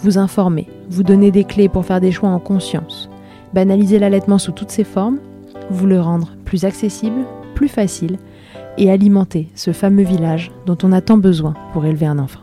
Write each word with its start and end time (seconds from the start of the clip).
vous 0.00 0.18
informer, 0.18 0.68
vous 0.90 1.02
donner 1.02 1.30
des 1.30 1.44
clés 1.44 1.68
pour 1.68 1.84
faire 1.84 2.00
des 2.00 2.12
choix 2.12 2.28
en 2.28 2.38
conscience, 2.38 3.08
banaliser 3.52 3.98
l'allaitement 3.98 4.38
sous 4.38 4.52
toutes 4.52 4.70
ses 4.70 4.84
formes, 4.84 5.18
vous 5.70 5.86
le 5.86 6.00
rendre 6.00 6.36
plus 6.44 6.64
accessible, 6.64 7.24
plus 7.54 7.68
facile 7.68 8.18
et 8.76 8.90
alimenter 8.90 9.48
ce 9.54 9.72
fameux 9.72 10.04
village 10.04 10.52
dont 10.66 10.78
on 10.82 10.92
a 10.92 11.00
tant 11.00 11.18
besoin 11.18 11.54
pour 11.72 11.84
élever 11.84 12.06
un 12.06 12.18
enfant. 12.18 12.40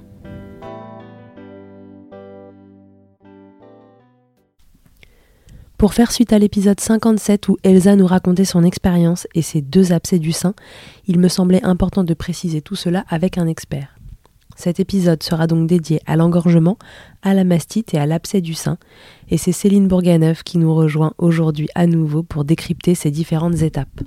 Pour 5.77 5.93
faire 5.93 6.11
suite 6.11 6.31
à 6.31 6.39
l'épisode 6.39 6.79
57 6.79 7.49
où 7.49 7.57
Elsa 7.63 7.95
nous 7.95 8.07
racontait 8.07 8.45
son 8.45 8.63
expérience 8.63 9.27
et 9.35 9.41
ses 9.41 9.61
deux 9.61 9.91
abcès 9.91 10.19
du 10.19 10.31
sein, 10.31 10.53
il 11.05 11.19
me 11.19 11.27
semblait 11.27 11.63
important 11.63 12.03
de 12.03 12.13
préciser 12.13 12.61
tout 12.61 12.75
cela 12.75 13.03
avec 13.09 13.37
un 13.37 13.45
expert. 13.45 13.94
Cet 14.55 14.79
épisode 14.79 15.21
sera 15.21 15.47
donc 15.47 15.67
dédié 15.67 16.01
à 16.05 16.15
l'engorgement, 16.15 16.77
à 17.21 17.33
la 17.33 17.43
mastite 17.43 17.93
et 17.93 17.99
à 17.99 18.05
l'abcès 18.05 18.41
du 18.41 18.53
sein, 18.53 18.77
et 19.29 19.37
c'est 19.37 19.51
Céline 19.51 19.87
Bourganeuf 19.87 20.43
qui 20.43 20.57
nous 20.57 20.73
rejoint 20.73 21.13
aujourd'hui 21.17 21.67
à 21.75 21.87
nouveau 21.87 22.23
pour 22.23 22.45
décrypter 22.45 22.95
ces 22.95 23.11
différentes 23.11 23.61
étapes. 23.61 24.01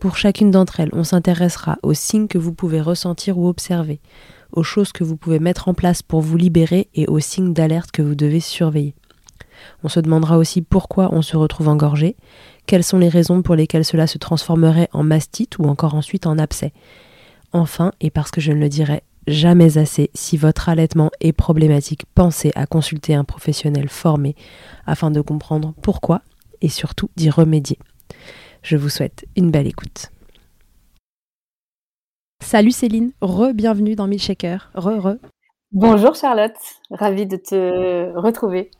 Pour 0.00 0.16
chacune 0.16 0.50
d'entre 0.50 0.80
elles, 0.80 0.90
on 0.92 1.04
s'intéressera 1.04 1.78
aux 1.82 1.94
signes 1.94 2.26
que 2.26 2.38
vous 2.38 2.52
pouvez 2.52 2.80
ressentir 2.80 3.38
ou 3.38 3.46
observer, 3.48 4.00
aux 4.52 4.62
choses 4.62 4.92
que 4.92 5.04
vous 5.04 5.16
pouvez 5.16 5.38
mettre 5.38 5.68
en 5.68 5.74
place 5.74 6.02
pour 6.02 6.20
vous 6.20 6.36
libérer 6.36 6.88
et 6.94 7.06
aux 7.06 7.20
signes 7.20 7.52
d'alerte 7.52 7.92
que 7.92 8.02
vous 8.02 8.14
devez 8.14 8.40
surveiller. 8.40 8.94
On 9.84 9.88
se 9.88 10.00
demandera 10.00 10.38
aussi 10.38 10.62
pourquoi 10.62 11.10
on 11.12 11.22
se 11.22 11.36
retrouve 11.36 11.68
engorgé, 11.68 12.16
quelles 12.66 12.82
sont 12.82 12.98
les 12.98 13.08
raisons 13.08 13.42
pour 13.42 13.54
lesquelles 13.54 13.84
cela 13.84 14.06
se 14.06 14.18
transformerait 14.18 14.88
en 14.92 15.02
mastite 15.02 15.58
ou 15.58 15.64
encore 15.64 15.94
ensuite 15.94 16.26
en 16.26 16.38
abcès. 16.38 16.72
Enfin, 17.52 17.92
et 18.00 18.10
parce 18.10 18.30
que 18.30 18.40
je 18.40 18.52
ne 18.52 18.58
le 18.58 18.68
dirai 18.68 19.02
jamais 19.26 19.78
assez, 19.78 20.10
si 20.14 20.36
votre 20.36 20.68
allaitement 20.68 21.10
est 21.20 21.32
problématique, 21.32 22.04
pensez 22.14 22.52
à 22.54 22.66
consulter 22.66 23.14
un 23.14 23.24
professionnel 23.24 23.88
formé 23.88 24.34
afin 24.86 25.10
de 25.10 25.20
comprendre 25.20 25.74
pourquoi 25.82 26.22
et 26.60 26.68
surtout 26.68 27.10
d'y 27.16 27.30
remédier. 27.30 27.78
Je 28.62 28.76
vous 28.76 28.88
souhaite 28.88 29.24
une 29.36 29.50
belle 29.50 29.66
écoute. 29.66 30.10
Salut 32.42 32.72
Céline, 32.72 33.12
re-bienvenue 33.20 33.94
dans 33.94 34.06
Milkshaker, 34.06 34.70
re-re. 34.74 35.16
Bonjour 35.72 36.14
Charlotte, 36.14 36.56
ravie 36.90 37.26
de 37.26 37.36
te 37.36 38.16
retrouver. 38.18 38.70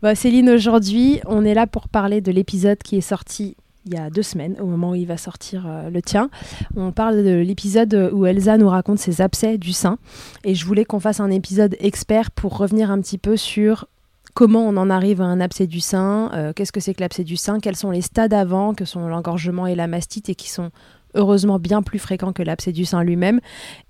Bah, 0.00 0.14
Céline, 0.14 0.50
aujourd'hui, 0.50 1.20
on 1.26 1.44
est 1.44 1.54
là 1.54 1.66
pour 1.66 1.88
parler 1.88 2.20
de 2.20 2.30
l'épisode 2.30 2.78
qui 2.78 2.96
est 2.96 3.00
sorti 3.00 3.56
il 3.86 3.94
y 3.94 3.96
a 3.96 4.10
deux 4.10 4.22
semaines, 4.22 4.56
au 4.60 4.66
moment 4.66 4.90
où 4.90 4.94
il 4.94 5.06
va 5.06 5.16
sortir 5.16 5.64
euh, 5.66 5.90
le 5.90 6.02
tien. 6.02 6.30
On 6.76 6.92
parle 6.92 7.24
de 7.24 7.34
l'épisode 7.36 8.10
où 8.12 8.26
Elsa 8.26 8.56
nous 8.58 8.68
raconte 8.68 8.98
ses 8.98 9.20
abcès 9.20 9.58
du 9.58 9.72
sein. 9.72 9.98
Et 10.44 10.54
je 10.54 10.64
voulais 10.64 10.84
qu'on 10.84 11.00
fasse 11.00 11.20
un 11.20 11.30
épisode 11.30 11.76
expert 11.80 12.30
pour 12.30 12.56
revenir 12.56 12.90
un 12.90 13.00
petit 13.00 13.18
peu 13.18 13.36
sur 13.36 13.86
comment 14.34 14.66
on 14.66 14.76
en 14.76 14.88
arrive 14.88 15.20
à 15.20 15.24
un 15.24 15.40
abcès 15.40 15.66
du 15.66 15.80
sein, 15.80 16.30
euh, 16.32 16.52
qu'est-ce 16.52 16.72
que 16.72 16.80
c'est 16.80 16.94
que 16.94 17.00
l'abcès 17.00 17.24
du 17.24 17.36
sein, 17.36 17.58
quels 17.60 17.76
sont 17.76 17.90
les 17.90 18.00
stades 18.00 18.32
avant, 18.32 18.72
que 18.72 18.84
sont 18.84 19.08
l'engorgement 19.08 19.66
et 19.66 19.74
la 19.74 19.86
mastite, 19.86 20.28
et 20.28 20.34
qui 20.34 20.48
sont 20.48 20.70
heureusement 21.14 21.58
bien 21.58 21.82
plus 21.82 21.98
fréquents 21.98 22.32
que 22.32 22.42
l'abcès 22.42 22.72
du 22.72 22.86
sein 22.86 23.02
lui-même, 23.02 23.40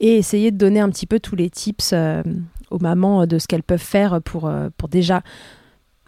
et 0.01 0.17
essayer 0.17 0.51
de 0.51 0.57
donner 0.57 0.81
un 0.81 0.91
petit 0.91 1.07
peu 1.07 1.21
tous 1.21 1.37
les 1.37 1.51
tips 1.51 1.91
euh, 1.93 2.23
aux 2.71 2.81
mamans 2.81 3.27
de 3.27 3.39
ce 3.39 3.47
qu'elles 3.47 3.63
peuvent 3.63 3.79
faire 3.79 4.21
pour, 4.23 4.51
pour 4.77 4.89
déjà 4.89 5.23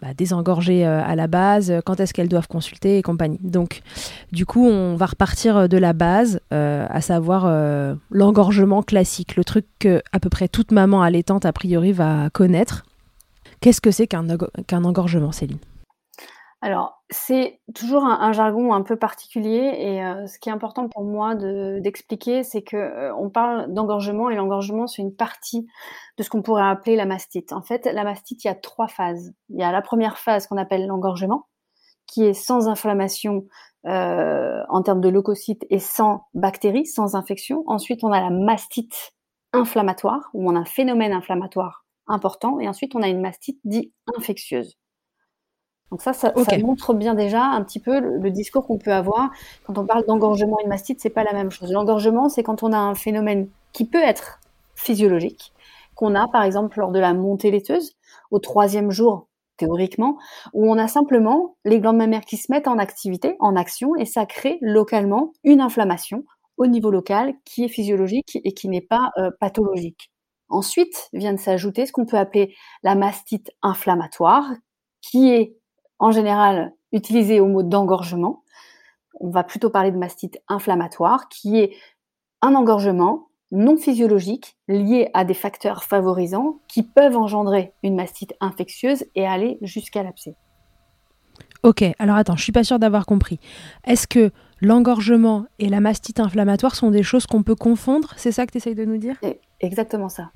bah, 0.01 0.09
euh, 0.09 1.01
à 1.05 1.15
la 1.15 1.27
base, 1.27 1.71
euh, 1.71 1.79
quand 1.83 1.99
est-ce 1.99 2.13
qu'elles 2.13 2.27
doivent 2.27 2.47
consulter 2.47 2.97
et 2.97 3.01
compagnie. 3.01 3.39
Donc, 3.41 3.81
du 4.31 4.45
coup, 4.45 4.65
on 4.67 4.95
va 4.95 5.05
repartir 5.05 5.55
euh, 5.55 5.67
de 5.67 5.77
la 5.77 5.93
base, 5.93 6.39
à 6.51 7.01
savoir 7.01 7.45
l'engorgement 8.09 8.81
classique, 8.81 9.35
le 9.35 9.43
truc 9.43 9.65
que 9.79 10.01
à 10.11 10.19
peu 10.19 10.29
près 10.29 10.47
toute 10.47 10.71
maman 10.71 11.01
allaitante 11.01 11.45
a 11.45 11.53
priori 11.53 11.91
va 11.91 12.29
connaître. 12.31 12.85
Qu'est-ce 13.61 13.81
que 13.81 13.91
c'est 13.91 14.07
qu'un 14.07 14.83
engorgement, 14.83 15.31
Céline? 15.31 15.57
Alors, 16.61 17.03
c'est 17.11 17.59
toujours 17.75 18.05
un, 18.05 18.31
jargon 18.31 18.73
un 18.73 18.81
peu 18.81 18.95
particulier 18.95 19.75
et 19.77 20.03
euh, 20.03 20.25
ce 20.25 20.39
qui 20.39 20.49
est 20.49 20.51
important 20.51 20.89
pour 20.89 21.03
moi 21.03 21.35
d'expliquer, 21.35 22.43
c'est 22.43 22.63
que 22.63 22.75
euh, 22.75 23.15
on 23.15 23.29
parle 23.29 23.71
d'engorgement 23.71 24.29
et 24.29 24.35
l'engorgement, 24.35 24.87
c'est 24.87 25.01
une 25.01 25.15
partie 25.15 25.67
de 26.17 26.23
ce 26.23 26.29
qu'on 26.29 26.41
pourrait 26.41 26.67
appeler 26.67 26.95
la 26.95 27.05
mastite. 27.05 27.53
En 27.53 27.61
fait, 27.61 27.85
la 27.85 28.03
mastite, 28.03 28.43
il 28.43 28.47
y 28.47 28.49
a 28.49 28.55
trois 28.55 28.87
phases. 28.87 29.33
Il 29.49 29.59
y 29.59 29.63
a 29.63 29.71
la 29.71 29.81
première 29.81 30.17
phase 30.17 30.47
qu'on 30.47 30.57
appelle 30.57 30.87
l'engorgement, 30.87 31.47
qui 32.07 32.23
est 32.23 32.33
sans 32.33 32.67
inflammation 32.67 33.45
euh, 33.85 34.63
en 34.69 34.81
termes 34.81 35.01
de 35.01 35.09
leucocytes 35.09 35.65
et 35.69 35.79
sans 35.79 36.23
bactéries, 36.33 36.87
sans 36.87 37.15
infection. 37.15 37.63
Ensuite, 37.67 38.03
on 38.03 38.11
a 38.11 38.19
la 38.19 38.31
mastite 38.31 39.13
inflammatoire, 39.53 40.29
où 40.33 40.49
on 40.49 40.55
a 40.55 40.59
un 40.59 40.65
phénomène 40.65 41.13
inflammatoire 41.13 41.85
important, 42.07 42.59
et 42.59 42.67
ensuite 42.67 42.95
on 42.95 43.01
a 43.01 43.07
une 43.07 43.21
mastite 43.21 43.59
dite 43.63 43.93
infectieuse. 44.15 44.77
Donc 45.91 46.01
ça, 46.01 46.13
ça, 46.13 46.33
montre 46.61 46.93
bien 46.93 47.13
déjà 47.13 47.43
un 47.43 47.63
petit 47.63 47.79
peu 47.79 47.99
le, 47.99 48.31
discours 48.31 48.65
qu'on 48.65 48.77
peut 48.77 48.91
avoir 48.91 49.29
quand 49.65 49.77
on 49.77 49.85
parle 49.85 50.05
d'engorgement 50.05 50.57
et 50.59 50.63
de 50.63 50.69
mastite, 50.69 50.99
c'est 50.99 51.09
pas 51.09 51.23
la 51.23 51.33
même 51.33 51.51
chose. 51.51 51.71
L'engorgement, 51.71 52.27
c'est 52.27 52.43
quand 52.43 52.63
on 52.63 52.73
a 52.73 52.77
un 52.77 52.95
phénomène 52.95 53.47
qui 53.71 53.85
peut 53.85 54.01
être 54.01 54.39
physiologique, 54.75 55.53
qu'on 55.93 56.15
a 56.15 56.27
par 56.27 56.43
exemple 56.43 56.79
lors 56.79 56.91
de 56.91 56.99
la 56.99 57.13
montée 57.13 57.51
laiteuse, 57.51 57.95
au 58.31 58.39
troisième 58.39 58.91
jour 58.91 59.27
théoriquement, 59.57 60.17
où 60.53 60.69
on 60.69 60.77
a 60.77 60.87
simplement 60.87 61.55
les 61.63 61.79
glandes 61.79 61.97
mammaires 61.97 62.25
qui 62.25 62.35
se 62.37 62.51
mettent 62.51 62.67
en 62.67 62.77
activité, 62.77 63.35
en 63.39 63.55
action, 63.55 63.95
et 63.95 64.05
ça 64.05 64.25
crée 64.25 64.57
localement 64.61 65.31
une 65.43 65.61
inflammation 65.61 66.25
au 66.57 66.67
niveau 66.67 66.91
local 66.91 67.33
qui 67.45 67.63
est 67.63 67.69
physiologique 67.69 68.37
et 68.43 68.53
qui 68.53 68.67
n'est 68.67 68.81
pas 68.81 69.11
euh, 69.17 69.31
pathologique. 69.39 70.11
Ensuite 70.49 71.09
vient 71.13 71.33
de 71.33 71.39
s'ajouter 71.39 71.85
ce 71.85 71.91
qu'on 71.91 72.05
peut 72.05 72.17
appeler 72.17 72.55
la 72.83 72.95
mastite 72.95 73.51
inflammatoire, 73.61 74.45
qui 75.01 75.29
est 75.31 75.55
en 75.99 76.11
général 76.11 76.73
utilisée 76.91 77.39
au 77.39 77.47
mot 77.47 77.63
d'engorgement. 77.63 78.43
On 79.19 79.29
va 79.29 79.43
plutôt 79.43 79.69
parler 79.69 79.91
de 79.91 79.97
mastite 79.97 80.39
inflammatoire, 80.47 81.29
qui 81.29 81.59
est 81.59 81.75
un 82.41 82.55
engorgement 82.55 83.27
non 83.51 83.77
physiologiques 83.77 84.57
liés 84.67 85.09
à 85.13 85.23
des 85.23 85.33
facteurs 85.33 85.83
favorisants 85.83 86.59
qui 86.67 86.83
peuvent 86.83 87.15
engendrer 87.15 87.73
une 87.83 87.95
mastite 87.95 88.33
infectieuse 88.41 89.05
et 89.15 89.25
aller 89.25 89.57
jusqu'à 89.61 90.03
l'abcès. 90.03 90.35
Ok, 91.63 91.83
alors 91.97 92.15
attends, 92.15 92.35
je 92.35 92.43
suis 92.43 92.51
pas 92.51 92.63
sûre 92.63 92.79
d'avoir 92.79 93.05
compris. 93.05 93.39
Est-ce 93.85 94.07
que 94.07 94.31
l'engorgement 94.61 95.45
et 95.57 95.69
la 95.69 95.79
mastite 95.79 96.19
inflammatoire 96.19 96.75
sont 96.75 96.91
des 96.91 97.03
choses 97.03 97.25
qu'on 97.25 97.43
peut 97.43 97.55
confondre? 97.55 98.13
C'est 98.17 98.31
ça 98.31 98.45
que 98.45 98.51
tu 98.51 98.57
essayes 98.57 98.75
de 98.75 98.85
nous 98.85 98.97
dire? 98.97 99.15
Exactement 99.61 100.09
ça. 100.09 100.31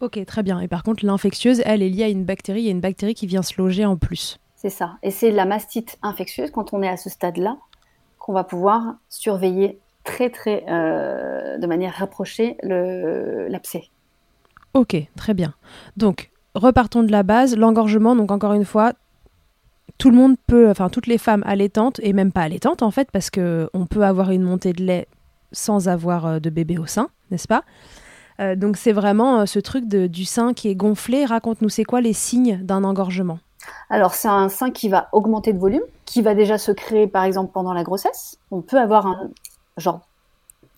Ok, 0.00 0.22
très 0.26 0.42
bien. 0.42 0.60
Et 0.60 0.68
par 0.68 0.82
contre, 0.82 1.06
l'infectieuse, 1.06 1.62
elle 1.64 1.82
est 1.82 1.88
liée 1.88 2.04
à 2.04 2.08
une 2.08 2.24
bactérie, 2.24 2.62
il 2.62 2.64
y 2.66 2.68
a 2.68 2.72
une 2.72 2.80
bactérie 2.80 3.14
qui 3.14 3.26
vient 3.26 3.42
se 3.42 3.54
loger 3.56 3.86
en 3.86 3.96
plus. 3.96 4.38
C'est 4.64 4.70
ça. 4.70 4.96
Et 5.02 5.10
c'est 5.10 5.30
la 5.30 5.44
mastite 5.44 5.98
infectieuse, 6.00 6.50
quand 6.50 6.72
on 6.72 6.82
est 6.82 6.88
à 6.88 6.96
ce 6.96 7.10
stade-là, 7.10 7.58
qu'on 8.18 8.32
va 8.32 8.44
pouvoir 8.44 8.94
surveiller 9.10 9.78
très 10.04 10.30
très 10.30 10.64
euh, 10.70 11.58
de 11.58 11.66
manière 11.66 11.92
rapprochée 11.92 12.56
l'abcès. 12.62 13.90
Ok, 14.72 14.96
très 15.16 15.34
bien. 15.34 15.52
Donc 15.98 16.30
repartons 16.54 17.02
de 17.02 17.12
la 17.12 17.22
base, 17.22 17.58
l'engorgement. 17.58 18.16
Donc 18.16 18.30
encore 18.30 18.54
une 18.54 18.64
fois, 18.64 18.94
tout 19.98 20.08
le 20.08 20.16
monde 20.16 20.36
peut, 20.46 20.70
enfin 20.70 20.88
toutes 20.88 21.08
les 21.08 21.18
femmes 21.18 21.42
allaitantes 21.44 22.00
et 22.02 22.14
même 22.14 22.32
pas 22.32 22.40
allaitantes 22.40 22.80
en 22.80 22.90
fait, 22.90 23.10
parce 23.10 23.28
que 23.28 23.68
on 23.74 23.84
peut 23.84 24.02
avoir 24.02 24.30
une 24.30 24.44
montée 24.44 24.72
de 24.72 24.82
lait 24.82 25.08
sans 25.52 25.88
avoir 25.88 26.24
euh, 26.24 26.38
de 26.38 26.48
bébé 26.48 26.78
au 26.78 26.86
sein, 26.86 27.10
n'est-ce 27.30 27.48
pas? 27.48 27.64
Euh, 28.40 28.56
Donc 28.56 28.78
c'est 28.78 28.92
vraiment 28.92 29.44
ce 29.44 29.58
truc 29.58 29.84
du 29.86 30.24
sein 30.24 30.54
qui 30.54 30.68
est 30.68 30.74
gonflé. 30.74 31.26
Raconte-nous, 31.26 31.68
c'est 31.68 31.84
quoi 31.84 32.00
les 32.00 32.14
signes 32.14 32.60
d'un 32.62 32.82
engorgement? 32.82 33.40
Alors 33.90 34.14
c'est 34.14 34.28
un 34.28 34.48
sein 34.48 34.70
qui 34.70 34.88
va 34.88 35.08
augmenter 35.12 35.52
de 35.52 35.58
volume, 35.58 35.82
qui 36.04 36.22
va 36.22 36.34
déjà 36.34 36.58
se 36.58 36.72
créer 36.72 37.06
par 37.06 37.24
exemple 37.24 37.52
pendant 37.52 37.72
la 37.72 37.82
grossesse. 37.82 38.38
On 38.50 38.60
peut 38.60 38.78
avoir 38.78 39.06
un, 39.06 39.30
genre 39.76 40.00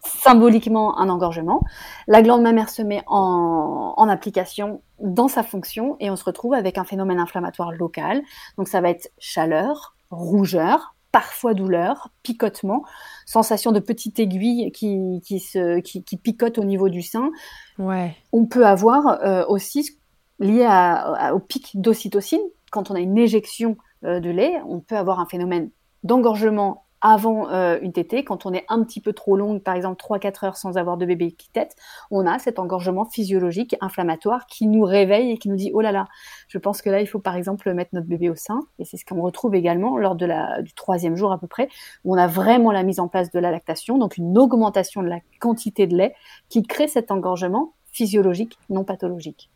symboliquement 0.04 0.98
un 0.98 1.08
engorgement. 1.08 1.62
La 2.06 2.22
glande 2.22 2.42
mammaire 2.42 2.70
se 2.70 2.82
met 2.82 3.02
en, 3.06 3.94
en, 3.96 4.08
application 4.08 4.80
dans 5.00 5.28
sa 5.28 5.42
fonction 5.42 5.96
et 6.00 6.10
on 6.10 6.16
se 6.16 6.24
retrouve 6.24 6.54
avec 6.54 6.78
un 6.78 6.84
phénomène 6.84 7.18
inflammatoire 7.18 7.72
local. 7.72 8.22
Donc 8.56 8.68
ça 8.68 8.80
va 8.80 8.90
être 8.90 9.10
chaleur, 9.18 9.96
rougeur, 10.10 10.94
parfois 11.16 11.54
douleur, 11.54 12.10
picotement, 12.22 12.84
sensation 13.24 13.72
de 13.72 13.80
petite 13.80 14.18
aiguille 14.18 14.70
qui, 14.70 15.22
qui, 15.24 15.40
se, 15.40 15.80
qui, 15.80 16.04
qui 16.04 16.18
picote 16.18 16.58
au 16.58 16.64
niveau 16.64 16.90
du 16.90 17.00
sein. 17.00 17.30
Ouais. 17.78 18.14
On 18.32 18.44
peut 18.44 18.66
avoir 18.66 19.22
euh, 19.24 19.44
aussi 19.48 19.98
lié 20.38 20.66
à, 20.68 21.34
au 21.34 21.38
pic 21.38 21.80
d'ocytocine. 21.80 22.42
Quand 22.76 22.90
on 22.90 22.94
a 22.94 23.00
une 23.00 23.16
éjection 23.16 23.78
euh, 24.04 24.20
de 24.20 24.28
lait, 24.28 24.60
on 24.68 24.80
peut 24.80 24.98
avoir 24.98 25.18
un 25.18 25.24
phénomène 25.24 25.70
d'engorgement 26.02 26.84
avant 27.00 27.48
euh, 27.48 27.78
une 27.80 27.94
tétée, 27.94 28.22
quand 28.22 28.44
on 28.44 28.52
est 28.52 28.66
un 28.68 28.84
petit 28.84 29.00
peu 29.00 29.14
trop 29.14 29.34
longue, 29.34 29.62
par 29.62 29.74
exemple 29.74 29.98
3-4 29.98 30.44
heures 30.44 30.56
sans 30.58 30.76
avoir 30.76 30.98
de 30.98 31.06
bébé 31.06 31.32
qui 31.32 31.48
tète, 31.48 31.74
on 32.10 32.26
a 32.26 32.38
cet 32.38 32.58
engorgement 32.58 33.06
physiologique 33.06 33.76
inflammatoire 33.80 34.46
qui 34.46 34.66
nous 34.66 34.82
réveille 34.82 35.30
et 35.30 35.38
qui 35.38 35.48
nous 35.48 35.56
dit 35.56 35.70
oh 35.72 35.80
là 35.80 35.90
là, 35.90 36.06
je 36.48 36.58
pense 36.58 36.82
que 36.82 36.90
là 36.90 37.00
il 37.00 37.06
faut 37.06 37.18
par 37.18 37.34
exemple 37.34 37.72
mettre 37.72 37.94
notre 37.94 38.08
bébé 38.08 38.28
au 38.28 38.34
sein. 38.34 38.60
Et 38.78 38.84
c'est 38.84 38.98
ce 38.98 39.06
qu'on 39.06 39.22
retrouve 39.22 39.54
également 39.54 39.96
lors 39.96 40.16
du 40.16 40.74
troisième 40.74 41.16
jour 41.16 41.32
à 41.32 41.38
peu 41.38 41.46
près, 41.46 41.70
où 42.04 42.14
on 42.14 42.18
a 42.18 42.26
vraiment 42.26 42.72
la 42.72 42.82
mise 42.82 43.00
en 43.00 43.08
place 43.08 43.30
de 43.30 43.38
la 43.38 43.50
lactation, 43.50 43.96
donc 43.96 44.18
une 44.18 44.36
augmentation 44.36 45.02
de 45.02 45.08
la 45.08 45.20
quantité 45.40 45.86
de 45.86 45.96
lait 45.96 46.14
qui 46.50 46.62
crée 46.62 46.88
cet 46.88 47.10
engorgement 47.10 47.72
physiologique 47.90 48.58
non 48.68 48.84
pathologique. 48.84 49.48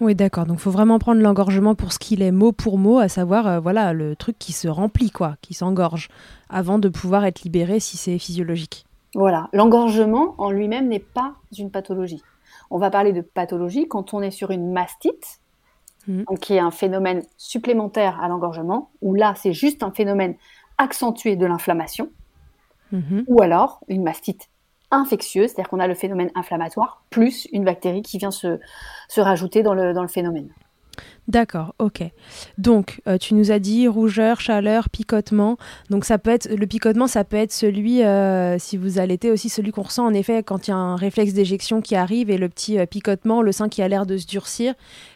Oui, 0.00 0.14
d'accord. 0.14 0.46
Donc, 0.46 0.58
il 0.58 0.62
faut 0.62 0.70
vraiment 0.70 0.98
prendre 0.98 1.20
l'engorgement 1.20 1.74
pour 1.74 1.92
ce 1.92 1.98
qu'il 1.98 2.20
est, 2.22 2.32
mot 2.32 2.52
pour 2.52 2.78
mot, 2.78 2.98
à 2.98 3.08
savoir, 3.08 3.46
euh, 3.46 3.60
voilà, 3.60 3.92
le 3.92 4.16
truc 4.16 4.38
qui 4.38 4.52
se 4.52 4.66
remplit, 4.66 5.10
quoi, 5.10 5.36
qui 5.40 5.54
s'engorge, 5.54 6.08
avant 6.48 6.78
de 6.78 6.88
pouvoir 6.88 7.24
être 7.24 7.42
libéré 7.42 7.78
si 7.78 7.96
c'est 7.96 8.18
physiologique. 8.18 8.86
Voilà. 9.14 9.48
L'engorgement 9.52 10.34
en 10.38 10.50
lui-même 10.50 10.88
n'est 10.88 10.98
pas 10.98 11.34
une 11.56 11.70
pathologie. 11.70 12.22
On 12.70 12.78
va 12.78 12.90
parler 12.90 13.12
de 13.12 13.20
pathologie 13.20 13.86
quand 13.86 14.14
on 14.14 14.20
est 14.20 14.32
sur 14.32 14.50
une 14.50 14.72
mastite, 14.72 15.40
mmh. 16.08 16.24
qui 16.40 16.54
est 16.54 16.58
un 16.58 16.72
phénomène 16.72 17.22
supplémentaire 17.36 18.20
à 18.20 18.26
l'engorgement, 18.26 18.90
où 19.00 19.14
là, 19.14 19.34
c'est 19.36 19.52
juste 19.52 19.84
un 19.84 19.92
phénomène 19.92 20.34
accentué 20.76 21.36
de 21.36 21.46
l'inflammation, 21.46 22.10
mmh. 22.90 23.20
ou 23.28 23.42
alors 23.42 23.78
une 23.86 24.02
mastite 24.02 24.48
infectieuse, 24.90 25.50
c'est-à-dire 25.50 25.68
qu'on 25.68 25.80
a 25.80 25.86
le 25.86 25.94
phénomène 25.94 26.30
inflammatoire, 26.34 27.02
plus 27.10 27.48
une 27.52 27.64
bactérie 27.64 28.02
qui 28.02 28.18
vient 28.18 28.30
se, 28.30 28.58
se 29.08 29.20
rajouter 29.20 29.62
dans 29.62 29.74
le, 29.74 29.92
dans 29.92 30.02
le 30.02 30.08
phénomène. 30.08 30.48
D'accord, 31.26 31.74
ok. 31.78 32.02
Donc, 32.58 33.00
euh, 33.08 33.16
tu 33.16 33.34
nous 33.34 33.50
as 33.50 33.58
dit 33.58 33.88
rougeur, 33.88 34.40
chaleur, 34.40 34.90
picotement. 34.90 35.56
Donc, 35.88 36.04
ça 36.04 36.18
peut 36.18 36.30
être 36.30 36.48
le 36.50 36.66
picotement, 36.66 37.06
ça 37.06 37.24
peut 37.24 37.36
être 37.36 37.52
celui, 37.52 38.02
euh, 38.02 38.58
si 38.58 38.76
vous 38.76 38.98
allaitez 38.98 39.30
aussi, 39.30 39.48
celui 39.48 39.72
qu'on 39.72 39.82
ressent 39.82 40.04
en 40.04 40.12
effet 40.12 40.42
quand 40.42 40.68
il 40.68 40.70
y 40.70 40.74
a 40.74 40.76
un 40.76 40.96
réflexe 40.96 41.32
d'éjection 41.32 41.80
qui 41.80 41.96
arrive 41.96 42.30
et 42.30 42.36
le 42.36 42.48
petit 42.48 42.78
euh, 42.78 42.86
picotement, 42.86 43.40
le 43.40 43.52
sein 43.52 43.68
qui 43.68 43.80
a 43.80 43.88
l'air 43.88 44.04
de 44.04 44.18
se 44.18 44.26
durcir, 44.26 44.74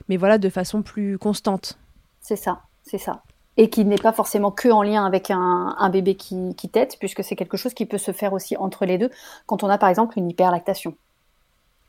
mais 0.09 0.17
voilà, 0.17 0.39
de 0.39 0.49
façon 0.49 0.83
plus 0.83 1.19
constante. 1.19 1.79
C'est 2.21 2.37
ça, 2.37 2.63
c'est 2.83 2.99
ça 2.99 3.23
et 3.59 3.69
qui 3.69 3.85
n'est 3.85 3.97
pas 3.97 4.13
forcément 4.13 4.51
que 4.51 4.69
en 4.69 4.83
lien 4.83 5.05
avec 5.05 5.31
un, 5.31 5.91
bébé 5.91 6.15
qui, 6.15 6.55
tète, 6.73 6.97
puisque 6.99 7.23
c'est 7.23 7.37
quelque 7.37 7.59
chose 7.59 7.75
qui 7.75 7.85
peut 7.85 7.99
se 7.99 8.13
faire 8.13 8.33
aussi 8.33 8.57
entre 8.57 8.87
les 8.87 8.97
deux 8.97 9.11
quand 9.47 9.63
on 9.63 9.69
a 9.69 9.77
par 9.77 9.91
exemple 9.91 10.19
une 10.19 10.31
hyperlactation. 10.31 10.95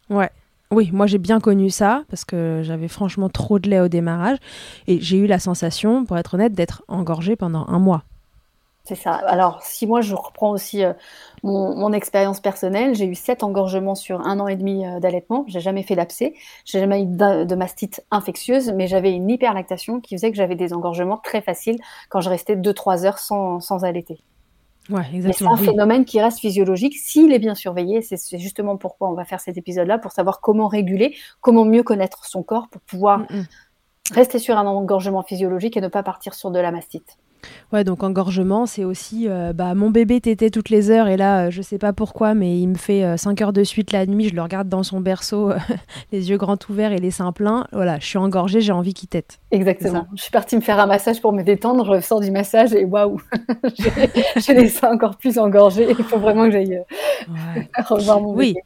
Ouais. 0.09 0.29
Oui, 0.71 0.89
moi 0.91 1.07
j'ai 1.07 1.17
bien 1.17 1.39
connu 1.39 1.69
ça 1.69 2.03
parce 2.09 2.25
que 2.25 2.61
j'avais 2.63 2.88
franchement 2.88 3.29
trop 3.29 3.57
de 3.57 3.69
lait 3.69 3.79
au 3.79 3.88
démarrage 3.88 4.38
et 4.88 4.99
j'ai 4.99 5.17
eu 5.17 5.25
la 5.25 5.39
sensation, 5.39 6.05
pour 6.05 6.17
être 6.17 6.35
honnête, 6.35 6.53
d'être 6.53 6.83
engorgée 6.88 7.35
pendant 7.35 7.65
un 7.67 7.79
mois. 7.79 8.03
C'est 8.89 8.96
ça. 8.96 9.13
Alors, 9.13 9.62
si 9.62 9.86
moi 9.86 10.01
je 10.01 10.15
reprends 10.15 10.50
aussi 10.50 10.84
euh, 10.84 10.93
mon, 11.43 11.93
expérience 11.93 12.39
personnelle, 12.39 12.96
j'ai 12.96 13.05
eu 13.05 13.13
sept 13.13 13.43
engorgements 13.43 13.93
sur 13.93 14.22
un 14.22 14.39
an 14.39 14.48
et 14.48 14.55
demi 14.55 14.84
euh, 14.84 15.00
d'allaitement. 15.00 15.46
J'ai 15.48 15.60
jamais 15.60 15.84
fait 15.84 15.96
d'abcès, 15.96 16.34
j'ai 16.65 16.79
jamais 16.79 17.03
eu 17.03 17.05
de, 17.05 17.53
mastite 17.53 18.03
infectieuse, 18.10 18.74
mais 18.75 18.88
j'avais 18.88 19.12
une 19.12 19.29
hyperlactation 19.29 20.01
qui 20.01 20.15
faisait 20.15 20.31
que 20.31 20.38
j'avais 20.38 20.55
des 20.55 20.74
engorgements 20.74 21.17
très 21.17 21.39
faciles 21.39 21.77
quand 22.10 22.19
je 22.19 22.31
restais 22.31 22.55
2-3 22.55 23.05
heures 23.05 23.19
sans, 23.19 23.60
sans 23.60 23.84
allaiter. 23.84 24.24
Ouais. 24.89 25.03
C'est 25.34 25.46
un 25.46 25.55
phénomène 25.55 26.03
qui 26.03 26.19
reste 26.19 26.39
physiologique 26.39 26.98
s'il 26.98 27.31
est 27.31 27.38
bien 27.38 27.53
surveillé. 27.53 28.01
C'est 28.01 28.39
justement 28.39 28.75
pourquoi 28.75 29.12
on 29.12 29.13
va 29.13 29.24
faire 29.24 29.39
cet 29.39 29.55
épisode-là, 29.55 30.00
pour 30.00 30.13
savoir 30.13 30.41
comment 30.41 30.67
réguler, 30.67 31.15
comment 31.41 31.63
mieux 31.63 31.84
connaître 31.84 32.25
son 32.25 32.41
corps 32.41 32.69
pour 32.69 32.81
pouvoir 32.81 33.19
mm, 33.19 33.25
mm. 33.29 33.46
rester 34.13 34.39
sur 34.39 34.58
un 34.58 34.65
engorgement 34.65 35.22
physiologique 35.22 35.77
et 35.77 35.81
ne 35.81 35.89
pas 35.89 36.01
partir 36.01 36.34
sur 36.34 36.50
de 36.50 36.58
la 36.58 36.72
mastite. 36.72 37.19
Ouais, 37.72 37.84
donc 37.84 38.03
engorgement, 38.03 38.65
c'est 38.65 38.84
aussi 38.84 39.27
euh, 39.27 39.53
bah, 39.53 39.75
mon 39.75 39.89
bébé 39.89 40.19
tétait 40.22 40.50
toutes 40.50 40.69
les 40.69 40.89
heures 40.89 41.08
et 41.08 41.17
là, 41.17 41.46
euh, 41.46 41.51
je 41.51 41.62
sais 41.62 41.77
pas 41.77 41.93
pourquoi, 41.93 42.34
mais 42.34 42.60
il 42.60 42.67
me 42.67 42.75
fait 42.75 43.17
5 43.17 43.39
euh, 43.39 43.46
heures 43.46 43.53
de 43.53 43.63
suite 43.63 43.91
la 43.91 44.05
nuit, 44.05 44.29
je 44.29 44.36
le 44.36 44.41
regarde 44.41 44.67
dans 44.67 44.84
son 44.84 45.00
berceau, 45.00 45.51
les 46.12 46.29
yeux 46.29 46.38
grands 46.38 46.58
ouverts 46.69 46.91
et 46.91 46.98
les 46.98 47.12
seins 47.12 47.31
pleins. 47.31 47.67
Voilà, 47.72 48.00
je 48.00 48.05
suis 48.05 48.17
engorgée, 48.17 48.62
j'ai 48.62 48.72
envie 48.72 48.93
qu'il 48.93 49.10
tète. 49.10 49.39
Exactement. 49.51 50.08
Je 50.15 50.22
suis 50.22 50.31
partie 50.31 50.55
me 50.55 50.62
faire 50.62 50.79
un 50.79 50.88
massage 50.88 51.22
pour 51.22 51.31
me 51.31 51.43
détendre, 51.43 51.96
je 51.96 52.01
sors 52.01 52.19
du 52.19 52.31
massage 52.31 52.74
et 52.74 52.86
waouh, 52.86 53.22
j'ai 54.38 54.53
les 54.53 54.69
seins 54.69 54.93
encore 54.93 55.17
plus 55.17 55.38
engorgés. 55.38 55.88
Il 55.98 56.05
faut 56.05 56.19
vraiment 56.19 56.46
que 56.46 56.51
j'aille 56.51 56.81
revoir 57.88 58.22
mon 58.22 58.34
bébé. 58.34 58.53
Oui. 58.55 58.62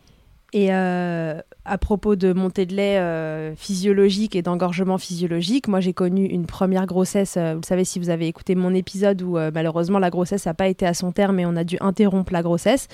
Et 0.54 0.68
euh, 0.72 1.42
à 1.66 1.78
propos 1.78 2.16
de 2.16 2.34
montée 2.34 2.66
de 2.66 2.76
lait 2.76 2.98
euh, 2.98 3.56
physiologique 3.56 4.36
et 4.36 4.42
d'engorgement 4.42 4.98
physiologique, 4.98 5.68
moi 5.68 5.80
j'ai 5.80 5.94
connu 5.94 6.26
une 6.26 6.46
première 6.46 6.86
grossesse, 6.86 7.36
euh, 7.38 7.56
vous 7.56 7.64
savez 7.64 7.86
si 7.86 8.00
vous 8.00 8.10
avez 8.10 8.28
écouté 8.28 8.56
mon 8.56 8.74
épisode 8.74 9.22
où 9.22 9.38
malheureusement 9.54 10.00
la 10.00 10.10
grossesse 10.10 10.46
n'a 10.46 10.54
pas 10.54 10.68
été 10.68 10.86
à 10.86 10.94
son 10.94 11.12
terme 11.12 11.40
et 11.40 11.46
on 11.46 11.56
a 11.56 11.64
dû 11.64 11.78
interrompre 11.80 12.34
la 12.34 12.42
grossesse. 12.42 12.88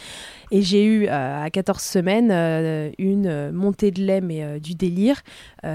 Et 0.52 0.62
j'ai 0.62 0.84
eu 0.86 1.08
à 1.08 1.50
14 1.50 1.82
semaines 1.82 2.32
une 2.98 3.52
montée 3.52 3.92
de 3.92 4.02
lait 4.02 4.22
mais 4.22 4.60
du 4.60 4.76
délire. 4.76 5.22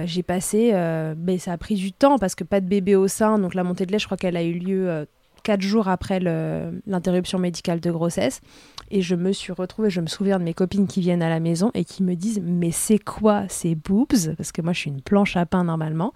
j'ai 0.04 0.22
passé, 0.22 0.72
mais 1.18 1.38
ça 1.38 1.52
a 1.52 1.58
pris 1.58 1.74
du 1.74 1.92
temps 1.92 2.18
parce 2.18 2.34
que 2.34 2.44
pas 2.44 2.60
de 2.60 2.66
bébé 2.66 2.96
au 2.96 3.08
sein, 3.08 3.38
donc 3.38 3.54
la 3.54 3.64
montée 3.64 3.86
de 3.86 3.92
lait 3.92 3.98
je 3.98 4.06
crois 4.06 4.16
qu'elle 4.16 4.36
a 4.36 4.42
eu 4.42 4.58
lieu 4.58 5.06
quatre 5.44 5.62
jours 5.62 5.86
après 5.88 6.18
l'interruption 6.18 7.38
médicale 7.38 7.78
de 7.78 7.90
grossesse. 7.92 8.40
Et 8.90 9.00
je 9.00 9.14
me 9.14 9.32
suis 9.32 9.52
retrouvée, 9.52 9.90
je 9.90 10.00
me 10.00 10.06
souviens 10.06 10.38
de 10.38 10.44
mes 10.44 10.54
copines 10.54 10.86
qui 10.86 11.00
viennent 11.00 11.22
à 11.22 11.28
la 11.28 11.40
maison 11.40 11.70
et 11.74 11.84
qui 11.84 12.02
me 12.02 12.16
disent 12.16 12.40
Mais 12.42 12.70
c'est 12.70 12.98
quoi 12.98 13.44
ces 13.48 13.74
boobs? 13.74 14.34
Parce 14.36 14.52
que 14.52 14.62
moi, 14.62 14.72
je 14.72 14.80
suis 14.80 14.90
une 14.90 15.00
planche 15.00 15.36
à 15.36 15.46
pain 15.46 15.64
normalement. 15.64 16.12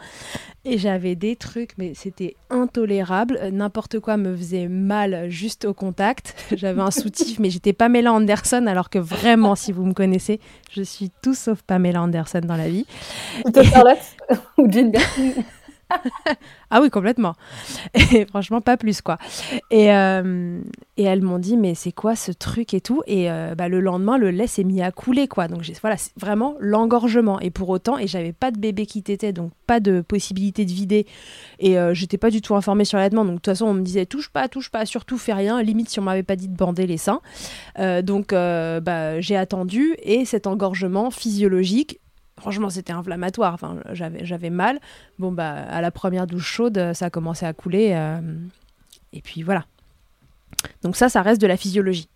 Et 0.65 0.77
j'avais 0.77 1.15
des 1.15 1.37
trucs, 1.37 1.77
mais 1.79 1.93
c'était 1.95 2.37
intolérable. 2.51 3.39
N'importe 3.53 4.01
quoi 4.01 4.17
me 4.17 4.37
faisait 4.37 4.69
mal 4.69 5.29
juste 5.31 5.65
au 5.65 5.75
contact. 5.75 6.35
J'avais 6.57 6.83
un 6.83 6.91
soutif, 6.91 7.39
mais 7.39 7.51
j'étais 7.51 7.73
Pamela 7.73 8.13
Anderson, 8.13 8.67
alors 8.67 8.91
que 8.91 8.99
vraiment, 8.99 9.55
si 9.55 9.73
vous 9.73 9.85
me 9.85 9.95
connaissez, 9.95 10.41
je 10.71 10.83
suis 10.83 11.11
tout 11.23 11.35
sauf 11.35 11.63
Pamela 11.63 12.03
Anderson 12.03 12.41
dans 12.43 12.57
la 12.57 12.69
vie. 12.69 12.87
Ou 13.45 13.63
Charlotte 13.63 13.99
Ou 14.59 14.71
Jane 14.71 14.93
ah 16.71 16.81
oui, 16.81 16.91
complètement. 16.91 17.35
Et 17.95 18.27
franchement, 18.27 18.61
pas 18.61 18.77
plus, 18.77 19.01
quoi. 19.01 19.19
Et, 19.71 19.93
euh, 19.93 20.61
et 20.97 21.05
elles 21.05 21.23
m'ont 21.23 21.39
dit, 21.39 21.57
mais 21.57 21.75
c'est 21.75 21.93
quoi 21.93 22.17
ce 22.17 22.33
truc 22.33 22.75
et 22.75 22.81
tout? 22.81 23.03
Et 23.07 23.31
euh, 23.31 23.55
bah, 23.55 23.69
le 23.69 23.81
lendemain, 23.81 24.19
le 24.19 24.31
lait 24.31 24.47
s'est 24.47 24.65
mis 24.65 24.83
à 24.83 24.93
couler, 24.93 25.29
quoi. 25.29 25.49
Donc 25.49 25.63
voilà, 25.81 25.97
vraiment 26.17 26.57
l'engorgement. 26.61 27.41
Et 27.41 27.51
pour 27.51 27.69
autant, 27.69 27.99
et 27.99 28.07
j'avais 28.07 28.33
pas 28.33 28.51
de 28.51 28.59
bébé 28.59 28.87
qui 28.87 29.03
t'était, 29.03 29.33
donc 29.33 29.53
pas 29.67 29.81
de 29.81 30.01
possibilité 30.01 30.65
de 30.65 30.73
vider. 30.73 31.07
Et 31.59 31.79
euh, 31.79 31.95
j'étais 31.95 32.19
pas 32.19 32.31
du 32.31 32.41
tout 32.41 32.55
informée 32.55 32.85
sur 32.85 32.99
l'allaitement. 32.99 33.25
Donc 33.25 33.35
de 33.35 33.39
toute 33.39 33.47
façon, 33.47 33.67
on 33.67 33.75
me 33.75 33.83
disait, 33.83 34.07
touche 34.07 34.29
pas, 34.29 34.49
touche 34.49 34.71
pas, 34.71 34.87
surtout 34.87 35.19
fais 35.19 35.33
rien. 35.35 35.63
Limite, 35.63 35.89
si 35.89 36.01
on 36.01 36.03
m'avait 36.03 36.23
pas 36.23 36.37
dit 36.37 36.49
de 36.49 36.57
bander 36.57 36.87
les 36.87 36.99
seins. 36.99 37.21
donc 38.03 38.33
bah, 38.33 39.21
j'ai 39.21 39.37
attendu. 39.37 39.95
Et 40.03 40.25
cet 40.25 40.47
engorgement 40.47 41.11
physiologique, 41.11 42.01
franchement, 42.41 42.71
c'était 42.71 42.93
inflammatoire. 42.93 43.55
Enfin, 43.55 43.77
j'avais, 43.93 44.25
j'avais 44.25 44.51
mal. 44.51 44.81
Bon, 45.19 45.33
bah, 45.33 45.53
à 45.53 45.81
la 45.81 45.91
première 45.91 46.27
douche 46.27 46.47
chaude, 46.47 46.93
ça 46.95 47.07
a 47.07 47.11
commencé 47.11 47.47
à 47.47 47.53
couler. 47.53 47.93
Euh, 47.95 48.21
et 49.13 49.21
puis 49.21 49.43
voilà. 49.43 49.65
Donc 50.83 50.97
ça, 50.97 51.09
ça 51.09 51.23
reste 51.23 51.41
de 51.41 51.47
la 51.47 51.57
physiologie. 51.57 52.09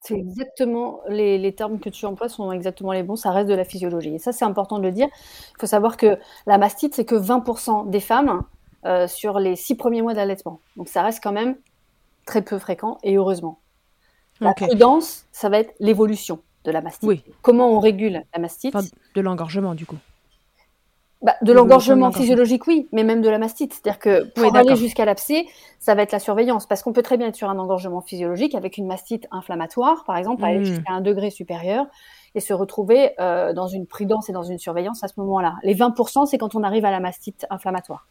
C'est 0.00 0.14
exactement 0.14 1.00
les, 1.08 1.54
termes 1.54 1.80
que 1.80 1.90
tu 1.90 2.06
emploies 2.06 2.28
sont 2.28 2.52
exactement 2.52 2.92
les 2.92 3.02
bons. 3.02 3.16
Ça 3.16 3.30
reste 3.30 3.48
de 3.48 3.54
la 3.54 3.64
physiologie. 3.64 4.14
Et 4.14 4.18
ça, 4.18 4.32
c'est 4.32 4.44
important 4.44 4.78
de 4.78 4.84
le 4.84 4.92
dire. 4.92 5.08
Il 5.56 5.60
faut 5.60 5.66
savoir 5.66 5.96
que 5.96 6.18
la 6.46 6.58
mastite, 6.58 6.94
c'est 6.94 7.04
que 7.04 7.16
20% 7.16 7.90
des 7.90 8.00
femmes 8.00 8.44
euh, 8.84 9.08
sur 9.08 9.40
les 9.40 9.56
six 9.56 9.74
premiers 9.74 10.02
mois 10.02 10.14
d'allaitement. 10.14 10.60
Donc 10.76 10.88
ça 10.88 11.02
reste 11.02 11.22
quand 11.22 11.32
même 11.32 11.56
très 12.26 12.42
peu 12.42 12.58
fréquent 12.58 12.98
et 13.02 13.16
heureusement. 13.16 13.58
La 14.40 14.54
prudence, 14.54 15.26
ça 15.32 15.48
va 15.48 15.58
être 15.58 15.74
l'évolution 15.80 16.40
de 16.68 16.72
la 16.72 16.82
mastite. 16.82 17.08
Oui. 17.08 17.24
Comment 17.42 17.72
on 17.72 17.80
régule 17.80 18.22
la 18.32 18.38
mastite 18.38 18.74
De 19.14 19.20
l'engorgement, 19.20 19.74
du 19.74 19.86
coup. 19.86 19.96
Bah, 21.22 21.34
de 21.42 21.52
l'engorgement 21.52 22.12
physiologique, 22.12 22.66
oui, 22.68 22.88
mais 22.92 23.02
même 23.02 23.22
de 23.22 23.28
la 23.28 23.38
mastite. 23.38 23.72
C'est-à-dire 23.72 23.98
que 23.98 24.24
pour 24.34 24.54
aller 24.54 24.76
jusqu'à 24.76 25.04
l'abcès, 25.04 25.46
ça 25.80 25.96
va 25.96 26.02
être 26.02 26.12
la 26.12 26.20
surveillance. 26.20 26.66
Parce 26.66 26.82
qu'on 26.82 26.92
peut 26.92 27.02
très 27.02 27.16
bien 27.16 27.26
être 27.26 27.34
sur 27.34 27.50
un 27.50 27.58
engorgement 27.58 28.02
physiologique 28.02 28.54
avec 28.54 28.76
une 28.76 28.86
mastite 28.86 29.26
inflammatoire, 29.32 30.04
par 30.04 30.16
exemple, 30.16 30.44
aller 30.44 30.60
hmm. 30.60 30.64
jusqu'à 30.64 30.92
un 30.92 31.00
degré 31.00 31.30
supérieur 31.30 31.86
et 32.36 32.40
se 32.40 32.52
retrouver 32.52 33.12
euh, 33.18 33.52
dans 33.52 33.66
une 33.66 33.86
prudence 33.86 34.28
et 34.28 34.32
dans 34.32 34.44
une 34.44 34.58
surveillance 34.58 35.02
à 35.02 35.08
ce 35.08 35.14
moment-là. 35.16 35.56
Les 35.64 35.74
20%, 35.74 36.26
c'est 36.26 36.38
quand 36.38 36.54
on 36.54 36.62
arrive 36.62 36.84
à 36.84 36.92
la 36.92 37.00
mastite 37.00 37.46
inflammatoire. 37.50 38.06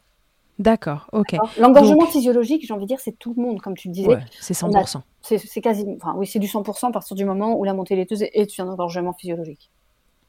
D'accord, 0.60 1.08
ok. 1.12 1.36
L'engorgement 1.60 2.08
physiologique, 2.08 2.66
j'ai 2.66 2.74
envie 2.74 2.86
de 2.86 2.88
dire, 2.88 3.00
c'est 3.00 3.18
tout 3.18 3.34
le 3.38 3.44
monde, 3.44 3.62
comme 3.62 3.76
tu 3.76 3.90
le 3.90 3.94
disais. 3.94 4.18
c'est 4.40 4.56
100%. 4.56 5.02
C'est 5.22 5.62
quasi, 5.62 5.86
enfin 5.96 6.14
oui, 6.18 6.26
c'est 6.26 6.40
du 6.40 6.48
100% 6.48 6.88
à 6.88 6.92
partir 6.92 7.16
du 7.16 7.26
moment 7.26 7.58
où 7.58 7.64
la 7.64 7.74
montée 7.74 7.96
laiteuse 7.96 8.24
est 8.24 8.60
un 8.60 8.68
engorgement 8.68 9.14
physiologique. 9.14 9.70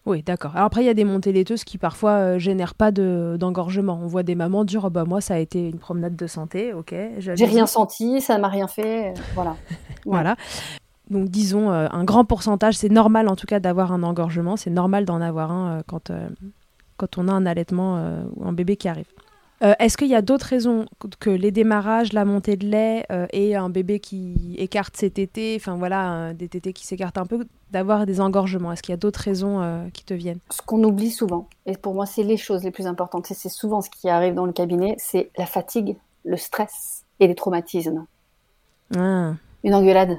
Oui, 0.08 0.23
d'accord. 0.23 0.52
Alors 0.54 0.66
après, 0.66 0.82
il 0.82 0.87
y 0.87 0.90
a 0.90 0.94
des 0.94 1.04
montées 1.04 1.32
laiteuses 1.32 1.64
qui 1.64 1.76
parfois 1.76 2.12
euh, 2.12 2.38
génèrent 2.38 2.75
pas 2.75 2.90
d'engorgement. 2.90 4.00
On 4.02 4.06
voit 4.06 4.23
des 4.23 4.35
mamans 4.35 4.64
dire, 4.64 4.85
oh, 4.87 4.90
bah 4.90 5.04
moi, 5.04 5.20
ça 5.20 5.35
a 5.35 5.38
été 5.38 5.68
une 5.68 5.78
promenade 5.78 6.16
de 6.16 6.26
santé, 6.26 6.73
ok. 6.73 6.94
J'ai 7.18 7.44
rien 7.44 7.66
senti, 7.66 8.23
ça 8.23 8.38
m'a 8.38 8.49
rien 8.49 8.68
fait, 8.68 9.11
euh, 9.11 9.20
voilà. 9.35 9.56
voilà. 10.06 10.37
Donc 11.11 11.28
disons 11.28 11.70
euh, 11.70 11.88
un 11.90 12.04
grand 12.04 12.25
pourcentage, 12.25 12.78
c'est 12.78 12.88
normal 12.88 13.28
en 13.28 13.37
tout 13.37 13.47
cas 13.47 13.61
d'avoir 13.61 13.92
un 13.92 14.02
engorgement, 14.02 14.56
c'est 14.56 14.70
normal 14.70 15.04
d'en 15.04 15.20
avoir 15.20 15.52
un 15.52 15.82
quand, 15.87 16.11
quand 16.97 17.18
on 17.18 17.28
a 17.28 17.32
un 17.32 17.44
allaitement 17.44 18.02
ou 18.37 18.47
un 18.47 18.52
bébé 18.52 18.76
qui 18.76 18.88
arrive. 18.88 19.06
Euh, 19.62 19.74
est-ce 19.80 19.96
qu'il 19.96 20.08
y 20.08 20.14
a 20.14 20.22
d'autres 20.22 20.46
raisons 20.46 20.86
que 21.18 21.30
les 21.30 21.50
démarrages, 21.50 22.12
la 22.12 22.24
montée 22.24 22.56
de 22.56 22.66
lait 22.66 23.04
euh, 23.10 23.26
et 23.32 23.56
un 23.56 23.68
bébé 23.70 23.98
qui 23.98 24.54
écarte 24.56 24.96
ses 24.96 25.10
tétés, 25.10 25.56
enfin 25.58 25.76
voilà, 25.76 26.32
des 26.32 26.48
tétés 26.48 26.72
qui 26.72 26.86
s'écartent 26.86 27.18
un 27.18 27.26
peu, 27.26 27.44
d'avoir 27.72 28.06
des 28.06 28.20
engorgements? 28.20 28.72
Est-ce 28.72 28.82
qu'il 28.82 28.92
y 28.92 28.94
a 28.94 28.98
d'autres 28.98 29.20
raisons 29.20 29.60
euh, 29.60 29.88
qui 29.92 30.04
te 30.04 30.14
viennent? 30.14 30.38
Ce 30.50 30.62
qu'on 30.62 30.82
oublie 30.84 31.10
souvent, 31.10 31.48
et 31.66 31.76
pour 31.76 31.94
moi 31.94 32.06
c'est 32.06 32.22
les 32.22 32.36
choses 32.36 32.62
les 32.62 32.70
plus 32.70 32.86
importantes, 32.86 33.26
c'est 33.26 33.48
souvent 33.48 33.80
ce 33.80 33.90
qui 33.90 34.08
arrive 34.08 34.34
dans 34.34 34.46
le 34.46 34.52
cabinet, 34.52 34.94
c'est 34.98 35.30
la 35.36 35.46
fatigue, 35.46 35.96
le 36.24 36.36
stress 36.36 37.04
et 37.18 37.26
les 37.26 37.34
traumatismes. 37.34 38.06
Ah. 38.96 39.34
Une 39.64 39.74
engueulade 39.74 40.18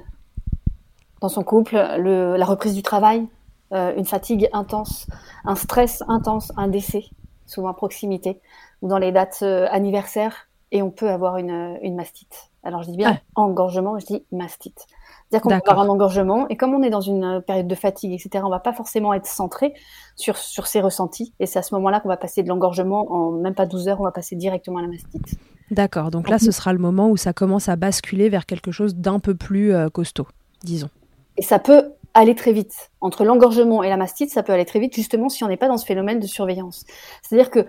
dans 1.21 1.29
son 1.29 1.43
couple, 1.43 1.75
la 1.75 2.45
reprise 2.45 2.75
du 2.75 2.83
travail, 2.83 3.27
une 3.71 4.05
fatigue 4.05 4.49
intense, 4.53 5.07
un 5.43 5.55
stress 5.55 6.03
intense, 6.07 6.51
un 6.55 6.67
décès, 6.67 7.05
souvent 7.45 7.69
à 7.69 7.73
proximité 7.73 8.39
ou 8.81 8.87
dans 8.87 8.97
les 8.97 9.11
dates 9.11 9.39
euh, 9.41 9.67
anniversaires 9.69 10.47
et 10.71 10.81
on 10.81 10.91
peut 10.91 11.09
avoir 11.09 11.37
une, 11.37 11.51
euh, 11.51 11.77
une 11.81 11.95
mastite. 11.95 12.51
Alors 12.63 12.83
je 12.83 12.91
dis 12.91 12.97
bien 12.97 13.19
engorgement, 13.35 13.97
je 13.99 14.05
dis 14.05 14.25
mastite. 14.31 14.85
C'est-à-dire 15.29 15.43
qu'on 15.43 15.49
peut 15.49 15.71
avoir 15.71 15.85
un 15.85 15.89
engorgement 15.89 16.47
et 16.49 16.57
comme 16.57 16.73
on 16.73 16.81
est 16.81 16.89
dans 16.89 17.01
une 17.01 17.23
euh, 17.23 17.39
période 17.39 17.67
de 17.67 17.75
fatigue, 17.75 18.13
etc., 18.13 18.43
on 18.45 18.49
va 18.49 18.59
pas 18.59 18.73
forcément 18.73 19.13
être 19.13 19.27
centré 19.27 19.73
sur, 20.15 20.37
sur 20.37 20.67
ses 20.67 20.81
ressentis 20.81 21.33
et 21.39 21.45
c'est 21.45 21.59
à 21.59 21.61
ce 21.61 21.73
moment-là 21.75 21.99
qu'on 21.99 22.09
va 22.09 22.17
passer 22.17 22.43
de 22.43 22.49
l'engorgement 22.49 23.11
en 23.11 23.31
même 23.31 23.55
pas 23.55 23.65
12 23.65 23.87
heures, 23.87 24.01
on 24.01 24.05
va 24.05 24.11
passer 24.11 24.35
directement 24.35 24.79
à 24.79 24.81
la 24.81 24.87
mastite. 24.87 25.39
D'accord, 25.71 26.09
donc 26.09 26.29
là 26.29 26.39
ce 26.39 26.51
sera 26.51 26.73
le 26.73 26.79
moment 26.79 27.09
où 27.09 27.17
ça 27.17 27.31
commence 27.31 27.69
à 27.69 27.75
basculer 27.75 28.29
vers 28.29 28.45
quelque 28.45 28.71
chose 28.71 28.95
d'un 28.95 29.19
peu 29.19 29.35
plus 29.35 29.71
costaud, 29.91 30.27
disons. 30.63 30.89
Et 31.37 31.43
ça 31.43 31.59
peut 31.59 31.93
aller 32.13 32.35
très 32.35 32.51
vite. 32.51 32.91
Entre 33.01 33.23
l'engorgement 33.23 33.83
et 33.83 33.89
la 33.89 33.97
mastite, 33.97 34.29
ça 34.29 34.43
peut 34.43 34.53
aller 34.53 34.65
très 34.65 34.79
vite 34.79 34.95
justement 34.95 35.29
si 35.29 35.43
on 35.43 35.47
n'est 35.47 35.57
pas 35.57 35.67
dans 35.67 35.77
ce 35.77 35.85
phénomène 35.85 36.19
de 36.19 36.27
surveillance. 36.27 36.85
C'est-à-dire 37.21 37.49
que 37.49 37.65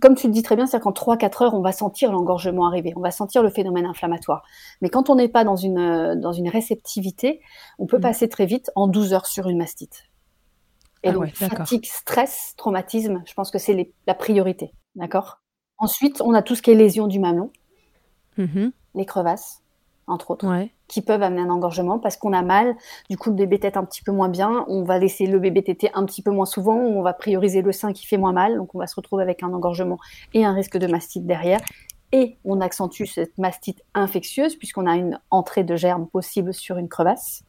comme 0.00 0.14
tu 0.14 0.26
le 0.26 0.32
dis 0.32 0.42
très 0.42 0.56
bien, 0.56 0.66
c'est 0.66 0.80
qu'en 0.80 0.92
3-4 0.92 1.44
heures, 1.44 1.54
on 1.54 1.62
va 1.62 1.72
sentir 1.72 2.12
l'engorgement 2.12 2.66
arriver, 2.66 2.92
on 2.96 3.00
va 3.00 3.10
sentir 3.10 3.42
le 3.42 3.50
phénomène 3.50 3.86
inflammatoire. 3.86 4.42
Mais 4.80 4.88
quand 4.88 5.10
on 5.10 5.14
n'est 5.14 5.28
pas 5.28 5.44
dans 5.44 5.56
une, 5.56 5.78
euh, 5.78 6.16
dans 6.16 6.32
une 6.32 6.48
réceptivité, 6.48 7.40
on 7.78 7.86
peut 7.86 7.98
mm. 7.98 8.02
passer 8.02 8.28
très 8.28 8.46
vite 8.46 8.70
en 8.74 8.88
12 8.88 9.14
heures 9.14 9.26
sur 9.26 9.48
une 9.48 9.58
mastite. 9.58 10.04
Et 11.02 11.08
ah 11.08 11.12
donc, 11.12 11.28
fatigue, 11.34 11.86
stress, 11.86 12.54
traumatisme, 12.56 13.22
je 13.26 13.34
pense 13.34 13.50
que 13.50 13.58
c'est 13.58 13.92
la 14.06 14.14
priorité. 14.14 14.72
D'accord? 14.96 15.40
Ensuite, 15.78 16.20
on 16.20 16.34
a 16.34 16.42
tout 16.42 16.54
ce 16.54 16.62
qui 16.62 16.70
est 16.70 16.74
lésion 16.74 17.06
du 17.06 17.20
mamelon, 17.20 17.50
mm-hmm. 18.38 18.72
les 18.94 19.06
crevasses, 19.06 19.62
entre 20.06 20.30
autres, 20.30 20.46
qui 20.88 21.02
peuvent 21.02 21.22
amener 21.22 21.42
un 21.42 21.50
engorgement 21.50 21.98
parce 21.98 22.16
qu'on 22.16 22.32
a 22.32 22.42
mal. 22.42 22.76
Du 23.10 23.16
coup, 23.16 23.30
le 23.30 23.36
bébé 23.36 23.58
tète 23.58 23.76
un 23.76 23.84
petit 23.84 24.02
peu 24.02 24.12
moins 24.12 24.28
bien. 24.28 24.64
On 24.68 24.84
va 24.84 24.98
laisser 24.98 25.26
le 25.26 25.38
bébé 25.38 25.62
téter 25.62 25.90
un 25.94 26.04
petit 26.04 26.22
peu 26.22 26.30
moins 26.30 26.46
souvent. 26.46 26.76
On 26.76 27.02
va 27.02 27.12
prioriser 27.12 27.62
le 27.62 27.72
sein 27.72 27.92
qui 27.92 28.06
fait 28.06 28.16
moins 28.16 28.32
mal. 28.32 28.56
Donc, 28.56 28.74
on 28.74 28.78
va 28.78 28.86
se 28.86 28.94
retrouver 28.94 29.22
avec 29.22 29.42
un 29.42 29.52
engorgement 29.52 29.98
et 30.32 30.44
un 30.44 30.52
risque 30.52 30.76
de 30.76 30.86
mastite 30.86 31.26
derrière. 31.26 31.60
Et 32.12 32.36
on 32.44 32.60
accentue 32.60 33.04
cette 33.04 33.36
mastite 33.36 33.82
infectieuse 33.94 34.54
puisqu'on 34.54 34.86
a 34.86 34.94
une 34.94 35.18
entrée 35.30 35.64
de 35.64 35.74
germes 35.74 36.06
possible 36.06 36.54
sur 36.54 36.78
une 36.78 36.88
crevasse. 36.88 37.42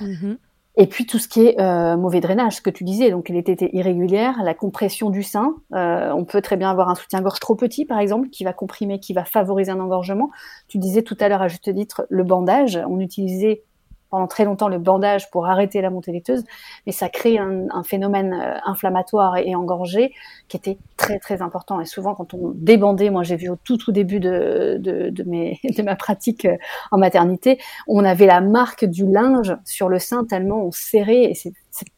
Mm-hmm. 0.00 0.36
Et 0.78 0.86
puis 0.86 1.06
tout 1.06 1.18
ce 1.18 1.26
qui 1.26 1.46
est 1.46 1.58
euh, 1.58 1.96
mauvais 1.96 2.20
drainage, 2.20 2.56
ce 2.56 2.60
que 2.60 2.68
tu 2.68 2.84
disais, 2.84 3.10
donc 3.10 3.30
les 3.30 3.42
tétées 3.42 3.74
irrégulières, 3.74 4.42
la 4.42 4.52
compression 4.52 5.08
du 5.08 5.22
sein. 5.22 5.54
Euh, 5.74 6.10
on 6.12 6.26
peut 6.26 6.42
très 6.42 6.58
bien 6.58 6.70
avoir 6.70 6.90
un 6.90 6.94
soutien-gorge 6.94 7.40
trop 7.40 7.54
petit, 7.54 7.86
par 7.86 7.98
exemple, 7.98 8.28
qui 8.28 8.44
va 8.44 8.52
comprimer, 8.52 9.00
qui 9.00 9.14
va 9.14 9.24
favoriser 9.24 9.70
un 9.70 9.80
engorgement. 9.80 10.30
Tu 10.68 10.76
disais 10.76 11.02
tout 11.02 11.16
à 11.18 11.28
l'heure 11.28 11.40
à 11.40 11.48
juste 11.48 11.72
titre 11.74 12.06
le 12.10 12.24
bandage. 12.24 12.78
On 12.88 13.00
utilisait 13.00 13.62
pendant 14.10 14.26
très 14.26 14.44
longtemps 14.44 14.68
le 14.68 14.78
bandage 14.78 15.30
pour 15.30 15.46
arrêter 15.46 15.80
la 15.80 15.90
montée 15.90 16.12
laiteuse, 16.12 16.44
mais 16.86 16.92
ça 16.92 17.08
crée 17.08 17.38
un, 17.38 17.82
phénomène 17.84 18.32
euh, 18.32 18.58
inflammatoire 18.64 19.36
et, 19.36 19.54
engorgé 19.54 20.12
qui 20.48 20.56
était 20.56 20.78
très 20.96 21.18
très 21.18 21.42
important. 21.42 21.80
Et 21.80 21.84
souvent, 21.84 22.14
quand 22.14 22.34
on 22.34 22.52
débandait, 22.54 23.10
moi 23.10 23.22
j'ai 23.22 23.36
vu 23.36 23.48
au 23.48 23.56
tout 23.56 23.76
tout 23.76 23.92
début 23.92 24.20
de, 24.20 24.76
de, 24.78 25.10
de 25.10 25.82
ma 25.82 25.96
pratique 25.96 26.44
euh, 26.44 26.56
en 26.90 26.98
maternité, 26.98 27.58
on 27.86 28.04
avait 28.04 28.26
la 28.26 28.40
marque 28.40 28.84
du 28.84 29.06
linge 29.10 29.56
sur 29.64 29.88
le 29.88 29.98
sein 29.98 30.24
tellement 30.24 30.64
on 30.64 30.70
serrait 30.70 31.24
et 31.24 31.34
c'est 31.34 31.52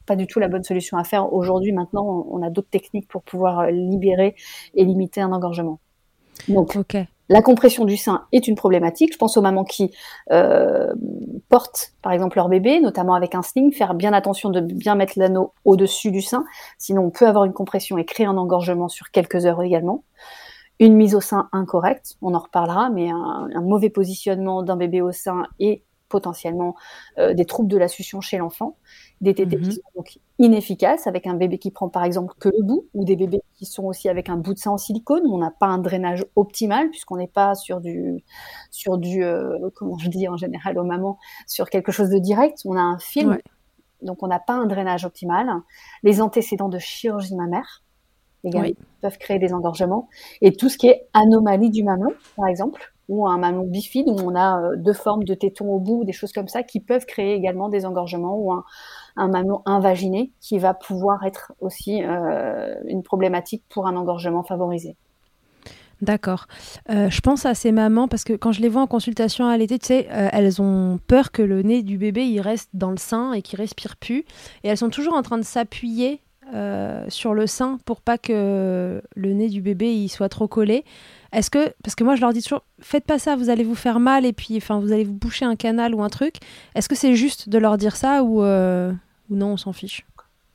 pas 0.07 0.17
du 0.17 0.27
tout 0.27 0.41
la 0.41 0.49
bonne 0.49 0.65
solution 0.65 0.97
à 0.97 1.05
faire. 1.05 1.33
Aujourd'hui, 1.33 1.73
maintenant, 1.73 2.27
on 2.31 2.43
a 2.43 2.50
d'autres 2.50 2.71
techniques 2.71 3.09
pour 3.09 3.23
pouvoir 3.23 3.61
euh, 3.61 3.71
libérer 3.71 4.35
et 4.75 4.85
limiter 4.85 5.21
un 5.21 5.33
engorgement. 5.33 5.79
Donc, 6.49 6.77
ok. 6.77 6.97
La 7.29 7.43
compression 7.43 7.85
du 7.85 7.97
sein 7.97 8.25
est 8.33 8.49
une 8.49 8.55
problématique. 8.55 9.13
Je 9.13 9.19
pense 9.19 9.37
aux 9.37 9.43
mamans 9.43 9.65
qui 9.65 9.91
euh, 10.33 10.93
portent, 11.49 11.93
par 12.01 12.13
exemple, 12.13 12.39
leur 12.39 12.49
bébé, 12.49 12.81
notamment 12.81 13.15
avec 13.15 13.35
un 13.35 13.43
sling, 13.43 13.73
faire 13.73 13.95
bien 13.95 14.13
attention 14.13 14.49
de 14.51 14.61
bien 14.61 14.95
mettre 14.95 15.15
l'anneau 15.17 15.53
au-dessus 15.65 16.11
du 16.11 16.23
sein, 16.23 16.45
sinon 16.79 17.03
on 17.05 17.11
peut 17.11 17.27
avoir 17.27 17.45
une 17.45 17.53
compression 17.53 17.99
et 17.99 18.05
créer 18.05 18.27
un 18.27 18.37
engorgement 18.37 18.89
sur 18.89 19.11
quelques 19.11 19.45
heures 19.45 19.63
également. 19.63 20.05
Une 20.81 20.95
mise 20.95 21.15
au 21.15 21.21
sein 21.21 21.49
incorrecte, 21.53 22.17
on 22.23 22.35
en 22.35 22.39
reparlera, 22.39 22.89
mais 22.89 23.11
un, 23.11 23.49
un 23.53 23.61
mauvais 23.63 23.91
positionnement 23.91 24.63
d'un 24.63 24.77
bébé 24.77 25.03
au 25.03 25.13
sein 25.13 25.45
et 25.59 25.83
potentiellement 26.09 26.75
euh, 27.19 27.35
des 27.35 27.45
troubles 27.45 27.69
de 27.69 27.77
la 27.77 27.88
succion 27.88 28.21
chez 28.21 28.38
l'enfant, 28.38 28.77
des 29.21 29.35
tétés 29.35 29.57
qui 29.57 29.67
mhm. 29.67 29.73
sont 29.73 29.91
donc 29.97 30.19
inefficaces 30.38 31.07
avec 31.07 31.27
un 31.27 31.35
bébé 31.35 31.59
qui 31.59 31.71
prend 31.71 31.88
par 31.88 32.05
exemple 32.05 32.35
que 32.38 32.49
le 32.49 32.62
bout, 32.62 32.87
ou 32.95 33.05
des 33.05 33.17
bébés 33.17 33.43
qui 33.55 33.67
sont 33.67 33.85
aussi 33.85 34.09
avec 34.09 34.29
un 34.29 34.37
bout 34.37 34.55
de 34.55 34.59
sein 34.59 34.71
en 34.71 34.79
silicone 34.79 35.23
où 35.27 35.35
on 35.35 35.38
n'a 35.38 35.50
pas 35.50 35.67
un 35.67 35.79
drainage 35.79 36.25
optimal 36.37 36.91
puisqu'on 36.91 37.17
n'est 37.17 37.29
pas 37.29 37.55
sur 37.55 37.81
du, 37.81 38.23
sur 38.71 38.99
du, 38.99 39.23
euh, 39.25 39.71
comment 39.75 39.99
je 39.99 40.09
dis 40.09 40.29
en 40.29 40.37
général 40.37 40.79
aux 40.79 40.85
mamans, 40.85 41.19
sur 41.47 41.71
quelque 41.71 41.93
chose 41.93 42.11
de 42.11 42.19
direct. 42.19 42.61
On 42.65 42.77
a 42.77 42.83
un 42.83 42.99
film, 42.99 43.38
donc 44.03 44.23
on 44.23 44.29
n'a 44.29 44.41
pas 44.41 44.55
un 44.55 44.67
drainage 44.67 45.05
optimal. 45.05 45.49
Les 46.03 46.21
antécédents 46.21 46.69
de 46.69 46.79
chirurgie 46.79 47.35
mammaire 47.35 47.83
également 48.45 48.71
peuvent 49.00 49.19
créer 49.19 49.41
des 49.41 49.53
engorgements 49.53 50.09
et 50.41 50.53
tout 50.53 50.69
ce 50.69 50.79
qui 50.79 50.87
est 50.87 51.09
anomalie 51.12 51.71
du 51.71 51.83
mamelon, 51.83 52.12
par 52.37 52.47
exemple 52.47 52.93
ou 53.09 53.27
un 53.27 53.38
mamelon 53.38 53.65
bifide 53.65 54.09
où 54.09 54.17
on 54.19 54.35
a 54.35 54.61
euh, 54.61 54.77
deux 54.77 54.93
formes 54.93 55.25
de 55.25 55.35
tétons 55.35 55.73
au 55.73 55.81
bout, 55.81 56.05
des 56.05 56.12
choses 56.12 56.33
comme 56.33 56.49
ça 56.49 56.62
qui 56.62 56.81
peuvent 56.81 57.07
créer 57.07 57.35
également 57.35 57.69
des 57.69 57.87
engorgements 57.87 58.38
ou 58.38 58.53
un, 58.53 58.65
mamelon 59.17 59.62
invaginé 59.67 60.33
qui 60.41 60.59
va 60.59 60.75
pouvoir 60.75 61.25
être 61.25 61.53
aussi 61.61 62.05
euh, 62.05 62.75
une 62.87 63.03
problématique 63.03 63.65
pour 63.69 63.87
un 63.87 63.97
engorgement 63.97 64.45
favorisé. 64.45 64.97
D'accord. 66.00 66.47
Euh, 66.91 67.11
je 67.11 67.21
pense 67.21 67.45
à 67.45 67.55
ces 67.55 67.73
mamans 67.73 68.07
parce 68.07 68.23
que 68.23 68.35
quand 68.35 68.53
je 68.53 68.61
les 68.61 68.69
vois 68.69 68.83
en 68.83 68.87
consultation 68.87 69.47
à 69.47 69.57
l'été, 69.57 69.81
tu 69.81 69.87
sais, 69.87 70.07
elles 70.09 70.62
ont 70.62 71.00
peur 71.09 71.33
que 71.33 71.43
le 71.43 71.62
nez 71.62 71.83
du 71.83 71.99
bébé 71.99 72.41
reste 72.41 72.71
dans 72.75 72.93
le 72.93 72.99
sein 72.99 73.33
et 73.33 73.43
qu'il 73.43 73.59
respire 73.59 73.97
plus, 73.97 74.21
et 74.62 74.69
elles 74.69 74.77
sont 74.77 74.91
toujours 74.91 75.15
en 75.15 75.23
train 75.23 75.38
de 75.38 75.43
s'appuyer 75.43 76.21
sur 77.09 77.35
le 77.35 77.47
sein 77.49 77.79
pour 77.85 78.00
pas 78.00 78.17
que 78.17 79.03
le 79.17 79.33
nez 79.33 79.49
du 79.49 79.61
bébé 79.61 79.93
il 79.93 80.09
soit 80.09 80.29
trop 80.29 80.47
collé. 80.47 80.85
Est-ce 81.33 81.51
que, 81.51 81.73
parce 81.83 81.95
que 81.95 82.05
moi 82.05 82.17
je 82.17 82.21
leur 82.21 82.33
dis 82.33 82.43
toujours, 82.43 82.63
faites 82.81 83.05
pas 83.05 83.19
ça, 83.19 83.37
vous 83.37 83.51
allez 83.51 83.65
vous 83.65 83.75
faire 83.75 84.01
mal 84.01 84.25
et 84.25 84.33
puis, 84.33 84.57
enfin, 84.57 84.81
vous 84.81 84.93
allez 84.93 85.05
vous 85.05 85.13
boucher 85.13 85.45
un 85.45 85.57
canal 85.57 85.95
ou 85.95 86.03
un 86.03 86.09
truc. 86.09 86.37
Est-ce 86.75 86.89
que 86.89 86.95
c'est 86.95 87.15
juste 87.15 87.49
de 87.49 87.59
leur 87.59 87.77
dire 87.77 87.97
ça 87.97 88.23
ou, 88.23 88.43
euh, 88.43 88.93
non, 89.31 89.53
on 89.53 89.57
s'en 89.57 89.73
fiche? 89.73 90.07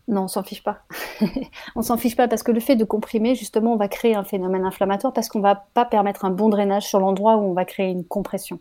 Non, 0.08 0.24
on 0.24 0.28
s'en 0.28 0.44
fiche 0.44 0.64
pas. 0.64 0.80
on 1.76 1.82
s'en 1.82 1.98
fiche 1.98 2.16
pas 2.16 2.28
parce 2.28 2.44
que 2.44 2.52
le 2.52 2.60
fait 2.60 2.76
de 2.76 2.84
comprimer, 2.84 3.36
justement, 3.36 3.74
on 3.74 3.78
va 3.78 3.88
créer 3.88 4.16
un 4.16 4.24
phénomène 4.24 4.66
inflammatoire 4.66 5.14
parce 5.14 5.30
qu'on 5.30 5.40
va 5.40 5.68
pas 5.74 5.86
permettre 5.86 6.26
un 6.26 6.30
bon 6.30 6.50
drainage 6.50 6.88
sur 6.88 7.00
l'endroit 7.00 7.38
où 7.38 7.42
on 7.42 7.54
va 7.54 7.66
créer 7.66 7.90
une 7.90 8.04
compression. 8.04 8.60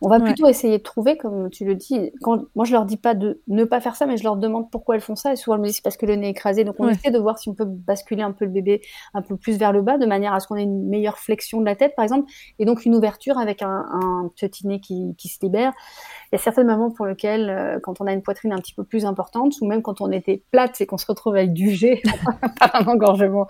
On 0.00 0.08
va 0.08 0.20
plutôt 0.20 0.46
essayer 0.48 0.78
de 0.78 0.82
trouver, 0.82 1.16
comme 1.16 1.50
tu 1.50 1.64
le 1.64 1.74
dis, 1.74 2.12
quand, 2.22 2.42
moi 2.54 2.64
je 2.64 2.72
leur 2.72 2.84
dis 2.84 2.96
pas 2.96 3.14
de 3.14 3.40
ne 3.48 3.64
pas 3.64 3.80
faire 3.80 3.96
ça, 3.96 4.06
mais 4.06 4.16
je 4.16 4.24
leur 4.24 4.36
demande 4.36 4.70
pourquoi 4.70 4.94
elles 4.94 5.00
font 5.00 5.16
ça, 5.16 5.32
et 5.32 5.36
souvent 5.36 5.56
elles 5.56 5.62
me 5.62 5.66
disent 5.66 5.76
c'est 5.76 5.82
parce 5.82 5.96
que 5.96 6.06
le 6.06 6.14
nez 6.14 6.28
est 6.28 6.30
écrasé, 6.30 6.64
donc 6.64 6.76
on 6.78 6.88
essaie 6.88 7.10
de 7.10 7.18
voir 7.18 7.38
si 7.38 7.48
on 7.48 7.54
peut 7.54 7.64
basculer 7.64 8.22
un 8.22 8.32
peu 8.32 8.44
le 8.44 8.50
bébé 8.50 8.80
un 9.14 9.22
peu 9.22 9.36
plus 9.36 9.58
vers 9.58 9.72
le 9.72 9.82
bas, 9.82 9.98
de 9.98 10.06
manière 10.06 10.32
à 10.34 10.40
ce 10.40 10.46
qu'on 10.46 10.56
ait 10.56 10.62
une 10.62 10.88
meilleure 10.88 11.18
flexion 11.18 11.60
de 11.60 11.66
la 11.66 11.74
tête, 11.74 11.94
par 11.96 12.04
exemple, 12.04 12.30
et 12.58 12.64
donc 12.64 12.84
une 12.84 12.94
ouverture 12.94 13.38
avec 13.38 13.62
un, 13.62 13.86
un 13.90 14.30
petit 14.36 14.66
nez 14.66 14.80
qui, 14.80 15.14
qui 15.16 15.28
se 15.28 15.38
libère. 15.42 15.72
Il 16.30 16.34
y 16.34 16.38
a 16.38 16.42
certaines 16.42 16.66
mamans 16.66 16.90
pour 16.90 17.06
lesquelles, 17.06 17.48
euh, 17.48 17.80
quand 17.82 18.00
on 18.00 18.06
a 18.06 18.12
une 18.12 18.22
poitrine 18.22 18.52
un 18.52 18.58
petit 18.58 18.74
peu 18.74 18.84
plus 18.84 19.06
importante, 19.06 19.54
ou 19.62 19.66
même 19.66 19.80
quand 19.80 20.00
on 20.00 20.12
était 20.12 20.42
plate 20.50 20.80
et 20.80 20.86
qu'on 20.86 20.98
se 20.98 21.06
retrouve 21.06 21.34
avec 21.34 21.52
du 21.54 21.70
jet 21.70 22.02
par 22.58 22.74
un 22.74 22.86
engorgement 22.86 23.46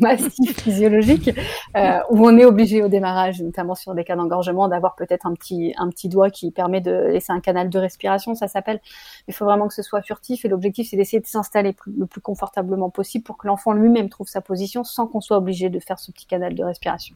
massif 0.00 0.60
physiologique, 0.60 1.30
euh, 1.76 1.98
où 2.10 2.24
on 2.24 2.36
est 2.38 2.44
obligé 2.44 2.82
au 2.82 2.88
démarrage, 2.88 3.42
notamment 3.42 3.74
sur 3.74 3.94
des 3.94 4.04
cas 4.04 4.14
d'engorgement, 4.14 4.68
d'avoir 4.68 4.94
peut-être 4.94 5.26
un 5.26 5.34
petit, 5.34 5.74
un 5.82 5.88
petit 5.88 6.08
doigt 6.08 6.30
qui 6.30 6.50
permet 6.50 6.80
de 6.80 6.92
laisser 7.12 7.32
un 7.32 7.40
canal 7.40 7.68
de 7.68 7.78
respiration, 7.78 8.34
ça 8.34 8.48
s'appelle. 8.48 8.80
Il 9.28 9.34
faut 9.34 9.44
vraiment 9.44 9.68
que 9.68 9.74
ce 9.74 9.82
soit 9.82 10.02
furtif 10.02 10.44
et 10.44 10.48
l'objectif 10.48 10.88
c'est 10.90 10.96
d'essayer 10.96 11.20
de 11.20 11.26
s'installer 11.26 11.74
le 11.96 12.06
plus 12.06 12.20
confortablement 12.20 12.90
possible 12.90 13.24
pour 13.24 13.36
que 13.36 13.46
l'enfant 13.46 13.72
lui-même 13.72 14.08
trouve 14.08 14.28
sa 14.28 14.40
position 14.40 14.84
sans 14.84 15.06
qu'on 15.06 15.20
soit 15.20 15.36
obligé 15.36 15.70
de 15.70 15.78
faire 15.78 15.98
ce 15.98 16.10
petit 16.10 16.26
canal 16.26 16.54
de 16.54 16.64
respiration. 16.64 17.14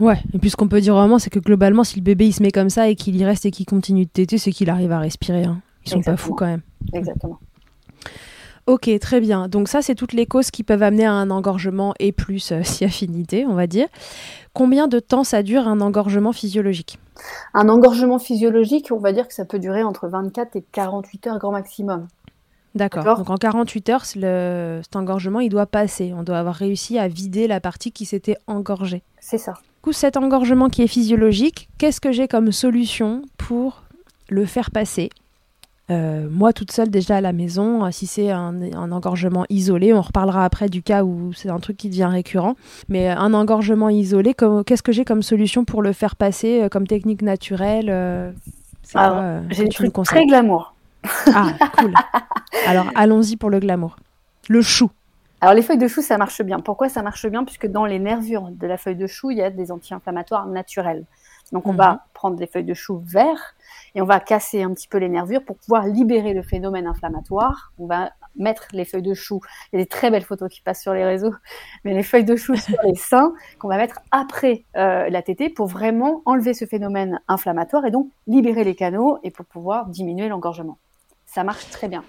Ouais, 0.00 0.18
et 0.34 0.38
puis 0.38 0.50
ce 0.50 0.56
qu'on 0.56 0.68
peut 0.68 0.80
dire 0.80 0.94
vraiment, 0.94 1.18
c'est 1.18 1.30
que 1.30 1.38
globalement, 1.38 1.84
si 1.84 1.96
le 1.96 2.02
bébé 2.02 2.26
il 2.26 2.32
se 2.32 2.42
met 2.42 2.50
comme 2.50 2.70
ça 2.70 2.88
et 2.88 2.96
qu'il 2.96 3.16
y 3.16 3.24
reste 3.24 3.46
et 3.46 3.50
qu'il 3.50 3.66
continue 3.66 4.04
de 4.04 4.10
téter, 4.10 4.38
c'est 4.38 4.52
qu'il 4.52 4.70
arrive 4.70 4.92
à 4.92 4.98
respirer. 4.98 5.44
Hein. 5.44 5.60
Ils 5.84 5.90
sont 5.90 6.02
pas 6.02 6.16
fous 6.16 6.34
quand 6.34 6.46
même. 6.46 6.62
Exactement. 6.92 7.38
Ok, 8.66 8.90
très 9.00 9.20
bien. 9.20 9.46
Donc 9.46 9.68
ça, 9.68 9.80
c'est 9.80 9.94
toutes 9.94 10.12
les 10.12 10.26
causes 10.26 10.50
qui 10.50 10.64
peuvent 10.64 10.82
amener 10.82 11.06
à 11.06 11.12
un 11.12 11.30
engorgement 11.30 11.94
et 12.00 12.10
plus 12.10 12.50
euh, 12.50 12.62
si 12.64 12.84
affinité, 12.84 13.46
on 13.46 13.54
va 13.54 13.68
dire. 13.68 13.86
Combien 14.52 14.88
de 14.88 14.98
temps 14.98 15.22
ça 15.22 15.42
dure 15.42 15.68
un 15.68 15.80
engorgement 15.80 16.32
physiologique? 16.32 16.98
Un 17.54 17.68
engorgement 17.68 18.18
physiologique, 18.18 18.88
on 18.90 18.98
va 18.98 19.12
dire 19.12 19.28
que 19.28 19.34
ça 19.34 19.44
peut 19.44 19.58
durer 19.58 19.82
entre 19.82 20.08
24 20.08 20.56
et 20.56 20.64
48 20.72 21.26
heures 21.26 21.38
grand 21.38 21.52
maximum. 21.52 22.08
D'accord. 22.74 23.04
Donc 23.16 23.30
en 23.30 23.36
48 23.36 23.88
heures, 23.88 24.04
le... 24.16 24.80
cet 24.82 24.96
engorgement, 24.96 25.40
il 25.40 25.48
doit 25.48 25.66
passer. 25.66 26.12
On 26.14 26.22
doit 26.22 26.38
avoir 26.38 26.54
réussi 26.54 26.98
à 26.98 27.08
vider 27.08 27.46
la 27.46 27.58
partie 27.58 27.90
qui 27.90 28.04
s'était 28.04 28.36
engorgée. 28.46 29.02
C'est 29.18 29.38
ça. 29.38 29.52
Du 29.52 29.80
coup, 29.82 29.92
cet 29.92 30.16
engorgement 30.16 30.68
qui 30.68 30.82
est 30.82 30.88
physiologique, 30.88 31.68
qu'est-ce 31.78 32.00
que 32.00 32.12
j'ai 32.12 32.28
comme 32.28 32.52
solution 32.52 33.22
pour 33.38 33.82
le 34.28 34.44
faire 34.44 34.70
passer? 34.70 35.08
Euh, 35.88 36.26
moi 36.28 36.52
toute 36.52 36.72
seule 36.72 36.90
déjà 36.90 37.16
à 37.16 37.20
la 37.20 37.32
maison, 37.32 37.84
euh, 37.84 37.90
si 37.92 38.08
c'est 38.08 38.30
un, 38.30 38.72
engorgement 38.90 39.44
isolé, 39.50 39.92
on 39.92 40.00
reparlera 40.00 40.44
après 40.44 40.68
du 40.68 40.82
cas 40.82 41.04
où 41.04 41.32
c'est 41.32 41.48
un 41.48 41.60
truc 41.60 41.76
qui 41.76 41.88
devient 41.88 42.08
récurrent, 42.10 42.56
mais 42.88 43.08
un 43.08 43.32
engorgement 43.34 43.88
isolé, 43.88 44.34
qu'est-ce 44.34 44.82
que 44.82 44.90
j'ai 44.90 45.04
comme 45.04 45.22
solution 45.22 45.64
pour 45.64 45.82
le 45.82 45.92
faire 45.92 46.16
passer 46.16 46.62
euh, 46.62 46.68
comme 46.68 46.88
technique 46.88 47.22
naturelle 47.22 48.34
J'ai 49.50 49.64
des 49.64 49.68
trucs 49.68 49.92
très 50.04 50.26
glamour. 50.26 50.74
Ah, 51.32 51.52
cool. 51.78 51.94
Alors, 52.66 52.86
allons-y 52.96 53.36
pour 53.36 53.50
le 53.50 53.60
glamour. 53.60 53.96
Le 54.48 54.62
chou. 54.62 54.90
Alors, 55.40 55.54
les 55.54 55.62
feuilles 55.62 55.78
de 55.78 55.86
chou, 55.86 56.02
ça 56.02 56.18
marche 56.18 56.42
bien. 56.42 56.58
Pourquoi 56.58 56.88
ça 56.88 57.02
marche 57.02 57.26
bien? 57.26 57.44
Puisque 57.44 57.68
dans 57.68 57.84
les 57.84 58.00
nervures 58.00 58.48
de 58.50 58.66
la 58.66 58.76
feuille 58.76 58.96
de 58.96 59.06
chou, 59.06 59.30
il 59.30 59.38
y 59.38 59.42
a 59.42 59.50
des 59.50 59.70
anti-inflammatoires 59.70 60.46
naturels. 60.46 61.04
Donc, 61.52 61.68
on 61.68 61.74
va 61.74 61.92
mhm. 61.92 61.98
prendre 62.12 62.36
des 62.36 62.48
feuilles 62.48 62.64
de 62.64 62.74
chou 62.74 63.00
verts 63.04 63.54
et 63.96 64.02
on 64.02 64.04
va 64.04 64.20
casser 64.20 64.62
un 64.62 64.72
petit 64.74 64.88
peu 64.88 64.98
les 64.98 65.08
nervures 65.08 65.42
pour 65.42 65.56
pouvoir 65.56 65.86
libérer 65.86 66.34
le 66.34 66.42
phénomène 66.42 66.86
inflammatoire. 66.86 67.72
On 67.78 67.86
va 67.86 68.12
mettre 68.36 68.68
les 68.72 68.84
feuilles 68.84 69.00
de 69.00 69.14
chou. 69.14 69.40
Il 69.72 69.78
y 69.78 69.80
a 69.80 69.84
des 69.84 69.88
très 69.88 70.10
belles 70.10 70.22
photos 70.22 70.52
qui 70.52 70.60
passent 70.60 70.82
sur 70.82 70.92
les 70.92 71.04
réseaux, 71.04 71.32
mais 71.84 71.94
les 71.94 72.02
feuilles 72.02 72.26
de 72.26 72.36
chou 72.36 72.54
sur 72.56 72.76
les 72.84 72.94
seins 72.94 73.32
qu'on 73.58 73.68
va 73.68 73.78
mettre 73.78 73.98
après 74.10 74.66
euh, 74.76 75.08
la 75.08 75.22
tétée 75.22 75.48
pour 75.48 75.66
vraiment 75.66 76.20
enlever 76.26 76.52
ce 76.52 76.66
phénomène 76.66 77.20
inflammatoire 77.26 77.86
et 77.86 77.90
donc 77.90 78.10
libérer 78.26 78.64
les 78.64 78.74
canaux 78.74 79.18
et 79.22 79.30
pour 79.30 79.46
pouvoir 79.46 79.86
diminuer 79.86 80.28
l'engorgement. 80.28 80.76
Ça 81.24 81.42
marche 81.42 81.70
très 81.70 81.88
bien. 81.88 82.04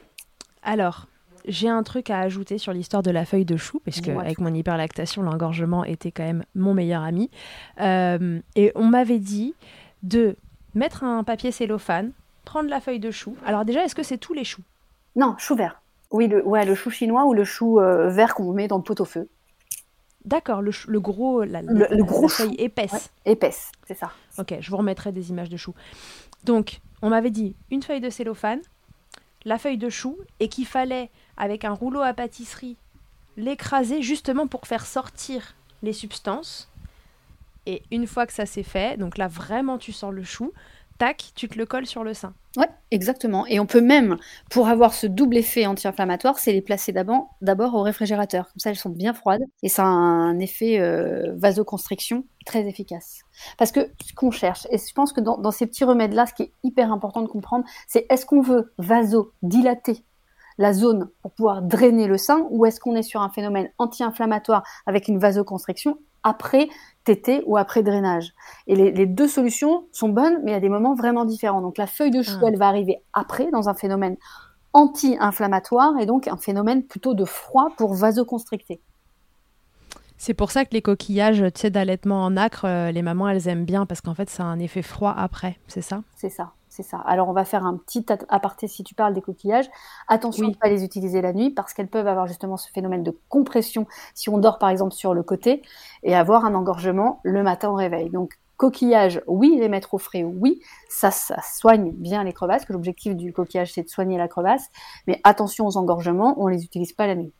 Alors, 0.63 1.07
j'ai 1.47 1.69
un 1.69 1.83
truc 1.83 2.09
à 2.09 2.19
ajouter 2.19 2.57
sur 2.57 2.73
l'histoire 2.73 3.01
de 3.01 3.11
la 3.11 3.23
feuille 3.23 3.45
de 3.45 3.55
chou, 3.55 3.79
parce 3.85 4.01
qu'avec 4.01 4.39
mon 4.39 4.53
hyperlactation, 4.53 5.21
l'engorgement 5.21 5.85
était 5.85 6.11
quand 6.11 6.23
même 6.23 6.43
mon 6.53 6.73
meilleur 6.73 7.03
ami. 7.03 7.31
Euh, 7.79 8.41
et 8.57 8.73
on 8.75 8.87
m'avait 8.87 9.19
dit 9.19 9.55
de 10.03 10.35
mettre 10.77 11.03
un 11.03 11.23
papier 11.23 11.51
cellophane, 11.51 12.11
prendre 12.45 12.69
la 12.69 12.79
feuille 12.79 12.99
de 12.99 13.11
chou. 13.11 13.35
Alors 13.45 13.65
déjà, 13.65 13.83
est-ce 13.83 13.95
que 13.95 14.03
c'est 14.03 14.17
tous 14.17 14.33
les 14.33 14.43
choux? 14.43 14.61
Non, 15.15 15.35
chou 15.37 15.55
vert. 15.55 15.81
Oui, 16.11 16.27
le, 16.27 16.45
ouais, 16.45 16.65
le 16.65 16.75
chou 16.75 16.89
chinois 16.89 17.25
ou 17.25 17.33
le 17.33 17.43
chou 17.43 17.79
euh, 17.79 18.09
vert 18.09 18.35
qu'on 18.35 18.53
met 18.53 18.67
dans 18.67 18.77
le 18.77 18.83
pot-au-feu. 18.83 19.27
D'accord, 20.23 20.61
le, 20.61 20.99
gros, 20.99 21.43
la, 21.43 21.61
le, 21.61 22.03
gros 22.03 22.27
feuille 22.27 22.55
épaisse. 22.57 23.11
épaisse, 23.25 23.71
c'est 23.87 23.97
ça. 23.97 24.11
Ok, 24.37 24.55
je 24.59 24.69
vous 24.69 24.77
remettrai 24.77 25.11
des 25.11 25.29
images 25.29 25.49
de 25.49 25.57
choux. 25.57 25.73
Donc, 26.43 26.81
on 27.01 27.09
m'avait 27.09 27.31
dit 27.31 27.55
une 27.71 27.81
feuille 27.81 28.01
de 28.01 28.09
cellophane, 28.09 28.59
la 29.45 29.57
feuille 29.57 29.77
de 29.77 29.89
chou, 29.89 30.17
et 30.41 30.49
qu'il 30.49 30.65
fallait, 30.65 31.09
avec 31.37 31.63
un 31.63 31.71
rouleau 31.71 32.01
à 32.01 32.13
pâtisserie, 32.13 32.75
l'écraser 33.37 34.01
justement 34.01 34.47
pour 34.47 34.67
faire 34.67 34.85
sortir 34.85 35.55
les 35.81 35.93
substances. 35.93 36.69
Et 37.67 37.83
une 37.91 38.07
fois 38.07 38.25
que 38.25 38.33
ça 38.33 38.45
s'est 38.45 38.63
fait, 38.63 38.97
donc 38.97 39.17
là 39.17 39.27
vraiment 39.27 39.77
tu 39.77 39.91
sors 39.91 40.11
le 40.11 40.23
chou, 40.23 40.53
tac, 40.97 41.31
tu 41.35 41.49
te 41.49 41.57
le 41.57 41.65
colles 41.65 41.85
sur 41.85 42.05
le 42.05 42.13
sein. 42.13 42.33
Ouais, 42.55 42.69
exactement. 42.91 43.45
Et 43.45 43.59
on 43.59 43.65
peut 43.65 43.81
même, 43.81 44.17
pour 44.49 44.69
avoir 44.69 44.93
ce 44.93 45.05
double 45.05 45.35
effet 45.37 45.65
anti-inflammatoire, 45.65 46.39
c'est 46.39 46.53
les 46.53 46.61
placer 46.61 46.93
d'abord 46.93 47.75
au 47.75 47.81
réfrigérateur. 47.81 48.45
Comme 48.45 48.59
ça, 48.59 48.69
elles 48.69 48.77
sont 48.77 48.89
bien 48.89 49.13
froides 49.13 49.43
et 49.63 49.69
ça 49.69 49.83
a 49.83 49.87
un 49.87 50.39
effet 50.39 50.79
euh, 50.79 51.33
vasoconstriction 51.35 52.23
très 52.45 52.65
efficace. 52.67 53.19
Parce 53.57 53.73
que 53.73 53.91
ce 54.03 54.13
qu'on 54.13 54.31
cherche, 54.31 54.65
et 54.71 54.77
je 54.77 54.93
pense 54.93 55.11
que 55.11 55.19
dans, 55.19 55.37
dans 55.37 55.51
ces 55.51 55.67
petits 55.67 55.83
remèdes-là, 55.83 56.25
ce 56.25 56.33
qui 56.33 56.43
est 56.43 56.51
hyper 56.63 56.91
important 56.91 57.21
de 57.21 57.27
comprendre, 57.27 57.65
c'est 57.85 58.05
est-ce 58.09 58.25
qu'on 58.25 58.41
veut 58.41 58.73
vasodilater 58.77 60.05
la 60.57 60.73
zone 60.73 61.09
pour 61.21 61.33
pouvoir 61.33 61.61
drainer 61.61 62.07
le 62.07 62.17
sein 62.17 62.47
ou 62.49 62.65
est-ce 62.65 62.79
qu'on 62.79 62.95
est 62.95 63.03
sur 63.03 63.21
un 63.21 63.29
phénomène 63.29 63.69
anti-inflammatoire 63.77 64.63
avec 64.87 65.07
une 65.07 65.19
vasoconstriction 65.19 65.99
après 66.23 66.67
tété 67.07 67.41
ou 67.45 67.55
après 67.55 67.83
drainage. 67.83 68.33
Et 68.67 68.75
les, 68.75 69.05
deux 69.05 69.29
solutions 69.29 69.85
sont 69.93 70.09
bonnes, 70.09 70.39
mais 70.43 70.53
a 70.53 70.59
des 70.59 70.67
moments 70.67 70.93
vraiment 70.93 71.23
différents. 71.23 71.61
Donc 71.61 71.77
la 71.77 71.87
feuille 71.87 72.11
de 72.11 72.21
chou, 72.21 72.39
ah. 72.43 72.47
elle 72.47 72.57
va 72.57 72.67
arriver 72.67 73.01
après 73.13 73.49
dans 73.51 73.69
un 73.69 73.73
phénomène 73.73 74.17
anti-inflammatoire 74.73 75.97
et 75.99 76.05
donc 76.05 76.27
un 76.27 76.35
phénomène 76.35 76.83
plutôt 76.83 77.13
de 77.13 77.23
froid 77.23 77.69
pour 77.77 77.93
vasoconstricter. 77.93 78.81
C'est 80.17 80.33
pour 80.33 80.51
ça 80.51 80.65
que 80.65 80.73
les 80.73 80.81
coquillages, 80.81 81.39
d'allaitement 81.63 82.25
en 82.25 82.35
acre, 82.35 82.65
euh, 82.65 82.91
les 82.91 83.01
mamans, 83.01 83.29
elles 83.29 83.47
aiment 83.47 83.65
bien 83.65 83.85
parce 83.85 84.01
qu'en 84.01 84.15
fait, 84.15 84.29
ça 84.29 84.43
a 84.43 84.47
un 84.47 84.59
effet 84.59 84.81
froid 84.81 85.13
après, 85.15 85.57
c'est 85.67 85.81
ça? 85.81 86.01
C'est 86.15 86.29
ça, 86.29 86.51
c'est 86.77 86.83
ça. 86.83 86.97
Alors, 86.99 87.27
on 87.27 87.33
va 87.33 87.43
faire 87.43 87.65
un 87.65 87.75
petit 87.75 88.05
aparté 88.29 88.67
si 88.67 88.83
tu 88.83 88.93
parles 88.93 89.15
des 89.15 89.21
coquillages. 89.21 89.67
Attention 90.07 90.45
à 90.45 90.49
ne 90.49 90.53
pas 90.53 90.69
les 90.69 90.83
utiliser 90.83 91.21
la 91.21 91.33
nuit 91.33 91.49
parce 91.49 91.73
qu'elles 91.73 91.87
peuvent 91.87 92.07
avoir 92.07 92.27
justement 92.27 92.55
ce 92.55 92.69
phénomène 92.69 93.01
de 93.01 93.17
compression 93.29 93.87
si 94.13 94.29
on 94.29 94.37
dort 94.37 94.59
par 94.59 94.69
exemple 94.69 94.93
sur 94.93 95.15
le 95.15 95.23
côté 95.23 95.63
et 96.03 96.15
avoir 96.15 96.45
un 96.45 96.53
engorgement 96.53 97.19
le 97.23 97.41
matin 97.41 97.69
au 97.69 97.73
réveil. 97.73 98.11
Donc, 98.11 98.37
coquillages, 98.57 99.23
oui, 99.25 99.57
les 99.59 99.69
mettre 99.69 99.95
au 99.95 99.97
frais, 99.97 100.23
oui, 100.23 100.61
ça, 100.87 101.09
ça 101.09 101.41
soigne 101.41 101.93
bien 101.93 102.23
les 102.23 102.33
crevasses, 102.33 102.65
que 102.65 102.73
l'objectif 102.73 103.15
du 103.15 103.33
coquillage, 103.33 103.73
c'est 103.73 103.83
de 103.83 103.89
soigner 103.89 104.17
la 104.19 104.27
crevasse, 104.27 104.69
mais 105.07 105.19
attention 105.23 105.65
aux 105.65 105.77
engorgements, 105.77 106.35
on 106.37 106.47
les 106.47 106.63
utilise 106.63 106.93
pas 106.93 107.07
la 107.07 107.15
nuit. 107.15 107.33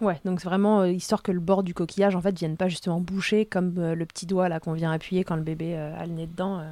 Ouais, 0.00 0.20
donc 0.24 0.40
c'est 0.40 0.48
vraiment 0.48 0.80
euh, 0.80 0.90
histoire 0.90 1.22
que 1.22 1.32
le 1.32 1.40
bord 1.40 1.62
du 1.62 1.72
coquillage 1.72 2.16
en 2.16 2.20
fait 2.20 2.36
vienne 2.36 2.56
pas 2.56 2.68
justement 2.68 3.00
boucher 3.00 3.46
comme 3.46 3.78
euh, 3.78 3.94
le 3.94 4.04
petit 4.06 4.26
doigt 4.26 4.48
là 4.48 4.58
qu'on 4.58 4.72
vient 4.72 4.90
appuyer 4.90 5.24
quand 5.24 5.36
le 5.36 5.42
bébé 5.42 5.76
euh, 5.76 5.96
a 5.96 6.04
le 6.04 6.12
nez 6.12 6.26
dedans 6.26 6.62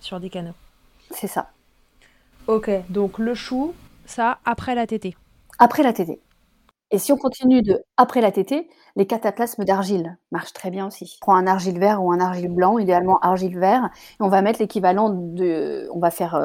sur 0.00 0.20
des 0.20 0.30
canaux. 0.30 0.54
C'est 1.10 1.26
ça. 1.26 1.50
Ok, 2.46 2.70
donc 2.90 3.18
le 3.18 3.34
chou, 3.34 3.74
ça 4.06 4.38
après 4.44 4.74
la 4.74 4.86
tétée. 4.86 5.16
Après 5.58 5.82
la 5.82 5.92
tétée. 5.92 6.20
Et 6.92 6.98
si 6.98 7.10
on 7.10 7.16
continue 7.16 7.62
de 7.62 7.82
après 7.96 8.20
la 8.20 8.30
tétée, 8.30 8.68
les 8.94 9.06
cataplasmes 9.06 9.64
d'argile 9.64 10.16
marchent 10.30 10.52
très 10.52 10.70
bien 10.70 10.86
aussi. 10.86 11.18
On 11.20 11.24
prend 11.24 11.36
un 11.36 11.48
argile 11.48 11.80
vert 11.80 12.02
ou 12.04 12.12
un 12.12 12.20
argile 12.20 12.54
blanc, 12.54 12.78
idéalement 12.78 13.18
argile 13.18 13.58
vert, 13.58 13.90
et 13.94 14.22
on 14.22 14.28
va 14.28 14.40
mettre 14.42 14.60
l'équivalent 14.60 15.10
de, 15.10 15.88
on 15.92 15.98
va 15.98 16.12
faire 16.12 16.40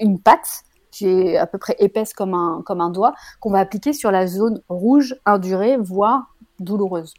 une 0.00 0.20
pâte 0.20 0.64
qui 0.90 1.06
est 1.06 1.36
à 1.36 1.46
peu 1.46 1.58
près 1.58 1.76
épaisse 1.78 2.12
comme 2.14 2.34
un, 2.34 2.62
comme 2.64 2.80
un 2.80 2.90
doigt, 2.90 3.14
qu'on 3.40 3.50
va 3.50 3.58
appliquer 3.58 3.92
sur 3.92 4.10
la 4.10 4.26
zone 4.26 4.60
rouge, 4.68 5.16
indurée, 5.26 5.76
voire 5.76 6.34
douloureuse. 6.58 7.14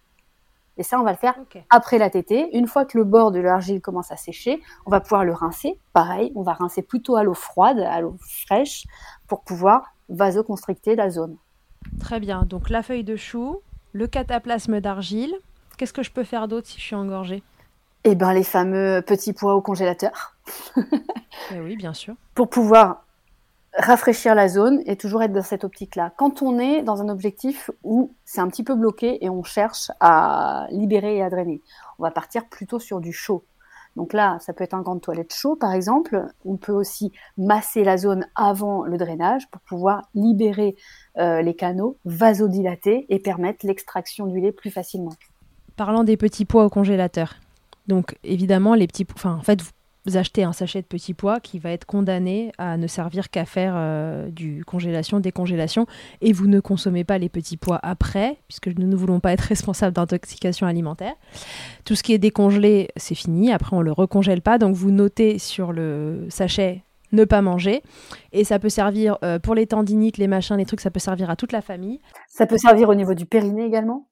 Et 0.78 0.84
ça, 0.84 1.00
on 1.00 1.04
va 1.04 1.12
le 1.12 1.18
faire 1.18 1.36
après 1.70 1.98
la 1.98 2.10
tétée. 2.10 2.56
Une 2.58 2.68
fois 2.68 2.86
que 2.86 2.98
le 2.98 3.04
bord 3.06 3.32
de 3.32 3.40
l'argile 3.40 3.82
commence 3.82 4.12
à 4.12 4.18
sécher, 4.18 4.62
on 4.86 4.92
va 4.92 5.00
pouvoir 5.00 5.24
le 5.24 5.34
rincer. 5.34 5.80
Pareil, 5.94 6.32
on 6.36 6.44
va 6.44 6.54
rincer 6.54 6.82
plutôt 6.82 7.16
à 7.16 7.24
l'eau 7.24 7.34
froide, 7.34 7.80
à 7.80 8.02
l'eau 8.02 8.18
fraîche, 8.20 8.86
pour 9.28 9.44
pouvoir 9.44 9.94
vasoconstricter 10.10 10.96
la 10.96 11.10
zone. 11.10 11.38
Très 12.00 12.20
bien. 12.20 12.44
Donc 12.44 12.70
la 12.70 12.84
feuille 12.84 13.04
de 13.04 13.16
chou, 13.16 13.62
le 13.94 14.08
cataplasme 14.08 14.82
d'argile. 14.82 15.36
Qu'est-ce 15.78 15.94
que 15.94 16.04
je 16.04 16.12
peux 16.12 16.24
faire 16.24 16.48
d'autre 16.48 16.68
si 16.68 16.80
je 16.80 16.86
suis 16.86 16.96
engorgée? 16.96 17.44
Eh 18.04 18.16
bien, 18.16 18.34
les 18.34 18.44
fameux 18.44 19.02
petits 19.02 19.34
pois 19.34 19.56
au 19.56 19.62
congélateur. 19.62 20.36
eh 21.52 21.60
oui, 21.60 21.76
bien 21.76 21.94
sûr. 21.94 22.16
Pour 22.36 22.50
pouvoir 22.50 23.04
rafraîchir 23.78 24.36
la 24.36 24.48
zone 24.48 24.82
et 24.86 24.96
toujours 24.96 25.22
être 25.24 25.34
dans 25.34 25.42
cette 25.42 25.64
optique-là. 25.64 26.14
Quand 26.18 26.42
on 26.42 26.60
est 26.60 26.82
dans 26.82 27.02
un 27.02 27.10
objectif 27.10 27.70
où 27.84 28.14
c'est 28.24 28.42
un 28.42 28.48
petit 28.48 28.64
peu 28.64 28.76
bloqué 28.76 29.24
et 29.24 29.30
on 29.30 29.44
cherche 29.44 29.92
à 30.00 30.68
libérer 30.72 31.18
et 31.18 31.24
à 31.24 31.30
drainer, 31.30 31.62
on 32.00 32.04
va 32.04 32.12
partir 32.12 32.48
plutôt 32.48 32.80
sur 32.80 33.00
du 33.00 33.12
chaud. 33.12 33.44
Donc 33.96 34.12
là, 34.12 34.38
ça 34.42 34.54
peut 34.54 34.64
être 34.64 34.74
un 34.74 34.82
gant 34.82 34.96
de 34.96 35.00
toilette 35.00 35.34
chaud, 35.34 35.56
par 35.56 35.72
exemple. 35.72 36.26
On 36.44 36.58
peut 36.58 36.74
aussi 36.74 37.14
masser 37.38 37.84
la 37.84 37.98
zone 37.98 38.28
avant 38.36 38.84
le 38.84 38.98
drainage 38.98 39.50
pour 39.50 39.62
pouvoir 39.62 40.02
libérer 40.14 40.76
euh, 41.18 41.42
les 41.42 41.56
canaux, 41.56 41.98
vasodilater 42.04 43.06
et 43.08 43.20
permettre 43.20 43.66
l'extraction 43.66 44.28
du 44.28 44.42
lait 44.42 44.52
plus 44.52 44.70
facilement. 44.72 45.14
Parlant 45.78 46.04
des 46.04 46.18
petits 46.18 46.46
pois 46.46 46.66
au 46.66 46.70
congélateur. 46.70 47.36
Donc 47.88 48.18
évidemment, 48.24 48.74
les 48.74 48.88
petits, 48.88 49.08
enfin 49.14 49.36
en 49.36 49.42
fait, 49.42 49.62
vous 49.62 49.72
vous 50.06 50.18
achetez 50.18 50.44
un 50.44 50.54
sachet 50.54 50.82
de 50.82 50.88
petits 50.88 51.14
pois 51.14 51.40
qui 51.40 51.60
va 51.60 51.72
être 51.72 51.86
condamné 51.86 52.52
à 52.58 52.78
ne 52.78 52.88
servir 52.88 53.30
qu'à 53.30 53.46
faire 53.46 53.74
euh, 53.76 54.30
du 54.30 54.64
congélation, 54.66 55.20
décongélation, 55.20 55.88
et 56.22 56.32
vous 56.32 56.48
ne 56.48 56.60
consommez 56.60 57.04
pas 57.04 57.18
les 57.18 57.30
petits 57.30 57.58
pois 57.58 57.80
après, 57.84 58.38
puisque 58.48 58.68
nous 58.68 58.88
ne 58.88 58.96
voulons 58.96 59.20
pas 59.20 59.34
être 59.34 59.42
responsables 59.50 59.94
d'intoxication 59.94 60.68
alimentaire. 60.68 61.14
Tout 61.84 61.96
ce 61.96 62.04
qui 62.04 62.14
est 62.14 62.18
décongelé, 62.18 62.90
c'est 62.96 63.16
fini, 63.16 63.52
après 63.52 63.76
on 63.76 63.80
ne 63.80 63.86
le 63.86 63.92
recongèle 63.92 64.42
pas, 64.42 64.58
donc 64.58 64.76
vous 64.76 64.92
notez 64.92 65.40
sur 65.40 65.72
le 65.72 66.28
sachet 66.30 66.84
ne 67.12 67.24
pas 67.24 67.42
manger. 67.42 67.82
Et 68.32 68.44
ça 68.44 68.60
peut 68.60 68.70
servir 68.70 69.18
euh, 69.24 69.40
pour 69.40 69.56
les 69.56 69.68
tendinites, 69.68 70.18
les 70.18 70.28
machins, 70.28 70.58
les 70.58 70.66
trucs, 70.66 70.82
ça 70.82 70.92
peut 70.92 71.00
servir 71.00 71.30
à 71.30 71.36
toute 71.36 71.52
la 71.52 71.62
famille. 71.62 72.00
Ça 72.28 72.46
peut 72.46 72.58
servir 72.58 72.90
au 72.90 72.96
niveau 72.96 73.14
du 73.14 73.26
périnée 73.26 73.66
également? 73.66 74.08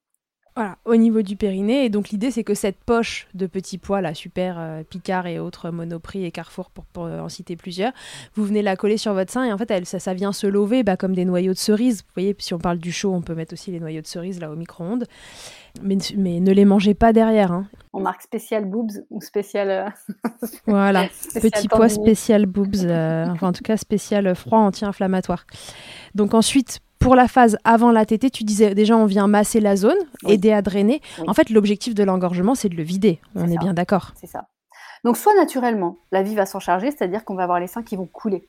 Voilà, 0.56 0.78
au 0.86 0.96
niveau 0.96 1.24
du 1.24 1.36
périnée. 1.36 1.86
Et 1.86 1.90
donc 1.90 2.10
l'idée, 2.10 2.30
c'est 2.30 2.44
que 2.44 2.54
cette 2.54 2.78
poche 2.78 3.28
de 3.34 3.48
petits 3.48 3.80
pois, 3.80 4.02
là, 4.02 4.14
super 4.14 4.58
euh, 4.60 4.84
Picard 4.84 5.26
et 5.26 5.40
autres 5.40 5.72
Monoprix 5.72 6.26
et 6.26 6.32
Carrefour, 6.32 6.70
pour, 6.70 7.06
euh, 7.06 7.22
en 7.22 7.30
citer 7.30 7.56
plusieurs, 7.56 7.92
vous 8.36 8.46
venez 8.46 8.62
la 8.62 8.76
coller 8.76 8.98
sur 8.98 9.14
votre 9.14 9.32
sein 9.32 9.44
et 9.46 9.54
en 9.54 9.58
fait, 9.58 9.72
elle, 9.72 9.86
ça, 9.86 10.00
ça 10.00 10.14
vient 10.14 10.32
se 10.32 10.46
lever 10.46 10.84
bah, 10.84 10.96
comme 10.96 11.16
des 11.16 11.26
noyaux 11.26 11.54
de 11.54 11.58
cerise. 11.58 12.04
Vous 12.04 12.14
voyez, 12.14 12.36
si 12.38 12.54
on 12.54 12.60
parle 12.60 12.78
du 12.78 12.92
chaud, 12.92 13.14
on 13.14 13.22
peut 13.22 13.34
mettre 13.34 13.54
aussi 13.54 13.72
les 13.72 13.80
noyaux 13.80 14.02
de 14.02 14.08
cerise 14.08 14.40
là 14.40 14.52
au 14.52 14.56
micro-ondes. 14.56 15.06
Mais, 15.82 15.98
mais, 16.16 16.40
ne 16.40 16.52
les 16.52 16.66
mangez 16.66 16.94
pas 16.94 17.14
derrière. 17.14 17.52
Hein. 17.52 17.66
On 17.94 18.02
marque 18.02 18.22
spécial 18.22 18.66
boobs 18.66 18.92
ou 19.10 19.22
spécial. 19.22 19.70
Euh, 19.72 20.48
voilà, 20.68 21.08
petit 21.42 21.68
pois 21.68 21.90
spécial 21.90 22.46
boobs, 22.46 22.76
enfin 22.86 23.48
en 23.48 23.54
tout 23.54 23.64
cas 23.64 23.78
spécial 23.78 24.36
froid 24.36 24.60
anti-inflammatoire. 24.60 25.48
Donc 26.14 26.36
ensuite, 26.36 26.80
pour 27.04 27.16
la 27.16 27.28
phase 27.28 27.58
avant 27.64 27.92
la 27.92 28.06
tétée, 28.06 28.30
tu 28.30 28.44
disais 28.44 28.74
déjà 28.74 28.96
on 28.96 29.06
vient 29.06 29.28
masser 29.28 29.60
la 29.60 29.76
zone, 29.76 29.98
aider 30.26 30.52
à 30.52 30.62
drainer. 30.62 31.02
En 31.28 31.34
fait, 31.34 31.50
l'objectif 31.50 31.94
de 31.94 32.04
l'engorgement, 32.04 32.56
c'est 32.56 32.70
de 32.70 32.76
le 32.76 32.84
vider. 32.84 33.20
On 33.36 33.48
est, 33.48 33.58
bien 33.58 33.74
d'accord. 33.74 34.12
C'est 34.16 34.28
ça. 34.28 34.48
Donc, 35.04 35.18
soit 35.18 35.36
naturellement, 35.36 35.98
la 36.12 36.24
vie 36.24 36.34
va 36.34 36.46
s'en 36.46 36.60
charger, 36.60 36.92
c'est-à-dire 36.92 37.26
qu'on 37.26 37.36
va 37.36 37.44
avoir 37.44 37.60
les 37.60 37.68
seins 37.68 37.84
qui 37.84 37.98
vont 37.98 38.06
couler. 38.06 38.48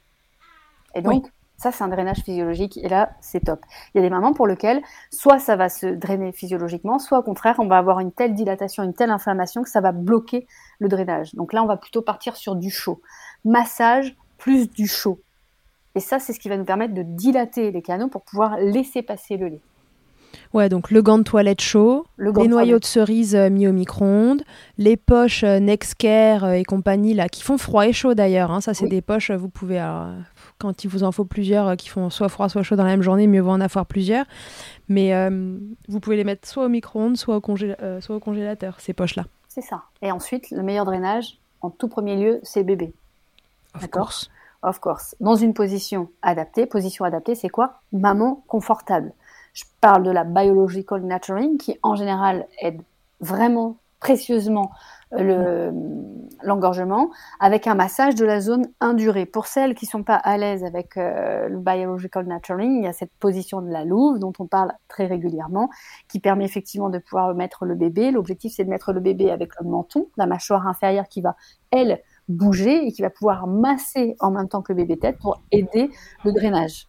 Et 0.94 1.02
donc, 1.02 1.26
ça, 1.56 1.72
c'est 1.72 1.82
un 1.82 1.88
drainage 1.88 2.18
physiologique. 2.18 2.76
Et 2.76 2.88
là, 2.88 3.10
c'est 3.20 3.40
top. 3.40 3.60
Il 3.92 3.98
y 3.98 4.00
a 4.00 4.02
des 4.02 4.10
mamans 4.10 4.32
pour 4.32 4.46
lesquelles, 4.46 4.80
soit 5.10 5.40
ça 5.40 5.56
va 5.56 5.68
se 5.68 5.86
drainer 5.86 6.32
physiologiquement, 6.32 7.00
soit 7.00 7.18
au 7.18 7.22
contraire, 7.22 7.56
on 7.58 7.66
va 7.66 7.78
avoir 7.78 7.98
une 7.98 8.12
telle 8.12 8.34
dilatation, 8.34 8.84
une 8.84 8.94
telle 8.94 9.10
inflammation 9.10 9.62
que 9.62 9.68
ça 9.68 9.80
va 9.80 9.90
bloquer 9.90 10.46
le 10.78 10.88
drainage. 10.88 11.34
Donc 11.34 11.52
là, 11.52 11.62
on 11.64 11.66
va 11.66 11.76
plutôt 11.76 12.02
partir 12.02 12.36
sur 12.36 12.54
du 12.54 12.70
chaud. 12.70 13.02
Massage 13.44 14.14
plus 14.38 14.70
du 14.70 14.86
chaud. 14.86 15.23
Et 15.94 16.00
ça, 16.00 16.18
c'est 16.18 16.32
ce 16.32 16.40
qui 16.40 16.48
va 16.48 16.56
nous 16.56 16.64
permettre 16.64 16.94
de 16.94 17.02
dilater 17.02 17.70
les 17.70 17.82
canaux 17.82 18.08
pour 18.08 18.22
pouvoir 18.22 18.58
laisser 18.58 19.02
passer 19.02 19.36
le 19.36 19.48
lait. 19.48 19.60
Ouais, 20.52 20.68
donc 20.68 20.90
le 20.90 21.02
gant 21.02 21.18
de 21.18 21.22
toilette 21.22 21.60
chaud, 21.60 22.06
les 22.18 22.48
noyaux 22.48 22.78
de 22.78 22.84
cerise 22.84 23.34
euh, 23.34 23.50
mis 23.50 23.66
au 23.66 23.72
micro-ondes, 23.72 24.42
les 24.78 24.96
poches 24.96 25.44
euh, 25.44 25.58
Nexcare 25.58 26.44
euh, 26.44 26.52
et 26.52 26.64
compagnie 26.64 27.14
là 27.14 27.28
qui 27.28 27.42
font 27.42 27.58
froid 27.58 27.86
et 27.86 27.92
chaud 27.92 28.14
d'ailleurs. 28.14 28.50
Hein. 28.50 28.60
ça, 28.60 28.74
c'est 28.74 28.88
des 28.88 29.02
poches, 29.02 29.30
vous 29.30 29.48
pouvez, 29.48 29.84
quand 30.58 30.84
il 30.84 30.88
vous 30.88 31.04
en 31.04 31.12
faut 31.12 31.24
plusieurs 31.24 31.76
qui 31.76 31.88
font 31.88 32.10
soit 32.10 32.28
froid 32.28 32.48
soit 32.48 32.62
chaud 32.62 32.76
dans 32.76 32.84
la 32.84 32.90
même 32.90 33.02
journée, 33.02 33.26
mieux 33.26 33.40
vaut 33.40 33.50
en 33.50 33.60
avoir 33.60 33.86
plusieurs. 33.86 34.26
Mais 34.88 35.12
vous 35.88 36.00
pouvez 36.00 36.16
les 36.16 36.24
mettre 36.24 36.46
soit 36.46 36.66
au 36.66 36.68
micro-ondes, 36.68 37.16
soit, 37.16 37.36
au 37.36 37.56
soit 38.00 38.16
au 38.16 38.20
congélateur, 38.20 38.80
ces 38.80 38.92
poches-là. 38.92 39.26
C'est 39.48 39.62
ça. 39.62 39.82
Et 40.02 40.10
ensuite, 40.10 40.50
le 40.50 40.62
meilleur 40.62 40.84
drainage, 40.84 41.38
en 41.60 41.70
tout 41.70 41.88
premier 41.88 42.16
lieu, 42.16 42.40
c'est 42.42 42.64
bébé. 42.64 42.92
D'accord 43.80 44.12
of 44.64 44.80
course, 44.80 45.14
dans 45.20 45.36
une 45.36 45.54
position 45.54 46.08
adaptée. 46.22 46.66
Position 46.66 47.04
adaptée, 47.04 47.34
c'est 47.34 47.48
quoi? 47.48 47.80
Maman 47.92 48.42
confortable. 48.48 49.12
Je 49.52 49.64
parle 49.80 50.02
de 50.02 50.10
la 50.10 50.24
biological 50.24 51.02
nurturing 51.02 51.58
qui, 51.58 51.78
en 51.82 51.94
général, 51.94 52.46
aide 52.60 52.82
vraiment 53.20 53.76
précieusement 54.00 54.70
euh, 55.14 55.70
l'engorgement 56.42 57.10
avec 57.40 57.66
un 57.66 57.74
massage 57.74 58.14
de 58.16 58.26
la 58.26 58.40
zone 58.40 58.66
indurée. 58.80 59.24
Pour 59.24 59.46
celles 59.46 59.74
qui 59.74 59.86
sont 59.86 60.02
pas 60.02 60.16
à 60.16 60.36
l'aise 60.36 60.62
avec 60.64 60.98
euh, 60.98 61.48
le 61.48 61.58
biological 61.58 62.26
nurturing, 62.26 62.78
il 62.78 62.84
y 62.84 62.86
a 62.86 62.92
cette 62.92 63.12
position 63.18 63.62
de 63.62 63.70
la 63.70 63.84
louve 63.84 64.18
dont 64.18 64.32
on 64.38 64.46
parle 64.46 64.72
très 64.88 65.06
régulièrement, 65.06 65.70
qui 66.08 66.20
permet 66.20 66.44
effectivement 66.44 66.90
de 66.90 66.98
pouvoir 66.98 67.34
mettre 67.34 67.64
le 67.64 67.76
bébé. 67.76 68.10
L'objectif, 68.10 68.52
c'est 68.54 68.64
de 68.64 68.70
mettre 68.70 68.92
le 68.92 69.00
bébé 69.00 69.30
avec 69.30 69.52
le 69.58 69.66
menton, 69.66 70.08
la 70.18 70.26
mâchoire 70.26 70.66
inférieure 70.66 71.08
qui 71.08 71.22
va, 71.22 71.36
elle, 71.70 72.02
bouger 72.28 72.86
et 72.86 72.92
qui 72.92 73.02
va 73.02 73.10
pouvoir 73.10 73.46
masser 73.46 74.16
en 74.20 74.30
même 74.30 74.48
temps 74.48 74.62
que 74.62 74.72
le 74.72 74.76
bébé 74.76 74.98
tête 74.98 75.18
pour 75.18 75.42
aider 75.52 75.90
le 76.24 76.32
drainage. 76.32 76.88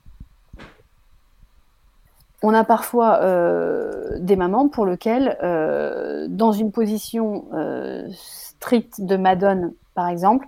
On 2.44 2.54
a 2.54 2.64
parfois 2.64 3.22
euh, 3.22 4.20
des 4.20 4.36
mamans 4.36 4.68
pour 4.68 4.86
lesquelles, 4.86 5.38
euh, 5.42 6.28
dans 6.30 6.52
une 6.52 6.72
position 6.72 7.46
euh, 7.54 8.08
stricte 8.12 9.02
de 9.02 9.18
madone, 9.18 9.74
par 9.96 10.10
exemple, 10.10 10.46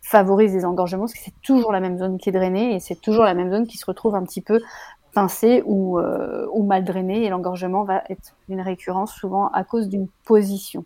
favorise 0.00 0.52
des 0.52 0.64
engorgements, 0.64 1.04
parce 1.04 1.14
que 1.14 1.24
c'est 1.24 1.40
toujours 1.42 1.72
la 1.72 1.80
même 1.80 1.98
zone 1.98 2.18
qui 2.18 2.28
est 2.28 2.32
drainée 2.32 2.76
et 2.76 2.80
c'est 2.80 3.00
toujours 3.00 3.24
la 3.24 3.34
même 3.34 3.50
zone 3.50 3.66
qui 3.66 3.78
se 3.78 3.86
retrouve 3.86 4.14
un 4.14 4.22
petit 4.22 4.42
peu 4.42 4.60
pincée 5.12 5.62
ou, 5.64 5.98
ou 5.98 6.62
mal 6.64 6.84
drainée 6.84 7.24
et 7.24 7.30
l'engorgement 7.30 7.84
va 7.84 8.02
être 8.10 8.34
une 8.48 8.60
récurrence 8.60 9.12
souvent 9.12 9.48
à 9.48 9.64
cause 9.64 9.88
d'une 9.88 10.08
position. 10.24 10.84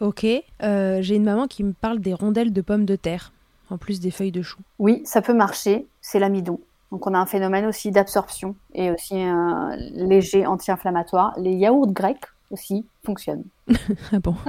Ok, 0.00 0.24
euh, 0.62 1.02
j'ai 1.02 1.16
une 1.16 1.24
maman 1.24 1.46
qui 1.46 1.62
me 1.62 1.72
parle 1.72 2.00
des 2.00 2.14
rondelles 2.14 2.54
de 2.54 2.62
pommes 2.62 2.86
de 2.86 2.96
terre, 2.96 3.32
en 3.68 3.76
plus 3.76 4.00
des 4.00 4.10
feuilles 4.10 4.32
de 4.32 4.40
chou. 4.40 4.58
Oui, 4.78 5.02
ça 5.04 5.20
peut 5.20 5.34
marcher, 5.34 5.86
c'est 6.00 6.18
l'amidon. 6.18 6.58
Donc 6.90 7.06
on 7.06 7.12
a 7.12 7.18
un 7.18 7.26
phénomène 7.26 7.66
aussi 7.66 7.90
d'absorption 7.90 8.56
et 8.74 8.90
aussi 8.90 9.20
un 9.20 9.76
léger 9.76 10.46
anti-inflammatoire. 10.46 11.34
Les 11.36 11.52
yaourts 11.52 11.92
grecs 11.92 12.24
aussi 12.50 12.86
fonctionnent. 13.04 13.44
ah 14.12 14.18
bon? 14.20 14.34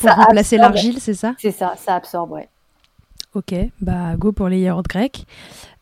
Pour 0.00 0.10
remplacer 0.10 0.56
l'argile, 0.56 0.98
c'est 0.98 1.14
ça? 1.14 1.34
C'est 1.38 1.50
ça, 1.50 1.74
ça 1.76 1.96
absorbe, 1.96 2.32
ouais. 2.32 2.48
Ok, 3.34 3.54
bah 3.82 4.16
go 4.16 4.32
pour 4.32 4.48
les 4.48 4.60
yaourts 4.60 4.84
grecs. 4.84 5.26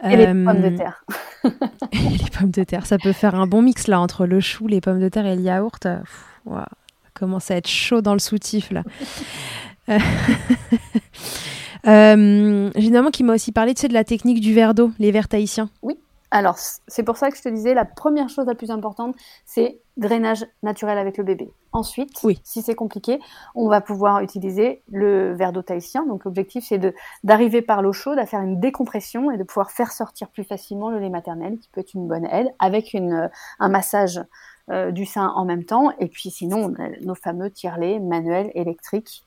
Et 0.02 0.16
les 0.16 0.26
pommes 0.26 0.60
de 0.60 0.76
terre. 0.76 1.04
et 1.92 1.98
les 1.98 2.30
pommes 2.36 2.50
de 2.50 2.64
terre, 2.64 2.84
ça 2.86 2.98
peut 2.98 3.12
faire 3.12 3.36
un 3.36 3.46
bon 3.46 3.62
mix 3.62 3.86
là 3.86 4.00
entre 4.00 4.26
le 4.26 4.40
chou, 4.40 4.66
les 4.66 4.80
pommes 4.80 4.98
de 4.98 5.08
terre 5.08 5.26
et 5.26 5.36
le 5.36 5.42
yaourt. 5.42 5.86
Wow, 6.46 6.64
commence 7.14 7.50
à 7.50 7.56
être 7.56 7.68
chaud 7.68 8.00
dans 8.00 8.12
le 8.12 8.18
soutif 8.18 8.70
là. 8.70 8.82
euh, 11.86 12.70
évidemment, 12.74 13.10
qui 13.10 13.22
m'a 13.22 13.34
aussi 13.34 13.52
parlé 13.52 13.74
de 13.74 13.92
la 13.92 14.04
technique 14.04 14.40
du 14.40 14.54
verre 14.54 14.74
d'eau, 14.74 14.90
les 14.98 15.10
verres 15.10 15.28
tahitiens. 15.28 15.68
Oui. 15.82 15.98
Alors, 16.30 16.56
c'est 16.88 17.04
pour 17.04 17.16
ça 17.16 17.30
que 17.30 17.36
je 17.36 17.42
te 17.42 17.48
disais, 17.48 17.74
la 17.74 17.84
première 17.84 18.28
chose 18.28 18.46
la 18.46 18.56
plus 18.56 18.72
importante, 18.72 19.14
c'est 19.44 19.78
drainage 19.96 20.44
naturel 20.64 20.98
avec 20.98 21.16
le 21.16 21.22
bébé. 21.22 21.52
Ensuite, 21.70 22.10
si 22.42 22.60
c'est 22.60 22.74
compliqué, 22.74 23.20
on 23.54 23.68
va 23.68 23.80
pouvoir 23.80 24.20
utiliser 24.20 24.82
le 24.90 25.32
verre 25.34 25.52
d'eau 25.52 25.62
tahitien. 25.62 26.04
Donc, 26.06 26.24
l'objectif, 26.24 26.64
c'est 26.66 26.80
d'arriver 27.22 27.62
par 27.62 27.82
l'eau 27.82 27.92
chaude 27.92 28.18
à 28.18 28.26
faire 28.26 28.40
une 28.40 28.58
décompression 28.58 29.30
et 29.30 29.36
de 29.36 29.44
pouvoir 29.44 29.70
faire 29.70 29.92
sortir 29.92 30.28
plus 30.28 30.42
facilement 30.42 30.90
le 30.90 30.98
lait 30.98 31.08
maternel, 31.08 31.58
qui 31.60 31.68
peut 31.68 31.82
être 31.82 31.94
une 31.94 32.08
bonne 32.08 32.26
aide, 32.26 32.52
avec 32.58 32.94
une, 32.94 33.30
un 33.60 33.68
massage 33.68 34.20
euh, 34.70 34.90
du 34.90 35.04
sein 35.04 35.28
en 35.28 35.44
même 35.44 35.64
temps. 35.64 35.90
Et 35.98 36.08
puis, 36.08 36.30
sinon, 36.30 36.74
nos 37.02 37.14
fameux 37.14 37.50
tire-lait 37.50 37.98
manuels 37.98 38.50
électriques 38.54 39.24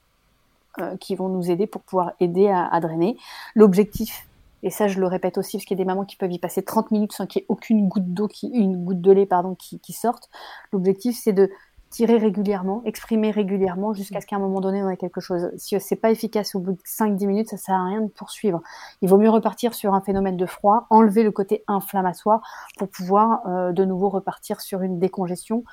euh, 0.79 0.95
qui 0.97 1.15
vont 1.15 1.29
nous 1.29 1.51
aider 1.51 1.67
pour 1.67 1.81
pouvoir 1.81 2.13
aider 2.19 2.47
à, 2.47 2.65
à 2.65 2.79
drainer. 2.79 3.17
L'objectif, 3.55 4.27
et 4.63 4.69
ça, 4.69 4.87
je 4.87 4.99
le 4.99 5.07
répète 5.07 5.37
aussi, 5.37 5.57
parce 5.57 5.65
qu'il 5.65 5.77
y 5.77 5.81
a 5.81 5.83
des 5.83 5.87
mamans 5.87 6.05
qui 6.05 6.15
peuvent 6.15 6.31
y 6.31 6.39
passer 6.39 6.63
30 6.63 6.91
minutes 6.91 7.13
sans 7.13 7.27
qu'il 7.27 7.41
y 7.41 7.43
ait 7.43 7.47
aucune 7.49 7.87
goutte 7.87 8.13
d'eau, 8.13 8.27
qui, 8.27 8.47
une 8.47 8.83
goutte 8.83 9.01
de 9.01 9.11
lait, 9.11 9.25
pardon, 9.25 9.55
qui, 9.55 9.79
qui 9.79 9.93
sorte. 9.93 10.29
L'objectif, 10.71 11.17
c'est 11.21 11.33
de 11.33 11.51
tirer 11.89 12.17
régulièrement, 12.17 12.81
exprimer 12.85 13.31
régulièrement, 13.31 13.93
jusqu'à 13.93 14.21
ce 14.21 14.25
qu'à 14.25 14.35
un 14.35 14.39
moment 14.39 14.59
donné, 14.59 14.83
on 14.83 14.89
ait 14.89 14.97
quelque 14.97 15.21
chose. 15.21 15.51
Si 15.57 15.79
c'est 15.79 15.95
pas 15.95 16.11
efficace 16.11 16.55
au 16.55 16.59
bout 16.59 16.73
de 16.73 16.81
5-10 16.85 17.27
minutes, 17.27 17.49
ça 17.49 17.57
sert 17.57 17.75
à 17.75 17.85
rien 17.85 18.01
de 18.01 18.09
poursuivre. 18.09 18.61
Il 19.01 19.09
vaut 19.09 19.17
mieux 19.17 19.29
repartir 19.29 19.73
sur 19.73 19.93
un 19.93 20.01
phénomène 20.01 20.37
de 20.37 20.45
froid, 20.45 20.87
enlever 20.89 21.23
le 21.23 21.31
côté 21.31 21.63
inflammatoire 21.67 22.41
pour 22.77 22.89
pouvoir 22.89 23.47
euh, 23.47 23.71
de 23.71 23.85
nouveau 23.85 24.09
repartir 24.09 24.61
sur 24.61 24.81
une 24.81 24.99
décongestion, 24.99 25.63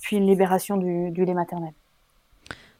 puis 0.00 0.16
une 0.16 0.26
libération 0.26 0.76
du, 0.76 1.10
du 1.10 1.24
lait 1.24 1.34
maternel. 1.34 1.72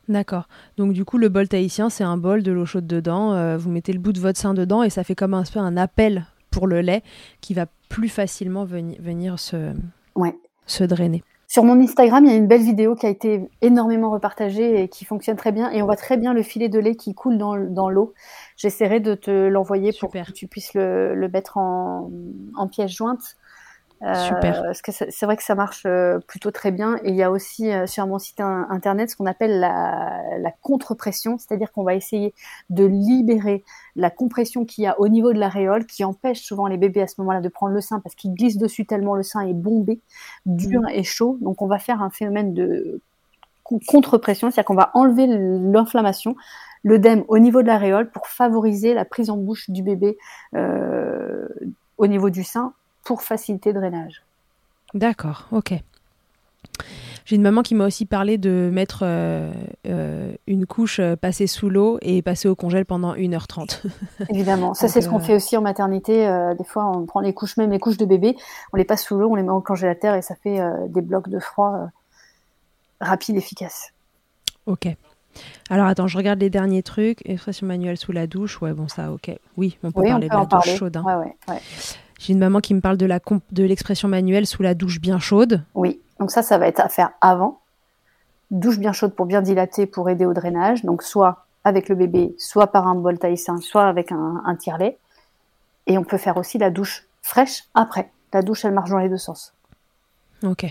D'accord. 0.09 0.49
Donc 0.77 0.93
du 0.93 1.05
coup, 1.05 1.19
le 1.19 1.29
bol 1.29 1.49
tahitien, 1.49 1.89
c'est 1.89 2.03
un 2.05 2.17
bol 2.17 2.43
de 2.43 2.51
l'eau 2.51 2.67
chaude 2.67 2.87
dedans. 2.87 3.33
Euh, 3.33 3.57
vous 3.57 3.71
mettez 3.71 3.93
le 3.93 4.01
bout 4.01 4.13
de 4.13 4.19
votre 4.19 4.39
sein 4.39 4.55
dedans 4.55 4.83
et 4.83 4.91
ça 4.91 5.05
fait 5.05 5.15
comme 5.15 5.35
un 5.35 5.45
peu 5.45 5.61
un 5.61 5.77
appel 5.77 6.27
pour 6.51 6.67
le 6.67 6.81
lait 6.81 7.03
qui 7.41 7.55
va 7.55 7.67
plus 7.89 8.09
facilement 8.09 8.65
venir 8.65 9.39
se, 9.39 9.73
ouais. 10.17 10.35
se 10.67 10.83
drainer. 10.83 11.23
Sur 11.51 11.65
mon 11.65 11.81
Instagram, 11.81 12.25
il 12.25 12.31
y 12.31 12.35
a 12.35 12.37
une 12.37 12.47
belle 12.47 12.63
vidéo 12.63 12.95
qui 12.95 13.07
a 13.07 13.09
été 13.09 13.51
énormément 13.61 14.13
repartagée 14.13 14.85
et 14.85 14.89
qui 14.89 15.05
fonctionne 15.05 15.35
très 15.35 15.51
bien. 15.51 15.69
Et 15.73 15.83
on 15.83 15.85
voit 15.85 15.97
très 15.97 16.17
bien 16.17 16.33
le 16.33 16.45
filet 16.45 16.69
de 16.69 16.79
lait 16.79 16.95
qui 16.95 17.13
coule 17.13 17.39
dans, 17.39 17.57
dans 17.57 17.91
l'eau. 17.91 18.15
J'essaierai 18.57 19.01
de 19.01 19.17
te 19.17 19.49
l'envoyer 19.49 19.93
pour 19.99 20.13
que 20.13 20.31
tu 20.31 20.47
puisses 20.47 20.75
le, 20.75 21.13
le 21.17 21.29
mettre 21.29 21.57
en, 21.57 22.09
en 22.55 22.69
pièce 22.69 22.93
jointe. 22.93 23.37
Super. 24.01 24.63
Parce 24.63 24.81
que 24.81 24.93
c'est 24.93 25.27
vrai 25.27 25.37
que 25.37 25.43
ça 25.43 25.55
marche 25.55 25.83
euh, 25.85 26.21
plutôt 26.27 26.51
très 26.51 26.71
bien. 26.71 26.97
Et 27.05 27.11
il 27.11 27.17
y 27.17 27.23
a 27.23 27.31
aussi 27.31 27.71
euh, 27.71 27.87
sur 27.87 28.07
mon 28.07 28.19
site 28.19 28.41
internet 28.41 29.11
ce 29.11 29.17
qu'on 29.17 29.27
appelle 29.27 29.61
la, 29.61 30.23
la 30.39 30.51
contre-pression, 30.63 31.37
c'est-à-dire 31.37 31.71
qu'on 31.71 31.83
va 31.83 31.95
essayer 31.95 32.33
de 32.71 32.85
libérer 32.87 33.63
la 33.97 34.09
compression 34.09 34.65
qu'il 34.65 34.85
y 34.85 34.87
a 34.87 34.99
au 34.99 35.09
niveau 35.09 35.35
de 35.35 35.39
l'aréole, 35.39 35.85
qui 35.85 36.03
empêche 36.03 36.41
souvent 36.41 36.67
les 36.67 36.79
bébés 36.79 37.03
à 37.03 37.07
ce 37.07 37.17
moment-là 37.19 37.43
de 37.43 37.49
prendre 37.51 37.75
le 37.75 37.83
sein 37.83 38.01
parce 38.01 38.15
qu'ils 38.15 38.33
glissent 38.33 38.57
dessus 38.57 38.87
tellement 38.87 39.15
le 39.15 39.23
sein 39.23 39.41
est 39.41 39.53
bombé, 39.53 40.01
dur 40.47 40.81
mm. 40.81 40.89
et 40.89 41.03
chaud. 41.03 41.37
Donc 41.43 41.61
on 41.61 41.67
va 41.67 41.79
faire 41.79 42.01
un 42.03 42.11
phénomène 42.11 42.55
de 42.55 43.01
contre-pression, 43.87 44.51
c'est-à-dire 44.51 44.65
qu'on 44.65 44.75
va 44.75 44.91
enlever 44.95 45.27
l'inflammation, 45.29 46.37
l'œdème 46.85 47.25
au 47.29 47.39
niveau 47.39 47.61
de 47.61 47.67
l'aréole 47.67 48.11
pour 48.11 48.27
favoriser 48.27 48.95
la 48.95 49.05
prise 49.05 49.29
en 49.29 49.37
bouche 49.37 49.69
du 49.69 49.83
bébé 49.83 50.17
euh, 50.55 51.47
au 51.99 52.07
niveau 52.07 52.31
du 52.31 52.43
sein 52.43 52.73
pour 53.11 53.23
faciliter 53.23 53.73
le 53.73 53.81
drainage. 53.81 54.23
D'accord, 54.95 55.49
ok. 55.51 55.75
J'ai 57.25 57.35
une 57.35 57.43
maman 57.43 57.63
qui 57.63 57.75
m'a 57.75 57.85
aussi 57.85 58.07
parlé 58.07 58.39
de 58.39 58.71
mettre 58.73 59.01
euh, 59.03 59.51
euh, 59.89 60.33
une 60.47 60.65
couche 60.65 61.01
euh, 61.01 61.17
passée 61.17 61.49
sous 61.49 61.69
l'eau 61.69 61.99
et 62.03 62.23
passer 62.23 62.47
au 62.47 62.55
congèle 62.55 62.85
pendant 62.85 63.17
1h30. 63.17 63.83
Évidemment, 64.29 64.75
ça 64.75 64.87
c'est 64.87 65.01
ce 65.01 65.09
qu'on 65.09 65.19
fait 65.19 65.35
aussi 65.35 65.57
en 65.57 65.61
maternité. 65.61 66.25
des 66.57 66.63
fois, 66.63 66.89
on 66.89 67.05
prend 67.05 67.19
les 67.19 67.35
couches, 67.35 67.57
même 67.57 67.73
les 67.73 67.81
couches 67.81 67.97
de 67.97 68.05
bébé, 68.05 68.37
on 68.73 68.77
les 68.77 68.85
passe 68.85 69.03
sous 69.03 69.19
l'eau, 69.19 69.29
on 69.29 69.35
les 69.35 69.43
met 69.43 69.51
au 69.51 69.61
congélateur 69.61 70.15
et 70.15 70.23
ça 70.23 70.37
fait 70.37 70.61
des 70.87 71.01
blocs 71.01 71.29
de 71.29 71.41
froid 71.41 71.89
rapides, 73.01 73.37
efficaces. 73.37 73.93
Ok. 74.67 74.87
Alors 75.69 75.87
attends, 75.87 76.07
je 76.07 76.17
regarde 76.17 76.39
les 76.39 76.51
derniers 76.51 76.85
trucs. 76.85 77.29
Expression 77.29 77.67
manuelle 77.67 77.97
sous 77.97 78.13
la 78.13 78.29
douche. 78.29 78.63
Ouais, 78.63 78.73
bon, 78.73 78.87
ça, 78.87 79.11
ok. 79.11 79.33
Oui, 79.57 79.79
on 79.83 79.91
peut 79.91 80.03
parler 80.03 80.29
de 80.29 80.33
la 80.33 80.47
douche 80.47 80.77
chaude. 80.77 80.97
Hein. 80.97 81.03
Ouais, 81.05 81.15
ouais, 81.15 81.37
ouais. 81.49 81.61
J'ai 82.21 82.35
une 82.35 82.39
maman 82.39 82.61
qui 82.61 82.75
me 82.75 82.83
parle 82.83 82.99
de 82.99 83.07
la 83.07 83.19
de 83.51 83.65
l'expression 83.65 84.07
manuelle 84.07 84.47
sous 84.47 84.63
la 84.63 84.75
douche 84.75 85.01
bien 85.01 85.19
chaude. 85.19 85.65
Oui, 85.75 86.03
donc 86.19 86.31
ça, 86.31 86.43
ça 86.43 86.59
va 86.59 86.69
être 86.69 86.81
à 86.81 86.91
faire 86.91 87.13
avant. 87.23 87.61
Douche 88.51 88.79
bien 88.79 88.93
chaude 88.93 89.15
pour 89.15 89.25
bien 89.25 89.41
dilater, 89.41 89.87
pour 89.87 90.11
aider 90.11 90.27
au 90.27 90.35
drainage. 90.35 90.85
Donc 90.85 91.03
soit 91.03 91.47
avec 91.65 91.89
le 91.89 91.95
bébé, 91.95 92.35
soit 92.39 92.67
par 92.67 92.87
un 92.87 92.95
bol 92.95 93.19
taïssin, 93.19 93.57
soit 93.63 93.89
avec 93.89 94.13
un, 94.13 94.43
un 94.45 94.55
tire-lait. 94.55 94.99
Et 95.87 95.97
on 95.97 96.05
peut 96.05 96.19
faire 96.19 96.37
aussi 96.37 96.59
la 96.59 96.69
douche 96.69 97.07
fraîche 97.23 97.65
après. 97.73 98.11
La 98.35 98.43
douche, 98.43 98.67
elle 98.67 98.73
marche 98.73 98.91
dans 98.91 98.99
les 98.99 99.09
deux 99.09 99.17
sens. 99.17 99.55
Ok. 100.43 100.67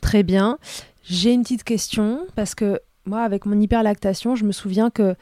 Très 0.00 0.22
bien. 0.22 0.56
J'ai 1.02 1.32
une 1.32 1.42
petite 1.42 1.64
question 1.64 2.20
parce 2.34 2.54
que 2.54 2.80
moi, 3.04 3.20
avec 3.20 3.44
mon 3.44 3.60
hyperlactation, 3.60 4.36
je 4.36 4.44
me 4.46 4.52
souviens 4.52 4.88
que 4.88 5.16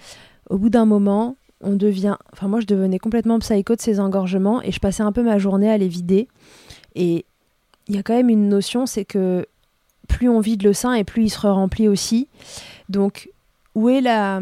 au 0.48 0.58
bout 0.58 0.70
d'un 0.70 0.84
moment, 0.84 1.34
on 1.60 1.74
devient. 1.74 2.16
Enfin, 2.32 2.48
moi, 2.48 2.60
je 2.60 2.66
devenais 2.66 2.98
complètement 2.98 3.38
psycho 3.38 3.74
de 3.74 3.80
ces 3.80 4.00
engorgements 4.00 4.62
et 4.62 4.72
je 4.72 4.80
passais 4.80 5.02
un 5.02 5.12
peu 5.12 5.22
ma 5.22 5.38
journée 5.38 5.70
à 5.70 5.78
les 5.78 5.88
vider. 5.88 6.28
Et 6.94 7.24
il 7.88 7.94
y 7.94 7.98
a 7.98 8.02
quand 8.02 8.14
même 8.14 8.28
une 8.28 8.48
notion, 8.48 8.86
c'est 8.86 9.04
que 9.04 9.46
plus 10.08 10.28
on 10.28 10.40
vide 10.40 10.62
le 10.62 10.72
sein 10.72 10.94
et 10.94 11.04
plus 11.04 11.24
il 11.24 11.30
se 11.30 11.46
remplit 11.46 11.88
aussi. 11.88 12.28
Donc, 12.88 13.30
où 13.74 13.88
est 13.88 14.00
la, 14.00 14.40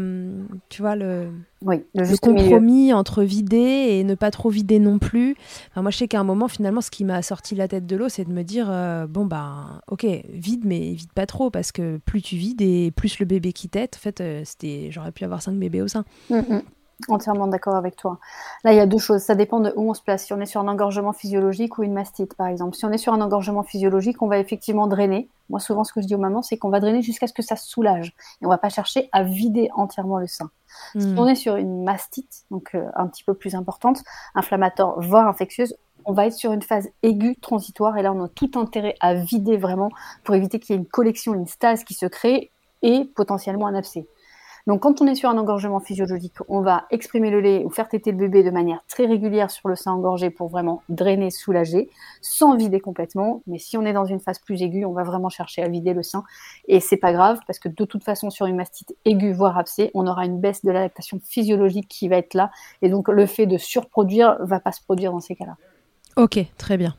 tu 0.69 0.81
vois, 0.81 0.95
le, 0.95 1.29
oui, 1.61 1.83
le, 1.93 2.17
compromis 2.17 2.91
entre 2.91 3.21
vider 3.23 3.57
et 3.57 4.03
ne 4.03 4.15
pas 4.15 4.31
trop 4.31 4.49
vider 4.49 4.79
non 4.79 4.97
plus? 4.97 5.35
Enfin, 5.69 5.83
Moi, 5.83 5.91
je 5.91 5.97
sais 5.97 6.07
qu'à 6.07 6.19
un 6.19 6.23
moment, 6.23 6.47
finalement, 6.47 6.81
ce 6.81 6.89
qui 6.89 7.03
m'a 7.03 7.21
sorti 7.21 7.53
la 7.53 7.67
tête 7.67 7.85
de 7.85 7.95
l'eau, 7.95 8.09
c'est 8.09 8.25
de 8.25 8.31
me 8.31 8.43
dire, 8.43 8.67
euh, 8.71 9.05
bon, 9.05 9.25
bah, 9.25 9.81
ok, 9.89 10.07
vide, 10.29 10.61
mais 10.65 10.93
vide 10.93 11.11
pas 11.13 11.27
trop, 11.27 11.51
parce 11.51 11.71
que 11.71 11.97
plus 11.97 12.23
tu 12.23 12.35
vides 12.35 12.61
et 12.61 12.91
plus 12.91 13.19
le 13.19 13.25
bébé 13.27 13.53
qui 13.53 13.69
tête, 13.69 13.95
en 13.97 13.99
fait, 13.99 14.21
euh, 14.21 14.41
c'était, 14.43 14.89
j'aurais 14.91 15.11
pu 15.11 15.23
avoir 15.23 15.43
cinq 15.43 15.55
bébés 15.55 15.83
au 15.83 15.87
sein. 15.87 16.03
Mm, 16.31 16.37
mm. 16.37 16.61
Entièrement 17.09 17.45
d'accord 17.45 17.75
avec 17.75 17.95
toi. 17.95 18.17
Là, 18.63 18.73
il 18.73 18.75
y 18.75 18.79
a 18.79 18.87
deux 18.87 18.97
choses. 18.97 19.21
Ça 19.21 19.35
dépend 19.35 19.59
de 19.59 19.71
où 19.75 19.89
on 19.89 19.93
se 19.93 20.01
place. 20.01 20.25
Si 20.25 20.33
on 20.33 20.41
est 20.41 20.47
sur 20.47 20.61
un 20.61 20.67
engorgement 20.67 21.13
physiologique 21.13 21.77
ou 21.77 21.83
une 21.83 21.93
mastite, 21.93 22.33
par 22.33 22.47
exemple. 22.47 22.75
Si 22.75 22.85
on 22.85 22.91
est 22.91 22.97
sur 22.97 23.13
un 23.13 23.21
engorgement 23.21 23.61
physiologique, 23.61 24.21
on 24.23 24.27
va 24.27 24.39
effectivement 24.39 24.87
drainer. 24.87 25.29
Moi, 25.49 25.59
souvent, 25.59 25.83
ce 25.83 25.93
que 25.93 26.01
je 26.01 26.07
dis 26.07 26.15
aux 26.15 26.19
mamans, 26.19 26.41
c'est 26.41 26.57
qu'on 26.57 26.69
va 26.69 26.79
drainer 26.79 27.03
jusqu'à 27.03 27.27
ce 27.27 27.33
que 27.33 27.43
ça 27.43 27.55
soulage. 27.55 28.15
Et 28.41 28.47
on 28.47 28.49
va 28.49 28.57
pas 28.57 28.69
chercher 28.69 29.09
à 29.11 29.23
vider 29.23 29.69
entièrement 29.75 30.17
le 30.17 30.25
sein. 30.25 30.49
Si 30.97 31.05
hmm. 31.05 31.19
on 31.19 31.27
est 31.27 31.35
sur 31.35 31.55
une 31.55 31.83
mastite, 31.83 32.45
donc 32.49 32.71
euh, 32.73 32.89
un 32.95 33.07
petit 33.07 33.23
peu 33.23 33.35
plus 33.35 33.53
importante, 33.53 34.01
inflammatoire, 34.33 34.99
voire 34.99 35.27
infectieuse, 35.27 35.75
on 36.05 36.13
va 36.13 36.25
être 36.25 36.33
sur 36.33 36.51
une 36.51 36.63
phase 36.63 36.89
aiguë 37.03 37.35
transitoire. 37.35 37.95
Et 37.97 38.01
là, 38.01 38.11
on 38.11 38.23
a 38.23 38.27
tout 38.27 38.51
intérêt 38.55 38.95
à 39.01 39.13
vider 39.13 39.57
vraiment 39.57 39.91
pour 40.23 40.33
éviter 40.33 40.59
qu'il 40.59 40.73
y 40.73 40.77
ait 40.77 40.81
une 40.81 40.87
collection, 40.87 41.35
une 41.35 41.47
stase 41.47 41.83
qui 41.83 41.93
se 41.93 42.07
crée 42.07 42.49
et 42.81 43.05
potentiellement 43.15 43.67
un 43.67 43.75
abcès. 43.75 44.07
Donc, 44.67 44.81
quand 44.81 45.01
on 45.01 45.07
est 45.07 45.15
sur 45.15 45.29
un 45.29 45.37
engorgement 45.37 45.79
physiologique, 45.79 46.33
on 46.49 46.59
va 46.59 46.87
exprimer 46.91 47.31
le 47.31 47.39
lait 47.39 47.63
ou 47.63 47.69
faire 47.69 47.87
téter 47.87 48.11
le 48.11 48.17
bébé 48.17 48.43
de 48.43 48.51
manière 48.51 48.83
très 48.89 49.05
régulière 49.05 49.49
sur 49.49 49.69
le 49.69 49.77
sein 49.77 49.93
engorgé 49.93 50.29
pour 50.29 50.49
vraiment 50.49 50.83
drainer, 50.89 51.31
soulager, 51.31 51.89
sans 52.19 52.57
vider 52.57 52.81
complètement. 52.81 53.41
Mais 53.47 53.59
si 53.59 53.77
on 53.77 53.85
est 53.85 53.93
dans 53.93 54.03
une 54.03 54.19
phase 54.19 54.39
plus 54.39 54.61
aiguë, 54.61 54.83
on 54.83 54.91
va 54.91 55.03
vraiment 55.03 55.29
chercher 55.29 55.63
à 55.63 55.69
vider 55.69 55.93
le 55.93 56.03
sein. 56.03 56.23
Et 56.67 56.81
c'est 56.81 56.97
pas 56.97 57.13
grave 57.13 57.39
parce 57.47 57.59
que 57.59 57.69
de 57.69 57.85
toute 57.85 58.03
façon, 58.03 58.29
sur 58.29 58.45
une 58.45 58.57
mastite 58.57 58.93
aiguë, 59.05 59.31
voire 59.31 59.57
abcès, 59.57 59.89
on 59.93 60.05
aura 60.05 60.25
une 60.25 60.41
baisse 60.41 60.65
de 60.65 60.71
la 60.71 60.81
lactation 60.81 61.21
physiologique 61.23 61.87
qui 61.87 62.09
va 62.09 62.17
être 62.17 62.33
là. 62.33 62.51
Et 62.81 62.89
donc, 62.89 63.07
le 63.07 63.25
fait 63.25 63.45
de 63.45 63.57
surproduire 63.57 64.35
va 64.41 64.59
pas 64.59 64.73
se 64.73 64.81
produire 64.81 65.13
dans 65.13 65.21
ces 65.21 65.35
cas-là. 65.35 65.55
Ok, 66.17 66.45
très 66.57 66.75
bien. 66.75 66.93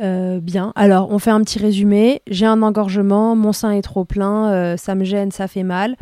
Euh, 0.00 0.40
bien. 0.40 0.72
Alors, 0.74 1.10
on 1.10 1.18
fait 1.18 1.32
un 1.32 1.42
petit 1.42 1.58
résumé. 1.58 2.22
J'ai 2.28 2.46
un 2.46 2.62
engorgement, 2.62 3.36
mon 3.36 3.52
sein 3.52 3.72
est 3.72 3.82
trop 3.82 4.06
plein, 4.06 4.50
euh, 4.50 4.76
ça 4.78 4.94
me 4.94 5.04
gêne, 5.04 5.32
ça 5.32 5.48
fait 5.48 5.64
mal 5.64 5.96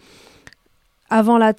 avant 1.11 1.39
la 1.39 1.53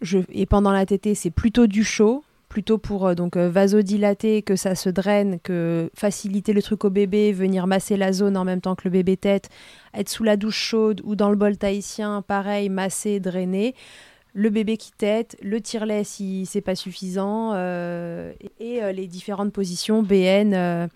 je, 0.00 0.18
et 0.30 0.46
pendant 0.46 0.72
la 0.72 0.84
tétée, 0.84 1.14
c'est 1.14 1.30
plutôt 1.30 1.66
du 1.66 1.84
chaud, 1.84 2.24
plutôt 2.48 2.78
pour 2.78 3.06
euh, 3.06 3.14
donc 3.14 3.36
euh, 3.36 3.48
vasodilater, 3.48 4.42
que 4.42 4.56
ça 4.56 4.74
se 4.74 4.88
draine, 4.88 5.40
que 5.40 5.90
faciliter 5.94 6.52
le 6.52 6.62
truc 6.62 6.84
au 6.84 6.90
bébé, 6.90 7.32
venir 7.32 7.66
masser 7.66 7.96
la 7.96 8.12
zone 8.12 8.36
en 8.36 8.44
même 8.44 8.60
temps 8.60 8.74
que 8.74 8.84
le 8.84 8.90
bébé 8.90 9.16
tête, 9.16 9.48
être 9.94 10.08
sous 10.08 10.24
la 10.24 10.36
douche 10.36 10.58
chaude 10.58 11.00
ou 11.04 11.16
dans 11.16 11.30
le 11.30 11.36
bol 11.36 11.56
tahitien, 11.56 12.22
pareil, 12.22 12.68
masser, 12.68 13.20
drainer. 13.20 13.74
Le 14.34 14.50
bébé 14.50 14.76
qui 14.76 14.92
tête, 14.92 15.34
le 15.42 15.62
tire-lait 15.62 16.04
si 16.04 16.44
c'est 16.44 16.60
pas 16.60 16.74
suffisant, 16.74 17.52
euh, 17.54 18.34
et 18.60 18.80
les 18.92 19.06
différentes 19.06 19.50
positions 19.50 20.02
BN, 20.02 20.88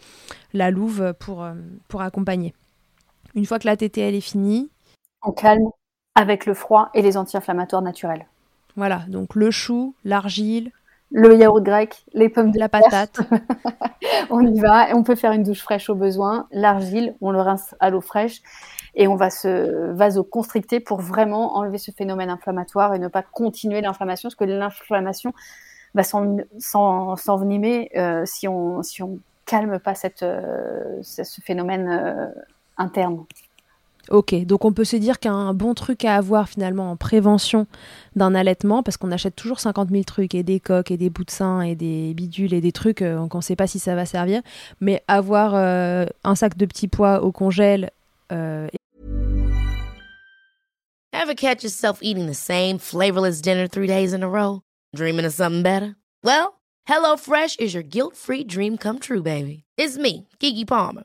la 0.52 0.70
louve 0.70 1.14
pour, 1.18 1.48
pour 1.88 2.02
accompagner. 2.02 2.52
Une 3.34 3.46
fois 3.46 3.58
que 3.58 3.66
la 3.66 3.78
tétée 3.78 4.02
elle 4.02 4.14
est 4.14 4.20
finie, 4.20 4.68
en 5.22 5.32
calme 5.32 5.70
avec 6.20 6.44
le 6.44 6.52
froid 6.52 6.90
et 6.92 7.00
les 7.00 7.16
anti-inflammatoires 7.16 7.80
naturels. 7.80 8.26
Voilà, 8.76 9.00
donc 9.08 9.34
le 9.34 9.50
chou, 9.50 9.94
l'argile, 10.04 10.70
le 11.10 11.34
yaourt 11.34 11.62
grec, 11.62 12.04
les 12.12 12.28
pommes 12.28 12.50
de 12.50 12.58
la 12.58 12.68
patate. 12.68 13.20
on 14.30 14.46
y 14.46 14.60
va. 14.60 14.88
On 14.94 15.02
peut 15.02 15.14
faire 15.14 15.32
une 15.32 15.42
douche 15.42 15.62
fraîche 15.62 15.88
au 15.88 15.94
besoin. 15.94 16.46
L'argile, 16.52 17.14
on 17.22 17.30
le 17.30 17.40
rince 17.40 17.74
à 17.80 17.88
l'eau 17.88 18.02
fraîche 18.02 18.42
et 18.94 19.08
on 19.08 19.16
va 19.16 19.30
se 19.30 19.92
vasoconstricter 19.92 20.78
pour 20.78 21.00
vraiment 21.00 21.56
enlever 21.56 21.78
ce 21.78 21.90
phénomène 21.90 22.28
inflammatoire 22.28 22.94
et 22.94 22.98
ne 22.98 23.08
pas 23.08 23.22
continuer 23.22 23.80
l'inflammation 23.80 24.28
parce 24.28 24.36
que 24.36 24.44
l'inflammation 24.44 25.32
va 25.94 26.02
s'envenimer 26.04 27.90
euh, 27.96 28.24
si 28.26 28.46
on 28.46 28.82
si 28.82 29.02
on 29.02 29.18
calme 29.46 29.80
pas 29.80 29.94
cette, 29.94 30.22
euh, 30.22 31.00
ce 31.02 31.40
phénomène 31.40 31.88
euh, 31.88 32.26
interne. 32.76 33.24
Ok, 34.10 34.34
donc 34.44 34.64
on 34.64 34.72
peut 34.72 34.84
se 34.84 34.96
dire 34.96 35.20
qu'un 35.20 35.54
bon 35.54 35.72
truc 35.72 36.04
à 36.04 36.16
avoir 36.16 36.48
finalement 36.48 36.90
en 36.90 36.96
prévention 36.96 37.68
d'un 38.16 38.34
allaitement, 38.34 38.82
parce 38.82 38.96
qu'on 38.96 39.12
achète 39.12 39.36
toujours 39.36 39.60
50 39.60 39.88
000 39.88 40.02
trucs 40.02 40.34
et 40.34 40.42
des 40.42 40.58
coques 40.58 40.90
et 40.90 40.96
des 40.96 41.10
bouts 41.10 41.24
de 41.24 41.30
sein 41.30 41.60
et 41.62 41.76
des 41.76 42.12
bidules 42.12 42.52
et 42.52 42.60
des 42.60 42.72
trucs 42.72 43.02
euh, 43.02 43.28
qu'on 43.28 43.38
ne 43.38 43.42
sait 43.42 43.54
pas 43.54 43.68
si 43.68 43.78
ça 43.78 43.94
va 43.94 44.06
servir, 44.06 44.42
mais 44.80 45.04
avoir 45.06 45.54
euh, 45.54 46.06
un 46.24 46.34
sac 46.34 46.56
de 46.56 46.66
petits 46.66 46.88
pois 46.88 47.22
au 47.22 47.30
congèle. 47.30 47.90
Euh... 48.32 48.66
Ever 51.12 51.36
catch 51.36 51.62
yourself 51.62 52.00
eating 52.02 52.26
the 52.26 52.34
same 52.34 52.78
flavorless 52.78 53.40
dinner 53.40 53.68
three 53.68 53.86
days 53.86 54.12
in 54.12 54.24
a 54.24 54.28
row? 54.28 54.62
Dreaming 54.92 55.24
of 55.24 55.32
something 55.32 55.62
better? 55.62 55.94
Well, 56.24 56.54
HelloFresh 56.88 57.60
is 57.60 57.74
your 57.74 57.84
guilt-free 57.84 58.44
dream 58.44 58.76
come 58.76 58.98
true, 58.98 59.22
baby. 59.22 59.62
It's 59.76 59.96
me, 59.96 60.26
Kiki 60.40 60.64
Palmer. 60.64 61.04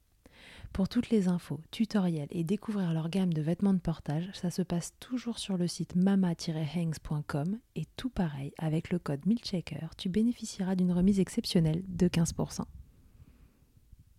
Pour 0.73 0.87
toutes 0.87 1.09
les 1.09 1.27
infos, 1.27 1.59
tutoriels 1.69 2.29
et 2.31 2.45
découvrir 2.45 2.93
leur 2.93 3.09
gamme 3.09 3.33
de 3.33 3.41
vêtements 3.41 3.73
de 3.73 3.79
portage, 3.79 4.29
ça 4.33 4.49
se 4.49 4.61
passe 4.61 4.93
toujours 5.01 5.37
sur 5.37 5.57
le 5.57 5.67
site 5.67 5.97
mama-hangs.com 5.97 7.57
et 7.75 7.83
tout 7.97 8.09
pareil, 8.09 8.53
avec 8.57 8.89
le 8.89 8.97
code 8.97 9.19
MILCHECKER, 9.25 9.87
tu 9.97 10.07
bénéficieras 10.07 10.75
d'une 10.75 10.93
remise 10.93 11.19
exceptionnelle 11.19 11.83
de 11.89 12.07
15%. 12.07 12.61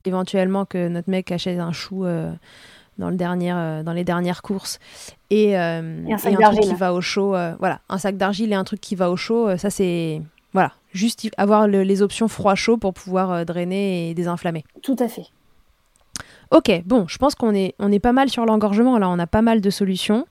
Éventuellement 0.04 0.66
que 0.66 0.88
notre 0.88 1.08
mec 1.08 1.32
achète 1.32 1.58
un 1.58 1.72
chou 1.72 2.04
euh, 2.04 2.30
dans, 2.98 3.08
le 3.08 3.16
dernier, 3.16 3.52
euh, 3.52 3.82
dans 3.82 3.94
les 3.94 4.04
dernières 4.04 4.42
courses 4.42 4.78
et, 5.30 5.58
euh, 5.58 6.04
un, 6.06 6.18
sac 6.18 6.34
truc 6.38 6.60
qui 6.60 6.74
va 6.74 6.92
au 6.92 7.00
chaud, 7.00 7.30
voilà, 7.60 7.80
un 7.88 7.96
sac 7.96 8.18
d'argile 8.18 8.52
et 8.52 8.56
un 8.56 8.64
truc 8.64 8.80
qui 8.80 8.94
va 8.94 9.10
au 9.10 9.16
chaud, 9.16 9.56
ça 9.56 9.70
c'est 9.70 10.20
voilà, 10.52 10.72
juste 10.92 11.26
avoir 11.38 11.66
les 11.66 12.02
options 12.02 12.28
froid-chaud 12.28 12.76
pour 12.76 12.92
pouvoir 12.92 13.46
drainer 13.46 14.10
et 14.10 14.14
désinflammer. 14.14 14.64
Tout 14.82 14.96
à 14.98 15.08
fait. 15.08 15.28
Ok, 16.52 16.70
bon, 16.84 17.06
je 17.08 17.16
pense 17.16 17.34
qu'on 17.34 17.54
est, 17.54 17.74
on 17.78 17.90
est 17.90 17.98
pas 17.98 18.12
mal 18.12 18.28
sur 18.28 18.44
l'engorgement, 18.44 18.98
là, 18.98 19.08
on 19.08 19.18
a 19.18 19.26
pas 19.26 19.40
mal 19.40 19.62
de 19.62 19.70
solutions. 19.70 20.26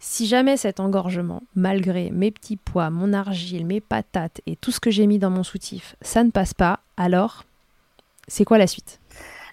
Si 0.00 0.26
jamais 0.26 0.56
cet 0.56 0.80
engorgement, 0.80 1.42
malgré 1.54 2.10
mes 2.10 2.32
petits 2.32 2.56
pois, 2.56 2.90
mon 2.90 3.12
argile, 3.12 3.64
mes 3.64 3.80
patates 3.80 4.40
et 4.46 4.56
tout 4.56 4.72
ce 4.72 4.80
que 4.80 4.90
j'ai 4.90 5.06
mis 5.06 5.20
dans 5.20 5.30
mon 5.30 5.44
soutif, 5.44 5.94
ça 6.02 6.24
ne 6.24 6.30
passe 6.30 6.52
pas, 6.52 6.80
alors 6.96 7.44
c'est 8.26 8.44
quoi 8.44 8.58
la 8.58 8.66
suite? 8.66 8.98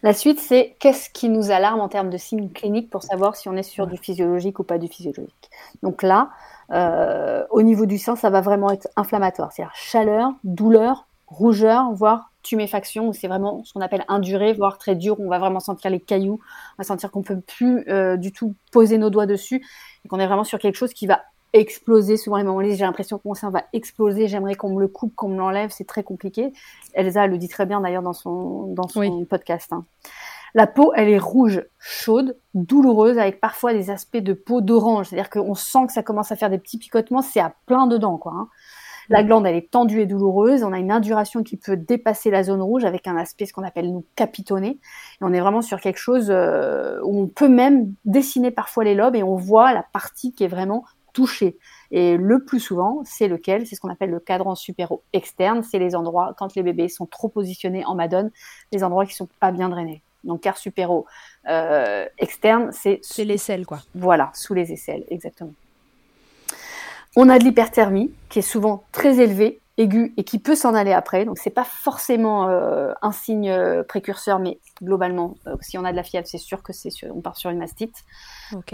La 0.01 0.13
suite, 0.13 0.39
c'est 0.39 0.75
qu'est-ce 0.79 1.12
qui 1.12 1.29
nous 1.29 1.51
alarme 1.51 1.79
en 1.79 1.89
termes 1.89 2.10
de 2.10 2.17
signes 2.17 2.49
cliniques 2.49 2.89
pour 2.89 3.03
savoir 3.03 3.36
si 3.36 3.47
on 3.47 3.55
est 3.55 3.63
sur 3.63 3.86
du 3.86 3.97
physiologique 3.97 4.58
ou 4.58 4.63
pas 4.63 4.79
du 4.79 4.88
physiologique? 4.88 5.51
Donc 5.84 6.01
là, 6.01 6.29
euh, 6.71 7.43
au 7.51 7.62
niveau 7.62 7.86
du 7.86 7.99
sang, 7.99 8.15
ça 8.15 8.31
va 8.31 8.41
vraiment 8.41 8.71
être 8.71 8.88
inflammatoire, 8.95 9.51
c'est-à-dire 9.51 9.75
chaleur, 9.75 10.31
douleur, 10.43 11.05
rougeur, 11.27 11.91
voire 11.91 12.31
tuméfaction, 12.45 13.10
où 13.10 13.13
c'est 13.13 13.27
vraiment 13.27 13.63
ce 13.65 13.73
qu'on 13.73 13.81
appelle 13.81 14.05
induré, 14.08 14.53
voire 14.53 14.77
très 14.77 14.95
dur, 14.95 15.19
on 15.19 15.27
va 15.27 15.39
vraiment 15.39 15.60
sentir 15.60 15.91
les 15.91 15.99
cailloux, 15.99 16.39
on 16.41 16.75
va 16.77 16.84
sentir 16.84 17.12
qu'on 17.12 17.23
peut 17.23 17.41
plus 17.41 17.84
euh, 17.89 18.15
du 18.15 18.31
tout 18.31 18.55
poser 18.71 18.97
nos 18.97 19.10
doigts 19.10 19.25
dessus, 19.25 19.65
et 20.05 20.08
qu'on 20.08 20.19
est 20.19 20.27
vraiment 20.27 20.43
sur 20.43 20.60
quelque 20.60 20.75
chose 20.75 20.93
qui 20.93 21.08
va 21.08 21.23
exploser. 21.53 22.17
Souvent, 22.17 22.38
les 22.38 22.43
moments 22.43 22.62
j'ai 22.62 22.75
l'impression 22.77 23.17
que 23.17 23.27
mon 23.27 23.34
sein 23.34 23.49
va 23.49 23.63
exploser, 23.73 24.27
j'aimerais 24.27 24.55
qu'on 24.55 24.73
me 24.73 24.79
le 24.79 24.88
coupe, 24.88 25.15
qu'on 25.15 25.29
me 25.29 25.38
l'enlève, 25.38 25.71
c'est 25.71 25.88
très 25.88 26.03
compliqué. 26.03 26.53
Elsa 26.93 27.27
le 27.27 27.38
dit 27.38 27.47
très 27.47 27.65
bien 27.65 27.81
d'ailleurs 27.81 28.03
dans 28.03 28.13
son, 28.13 28.67
dans 28.73 28.88
son 28.88 29.25
podcast. 29.25 29.73
Hein. 29.73 29.86
La 30.53 30.67
peau, 30.67 30.93
elle 30.95 31.10
est 31.10 31.19
rouge, 31.19 31.63
chaude, 31.79 32.38
douloureuse, 32.53 33.17
avec 33.17 33.41
parfois 33.41 33.73
des 33.73 33.89
aspects 33.89 34.15
de 34.15 34.31
peau 34.31 34.62
d'orange. 34.62 35.08
C'est-à-dire 35.08 35.29
qu'on 35.29 35.53
sent 35.53 35.88
que 35.88 35.91
ça 35.91 36.01
commence 36.01 36.31
à 36.31 36.38
faire 36.38 36.49
des 36.49 36.58
petits 36.58 36.77
picotements, 36.77 37.21
c'est 37.21 37.41
à 37.41 37.53
plein 37.65 37.88
dedans, 37.88 38.17
quoi. 38.17 38.31
Hein. 38.34 38.47
La 39.10 39.24
glande, 39.24 39.46
elle 39.46 39.56
est 39.56 39.70
tendue 39.70 40.02
et 40.02 40.06
douloureuse. 40.06 40.63
On 40.63 40.74
a 40.74 40.80
une 40.80 40.91
induration 40.91 41.44
qui 41.44 41.58
peut 41.58 41.78
dépasser 41.78 42.32
la 42.32 42.44
zone 42.44 42.62
rouge 42.62 42.86
avec 42.86 43.08
un 43.08 43.18
aspect, 43.18 43.46
ce 43.46 43.54
qu'on 43.54 43.63
appelle 43.63 43.91
nous 43.91 44.06
capitonné. 44.15 44.70
Et 44.70 45.22
on 45.22 45.34
est 45.34 45.39
vraiment 45.39 45.62
sur 45.62 45.80
quelque 45.80 46.00
chose 46.00 46.28
euh, 46.30 47.00
où 47.04 47.22
on 47.22 47.28
peut 47.28 47.50
même 47.50 47.94
dessiner 48.06 48.52
parfois 48.52 48.84
les 48.84 48.96
lobes 48.96 49.15
et 49.15 49.24
on 49.24 49.36
voit 49.36 49.74
la 49.74 49.84
partie 49.84 50.34
qui 50.34 50.44
est 50.44 50.48
vraiment 50.48 50.86
touchée. 51.13 51.58
Et 51.91 52.18
le 52.18 52.44
plus 52.44 52.60
souvent, 52.60 53.02
c'est 53.06 53.28
lequel? 53.28 53.65
C'est 53.65 53.76
ce 53.76 53.82
qu'on 53.82 53.89
appelle 53.89 54.10
le 54.10 54.20
cadran 54.20 54.56
supéro 54.56 55.04
externe. 55.13 55.63
C'est 55.63 55.80
les 55.80 55.96
endroits, 55.96 56.34
quand 56.38 56.56
les 56.56 56.63
bébés 56.63 56.89
sont 56.89 57.06
trop 57.06 57.30
positionnés 57.30 57.86
en 57.86 57.96
madone, 57.96 58.32
les 58.72 58.84
endroits 58.84 59.06
qui 59.06 59.13
sont 59.13 59.30
pas 59.39 59.52
bien 59.52 59.70
drainés. 59.70 60.02
Donc, 60.26 60.41
car 60.41 60.58
supéro 60.58 61.06
euh, 61.48 62.06
externe, 62.18 62.72
c'est... 62.72 63.00
C'est 63.04 63.26
l'aisselle, 63.26 63.65
quoi. 63.65 63.80
Voilà, 63.94 64.32
sous 64.34 64.56
les 64.56 64.74
aisselles, 64.74 65.06
exactement. 65.10 65.54
On 67.15 67.30
a 67.30 67.39
de 67.39 67.43
l'hyperthermie 67.43 68.12
qui 68.30 68.39
est 68.39 68.43
souvent 68.43 68.84
très 68.91 69.19
élevée, 69.19 69.62
aiguë 69.78 70.13
et 70.17 70.23
qui 70.23 70.39
peut 70.39 70.56
s'en 70.56 70.73
aller 70.73 70.93
après. 70.93 71.25
Donc 71.25 71.38
c'est 71.38 71.49
pas 71.49 71.63
forcément 71.63 72.47
euh, 72.47 72.93
un 73.01 73.12
signe 73.12 73.49
euh, 73.49 73.84
précurseur, 73.84 74.39
mais 74.39 74.60
globalement, 74.82 75.36
euh, 75.47 75.56
si 75.62 75.78
on 75.78 75.86
a 75.86 75.91
de 75.91 75.95
la 75.95 76.04
fièvre, 76.04 76.28
c'est 76.28 76.38
sûr 76.38 76.63
que 76.63 76.73
c'est 76.73 76.89
on 77.10 77.21
part 77.21 77.38
sur 77.38 77.49
une 77.49 77.58
mastite. 77.58 78.04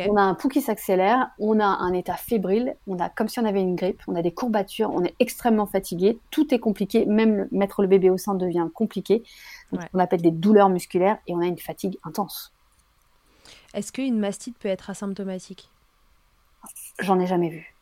On 0.08 0.17
a 0.17 0.21
un 0.21 0.34
pouls 0.34 0.49
qui 0.49 0.62
s'accélère, 0.62 1.30
on 1.39 1.60
a 1.60 1.65
un 1.65 1.93
état 1.93 2.15
fébrile, 2.15 2.75
on 2.88 2.99
a 2.99 3.10
comme 3.10 3.27
si 3.27 3.39
on 3.39 3.45
avait 3.45 3.62
une 3.62 3.75
grippe, 3.75 4.01
on 4.08 4.15
a 4.15 4.21
des 4.21 4.32
courbatures, 4.32 4.91
on 4.91 5.04
est 5.04 5.15
extrêmement 5.19 5.65
fatigué, 5.65 6.19
tout 6.30 6.54
est 6.54 6.60
compliqué, 6.60 7.06
même 7.06 7.47
mettre 7.51 7.82
le 7.82 7.88
bébé 7.88 8.10
au 8.10 8.17
sein 8.17 8.36
devient 8.36 8.67
compliqué. 8.73 9.23
On 9.93 9.99
appelle 9.99 10.21
des 10.21 10.32
douleurs 10.32 10.69
musculaires 10.69 11.17
et 11.27 11.34
on 11.34 11.39
a 11.39 11.45
une 11.45 11.58
fatigue 11.58 11.97
intense. 12.04 12.54
Est-ce 13.73 13.91
qu'une 13.91 14.19
mastite 14.19 14.58
peut 14.58 14.67
être 14.67 14.89
asymptomatique? 14.89 15.69
J'en 16.99 17.19
ai 17.19 17.25
jamais 17.25 17.49
vu. 17.49 17.73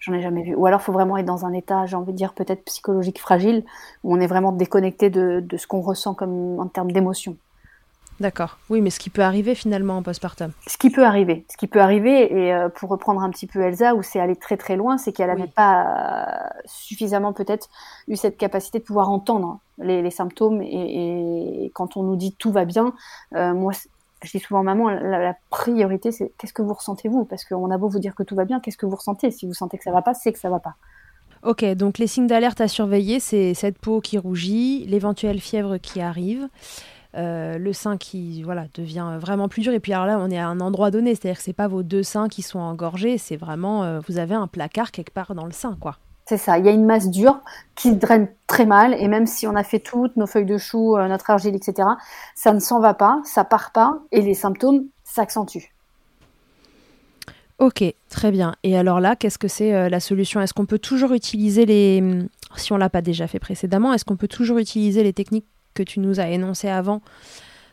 J'en 0.00 0.12
ai 0.12 0.20
jamais 0.20 0.42
vu. 0.42 0.54
Ou 0.54 0.66
alors, 0.66 0.80
il 0.80 0.84
faut 0.84 0.92
vraiment 0.92 1.16
être 1.16 1.26
dans 1.26 1.46
un 1.46 1.52
état, 1.52 1.86
j'ai 1.86 1.96
envie 1.96 2.12
de 2.12 2.16
dire, 2.16 2.34
peut-être 2.34 2.64
psychologique 2.64 3.20
fragile, 3.20 3.64
où 4.02 4.14
on 4.14 4.20
est 4.20 4.26
vraiment 4.26 4.52
déconnecté 4.52 5.10
de, 5.10 5.44
ce 5.56 5.66
qu'on 5.66 5.80
ressent 5.80 6.14
comme 6.14 6.58
en 6.58 6.66
termes 6.66 6.90
d'émotion. 6.90 7.36
D'accord. 8.18 8.58
Oui, 8.68 8.82
mais 8.82 8.90
ce 8.90 9.00
qui 9.00 9.08
peut 9.08 9.22
arriver 9.22 9.54
finalement 9.54 9.96
en 9.96 10.02
postpartum. 10.02 10.52
Ce 10.66 10.76
qui 10.76 10.90
peut 10.90 11.06
arriver. 11.06 11.46
Ce 11.50 11.56
qui 11.56 11.66
peut 11.66 11.80
arriver, 11.80 12.30
et 12.30 12.52
euh, 12.52 12.68
pour 12.68 12.90
reprendre 12.90 13.22
un 13.22 13.30
petit 13.30 13.46
peu 13.46 13.62
Elsa, 13.62 13.94
où 13.94 14.02
c'est 14.02 14.20
allé 14.20 14.36
très 14.36 14.58
très 14.58 14.76
loin, 14.76 14.98
c'est 14.98 15.12
qu'elle 15.12 15.28
n'avait 15.28 15.46
pas 15.46 15.86
euh, 15.86 16.60
suffisamment 16.66 17.32
peut-être 17.32 17.68
eu 18.08 18.16
cette 18.16 18.36
capacité 18.36 18.78
de 18.78 18.84
pouvoir 18.84 19.08
entendre 19.08 19.60
les, 19.78 20.10
symptômes. 20.10 20.60
Et, 20.60 21.70
quand 21.72 21.96
on 21.96 22.02
nous 22.02 22.16
dit 22.16 22.34
tout 22.34 22.52
va 22.52 22.66
bien, 22.66 22.92
euh, 23.34 23.54
moi, 23.54 23.72
je 24.22 24.30
dis 24.30 24.40
souvent 24.40 24.62
maman, 24.62 24.90
la, 24.90 25.34
priorité 25.50 26.12
c'est 26.12 26.32
qu'est-ce 26.38 26.52
que 26.52 26.62
vous 26.62 26.74
ressentez 26.74 27.08
vous? 27.08 27.24
Parce 27.24 27.44
qu'on 27.44 27.70
a 27.70 27.78
beau 27.78 27.88
vous 27.88 27.98
dire 27.98 28.14
que 28.14 28.22
tout 28.22 28.34
va 28.34 28.44
bien, 28.44 28.60
qu'est-ce 28.60 28.78
que 28.78 28.86
vous 28.86 28.96
ressentez? 28.96 29.30
Si 29.30 29.46
vous 29.46 29.54
sentez 29.54 29.78
que 29.78 29.84
ça 29.84 29.92
va 29.92 30.02
pas, 30.02 30.14
c'est 30.14 30.32
que 30.32 30.38
ça 30.38 30.50
va 30.50 30.60
pas. 30.60 30.76
Ok, 31.42 31.64
donc 31.74 31.98
les 31.98 32.06
signes 32.06 32.26
d'alerte 32.26 32.60
à 32.60 32.68
surveiller, 32.68 33.18
c'est 33.18 33.54
cette 33.54 33.78
peau 33.78 34.00
qui 34.00 34.18
rougit, 34.18 34.84
l'éventuelle 34.86 35.40
fièvre 35.40 35.78
qui 35.78 36.00
arrive. 36.00 36.48
Euh, 37.16 37.58
le 37.58 37.72
sein 37.72 37.96
qui 37.96 38.42
voilà 38.44 38.66
devient 38.74 39.18
vraiment 39.18 39.48
plus 39.48 39.62
dur 39.62 39.72
et 39.72 39.80
puis 39.80 39.92
alors 39.92 40.06
là 40.06 40.16
on 40.20 40.30
est 40.30 40.38
à 40.38 40.46
un 40.46 40.60
endroit 40.60 40.92
donné 40.92 41.16
c'est-à-dire 41.16 41.38
que 41.38 41.42
c'est 41.42 41.52
pas 41.52 41.66
vos 41.66 41.82
deux 41.82 42.04
seins 42.04 42.28
qui 42.28 42.40
sont 42.40 42.60
engorgés 42.60 43.18
c'est 43.18 43.34
vraiment 43.34 43.82
euh, 43.82 43.98
vous 44.06 44.18
avez 44.18 44.36
un 44.36 44.46
placard 44.46 44.92
quelque 44.92 45.12
part 45.12 45.34
dans 45.34 45.44
le 45.44 45.50
sein 45.50 45.76
quoi 45.80 45.96
c'est 46.30 46.38
ça 46.38 46.58
il 46.58 46.64
y 46.64 46.68
a 46.68 46.72
une 46.72 46.86
masse 46.86 47.10
dure 47.10 47.40
qui 47.74 47.94
draine 47.94 48.28
très 48.46 48.66
mal 48.66 48.94
et 48.94 49.08
même 49.08 49.26
si 49.26 49.46
on 49.46 49.54
a 49.54 49.64
fait 49.64 49.80
toutes 49.80 50.16
nos 50.16 50.26
feuilles 50.26 50.46
de 50.46 50.58
chou 50.58 50.96
euh, 50.96 51.08
notre 51.08 51.28
argile 51.30 51.54
etc 51.54 51.88
ça 52.34 52.52
ne 52.52 52.60
s'en 52.60 52.80
va 52.80 52.94
pas 52.94 53.20
ça 53.24 53.44
part 53.44 53.72
pas 53.72 53.98
et 54.12 54.22
les 54.22 54.34
symptômes 54.34 54.86
s'accentuent. 55.10 55.72
Ok, 57.58 57.84
très 58.08 58.30
bien. 58.30 58.54
Et 58.62 58.78
alors 58.78 59.00
là, 59.00 59.16
qu'est-ce 59.16 59.38
que 59.38 59.48
c'est 59.48 59.90
la 59.90 60.00
solution? 60.00 60.40
Est-ce 60.40 60.54
qu'on 60.54 60.64
peut 60.64 60.78
toujours 60.78 61.12
utiliser 61.12 61.66
les... 61.66 62.02
Si 62.56 62.72
on 62.72 62.78
l'a 62.78 62.88
pas 62.88 63.02
déjà 63.02 63.26
fait 63.26 63.38
précédemment, 63.38 63.92
est-ce 63.92 64.04
qu'on 64.04 64.16
peut 64.16 64.28
toujours 64.28 64.58
utiliser 64.58 65.02
les 65.02 65.12
techniques 65.12 65.46
que 65.74 65.82
tu 65.82 66.00
nous 66.00 66.20
as 66.20 66.28
énoncé 66.28 66.68
avant 66.68 67.02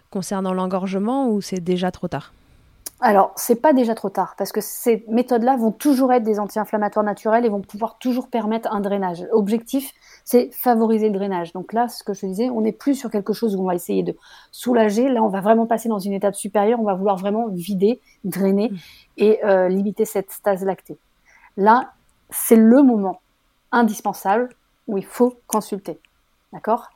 concernant 0.10 0.54
l'engorgement 0.54 1.30
ou 1.30 1.42
c'est 1.42 1.62
déjà 1.62 1.92
trop 1.92 2.10
tard? 2.10 2.34
Alors, 3.00 3.32
c'est 3.36 3.62
pas 3.62 3.74
déjà 3.74 3.94
trop 3.94 4.10
tard 4.10 4.34
parce 4.40 4.52
que 4.52 4.60
ces 4.60 5.06
méthodes-là 5.08 5.56
vont 5.56 5.72
toujours 5.72 6.12
être 6.12 6.24
des 6.24 6.40
anti-inflammatoires 6.40 7.06
naturels 7.06 7.46
et 7.46 7.50
vont 7.50 7.62
pouvoir 7.62 8.00
toujours 8.00 8.28
permettre 8.28 8.74
un 8.74 8.80
drainage. 8.80 9.24
L'objectif, 9.32 9.92
c'est 10.26 10.50
favoriser 10.52 11.10
le 11.10 11.14
drainage. 11.14 11.54
Donc 11.54 11.74
là, 11.74 11.90
ce 11.90 12.04
que 12.04 12.16
je 12.16 12.26
disais, 12.26 12.50
on 12.50 12.62
n'est 12.62 12.72
plus 12.72 12.96
sur 12.96 13.12
quelque 13.12 13.34
chose 13.34 13.56
où 13.56 13.62
on 13.62 13.68
va 13.68 13.76
essayer 13.76 14.02
de 14.02 14.16
soulager. 14.52 15.10
Là, 15.10 15.22
on 15.22 15.28
va 15.28 15.42
vraiment 15.42 15.68
passer 15.68 15.90
dans 15.90 16.00
une 16.00 16.14
étape 16.14 16.34
supérieure. 16.34 16.80
On 16.80 16.86
va 16.86 16.96
vouloir 16.96 17.18
vraiment 17.18 17.48
vider, 17.50 18.02
drainer 18.24 18.70
mmh. 18.70 18.78
et 19.18 19.46
euh, 19.46 19.70
limiter 19.70 20.06
cette 20.06 20.32
stase 20.32 20.66
lactée. 20.66 20.98
Là, 21.56 21.92
c'est 22.32 22.56
le 22.56 22.82
moment 22.82 23.22
indispensable 23.72 24.50
où 24.88 24.98
il 24.98 25.06
faut 25.06 25.36
consulter. 25.46 26.00
D'accord? 26.52 26.90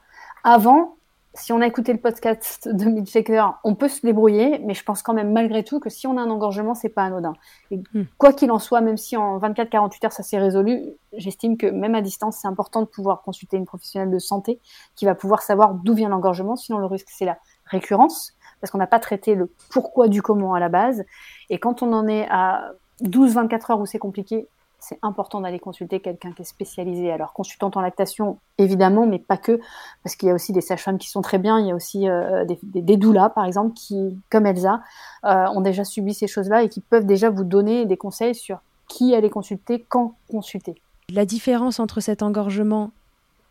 Avant, 0.43 0.95
si 1.33 1.53
on 1.53 1.61
a 1.61 1.67
écouté 1.67 1.93
le 1.93 1.99
podcast 1.99 2.67
de 2.67 2.85
Milkshaker, 2.85 3.59
on 3.63 3.73
peut 3.75 3.87
se 3.87 4.05
débrouiller, 4.05 4.59
mais 4.59 4.73
je 4.73 4.83
pense 4.83 5.01
quand 5.01 5.13
même 5.13 5.31
malgré 5.31 5.63
tout 5.63 5.79
que 5.79 5.89
si 5.89 6.05
on 6.05 6.17
a 6.17 6.21
un 6.21 6.29
engorgement, 6.29 6.75
c'est 6.75 6.89
pas 6.89 7.03
anodin. 7.03 7.33
Et 7.71 7.77
hmm. 7.93 8.03
quoi 8.17 8.33
qu'il 8.33 8.51
en 8.51 8.59
soit, 8.59 8.81
même 8.81 8.97
si 8.97 9.15
en 9.15 9.39
24-48 9.39 10.05
heures 10.05 10.11
ça 10.11 10.23
s'est 10.23 10.37
résolu, 10.37 10.81
j'estime 11.13 11.57
que 11.57 11.67
même 11.67 11.95
à 11.95 12.01
distance, 12.01 12.39
c'est 12.41 12.47
important 12.47 12.81
de 12.81 12.87
pouvoir 12.87 13.21
consulter 13.21 13.55
une 13.55 13.65
professionnelle 13.65 14.11
de 14.11 14.19
santé 14.19 14.59
qui 14.95 15.05
va 15.05 15.15
pouvoir 15.15 15.41
savoir 15.41 15.73
d'où 15.73 15.93
vient 15.93 16.09
l'engorgement. 16.09 16.57
Sinon, 16.57 16.79
le 16.79 16.85
risque 16.85 17.07
c'est 17.09 17.25
la 17.25 17.37
récurrence, 17.65 18.33
parce 18.59 18.69
qu'on 18.71 18.77
n'a 18.77 18.87
pas 18.87 18.99
traité 18.99 19.33
le 19.35 19.49
pourquoi 19.69 20.09
du 20.09 20.21
comment 20.21 20.53
à 20.53 20.59
la 20.59 20.69
base. 20.69 21.05
Et 21.49 21.59
quand 21.59 21.81
on 21.81 21.93
en 21.93 22.07
est 22.07 22.27
à 22.29 22.73
12-24 23.03 23.71
heures 23.71 23.79
où 23.79 23.85
c'est 23.85 23.99
compliqué, 23.99 24.47
c'est 24.81 24.97
important 25.03 25.41
d'aller 25.41 25.59
consulter 25.59 25.99
quelqu'un 25.99 26.31
qui 26.33 26.41
est 26.41 26.45
spécialisé. 26.45 27.11
Alors, 27.11 27.33
consultante 27.33 27.77
en 27.77 27.81
lactation, 27.81 28.39
évidemment, 28.57 29.05
mais 29.05 29.19
pas 29.19 29.37
que, 29.37 29.59
parce 30.03 30.15
qu'il 30.15 30.27
y 30.27 30.31
a 30.31 30.33
aussi 30.33 30.53
des 30.53 30.61
sages-femmes 30.61 30.97
qui 30.97 31.09
sont 31.09 31.21
très 31.21 31.37
bien. 31.37 31.59
Il 31.59 31.67
y 31.67 31.71
a 31.71 31.75
aussi 31.75 32.09
euh, 32.09 32.45
des, 32.45 32.59
des, 32.63 32.97
doulas, 32.97 33.29
par 33.29 33.45
exemple, 33.45 33.73
qui, 33.75 34.19
comme 34.31 34.47
Elsa, 34.47 34.81
euh, 35.23 35.45
ont 35.49 35.61
déjà 35.61 35.83
subi 35.83 36.15
ces 36.15 36.27
choses-là 36.27 36.63
et 36.63 36.69
qui 36.69 36.81
peuvent 36.81 37.05
déjà 37.05 37.29
vous 37.29 37.43
donner 37.43 37.85
des 37.85 37.95
conseils 37.95 38.33
sur 38.33 38.59
qui 38.87 39.13
aller 39.13 39.29
consulter, 39.29 39.85
quand 39.87 40.15
consulter. 40.29 40.81
La 41.13 41.25
différence 41.25 41.79
entre 41.79 41.99
cet 41.99 42.23
engorgement 42.23 42.91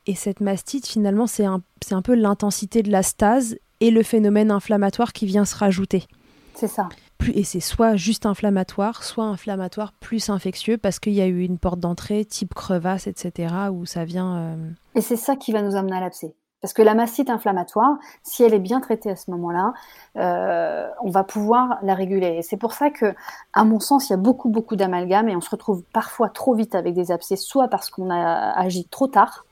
et 0.06 0.16
cette 0.16 0.40
mastite, 0.40 0.86
finalement, 0.86 1.28
c'est 1.28 1.44
un, 1.44 1.62
un 1.92 2.02
peu 2.02 2.14
l'intensité 2.14 2.82
de 2.82 2.90
la 2.90 3.04
stase 3.04 3.56
et 3.78 3.92
le 3.92 4.02
phénomène 4.02 4.50
inflammatoire 4.50 5.12
qui 5.12 5.26
vient 5.26 5.44
se 5.44 5.56
rajouter. 5.56 6.06
C'est 6.54 6.68
ça 6.68 6.88
et 7.34 7.44
c'est 7.44 7.60
soit 7.60 7.96
juste 7.96 8.26
inflammatoire, 8.26 9.02
soit 9.04 9.24
inflammatoire 9.24 9.92
plus 9.92 10.30
infectieux 10.30 10.78
parce 10.78 10.98
qu'il 10.98 11.12
y 11.12 11.20
a 11.20 11.26
eu 11.26 11.40
une 11.40 11.58
porte 11.58 11.80
d'entrée 11.80 12.24
type 12.24 12.54
crevasse, 12.54 13.06
etc., 13.06 13.54
où 13.72 13.86
ça 13.86 14.04
vient. 14.04 14.36
Euh, 14.36 14.56
et 14.94 15.00
c'est 15.00 15.16
ça 15.16 15.36
qui 15.36 15.52
va 15.52 15.62
nous 15.62 15.76
amener 15.76 15.96
à 15.96 16.00
l'abcès. 16.00 16.34
Parce 16.60 16.74
que 16.74 16.82
la 16.82 16.94
mastite 16.94 17.30
inflammatoire, 17.30 17.96
si 18.22 18.42
elle 18.42 18.52
est 18.52 18.58
bien 18.58 18.80
traitée 18.80 19.10
à 19.10 19.16
ce 19.16 19.30
moment-là, 19.30 19.72
euh, 20.16 20.88
on 21.02 21.10
va 21.10 21.24
pouvoir 21.24 21.78
la 21.82 21.94
réguler. 21.94 22.36
Et 22.38 22.42
c'est 22.42 22.58
pour 22.58 22.74
ça 22.74 22.90
que, 22.90 23.14
à 23.54 23.64
mon 23.64 23.80
sens, 23.80 24.08
il 24.08 24.12
y 24.12 24.14
a 24.14 24.18
beaucoup, 24.18 24.50
beaucoup 24.50 24.76
d'amalgames 24.76 25.30
et 25.30 25.36
on 25.36 25.40
se 25.40 25.48
retrouve 25.48 25.82
parfois 25.94 26.28
trop 26.28 26.54
vite 26.54 26.74
avec 26.74 26.94
des 26.94 27.12
abcès, 27.12 27.36
soit 27.36 27.68
parce 27.68 27.88
qu'on 27.88 28.10
a 28.10 28.52
agi 28.58 28.86
trop 28.90 29.06
tard, 29.06 29.46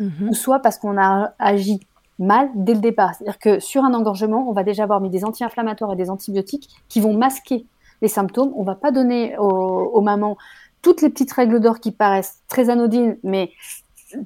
mhm. 0.00 0.30
ou 0.30 0.34
soit 0.34 0.58
parce 0.58 0.78
qu'on 0.78 0.98
a 0.98 1.32
agi 1.38 1.86
mal 2.18 2.50
dès 2.54 2.74
le 2.74 2.80
départ. 2.80 3.14
C'est-à-dire 3.14 3.38
que 3.38 3.60
sur 3.60 3.84
un 3.84 3.94
engorgement, 3.94 4.48
on 4.48 4.52
va 4.52 4.64
déjà 4.64 4.84
avoir 4.84 5.00
mis 5.00 5.10
des 5.10 5.24
anti-inflammatoires 5.24 5.92
et 5.92 5.96
des 5.96 6.10
antibiotiques 6.10 6.68
qui 6.88 7.00
vont 7.00 7.16
masquer 7.16 7.66
les 8.02 8.08
symptômes. 8.08 8.52
On 8.56 8.64
va 8.64 8.74
pas 8.74 8.90
donner 8.90 9.36
aux, 9.38 10.00
mamans 10.00 10.36
toutes 10.82 11.02
les 11.02 11.10
petites 11.10 11.32
règles 11.32 11.60
d'or 11.60 11.80
qui 11.80 11.92
paraissent 11.92 12.42
très 12.48 12.70
anodines, 12.70 13.18
mais 13.22 13.50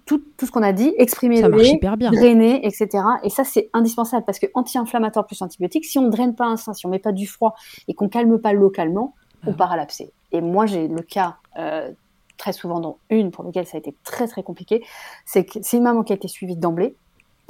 tout, 0.07 0.23
tout 0.37 0.47
ce 0.47 0.51
qu'on 0.51 0.63
a 0.63 0.73
dit, 0.73 0.93
exprimer 0.97 1.43
le 1.43 2.11
drainer, 2.11 2.67
etc. 2.67 3.05
Et 3.25 3.31
ça, 3.31 3.45
c'est 3.45 3.69
indispensable 3.73 4.25
parce 4.25 4.39
que 4.39 4.47
anti-inflammatoire 4.55 5.27
plus 5.27 5.43
antibiotique, 5.43 5.85
si 5.85 5.99
on 5.99 6.03
ne 6.03 6.11
draine 6.11 6.35
pas 6.35 6.47
un 6.47 6.57
sein, 6.57 6.73
si 6.73 6.87
on 6.87 6.91
met 6.91 6.99
pas 6.99 7.13
du 7.13 7.27
froid 7.27 7.55
et 7.89 7.95
qu'on 7.95 8.09
calme 8.09 8.39
pas 8.39 8.53
localement, 8.53 9.15
on 9.47 9.53
ah. 9.53 9.55
part 9.55 9.73
à 9.73 9.77
l'abcès. 9.77 10.13
Et 10.31 10.41
moi, 10.41 10.67
j'ai 10.67 10.89
le 10.89 11.03
cas 11.03 11.37
euh, 11.59 11.91
très 12.37 12.53
souvent 12.53 12.81
dans 12.81 12.99
une 13.11 13.31
pour 13.31 13.45
laquelle 13.45 13.67
ça 13.67 13.77
a 13.77 13.81
été 13.81 13.95
très 14.05 14.27
très 14.27 14.43
compliqué, 14.43 14.85
c'est 15.25 15.45
que 15.45 15.59
c'est 15.63 15.77
une 15.77 15.83
maman 15.85 16.03
qui 16.03 16.13
a 16.13 16.17
été 16.17 16.29
suivie 16.29 16.57
d'emblée, 16.57 16.97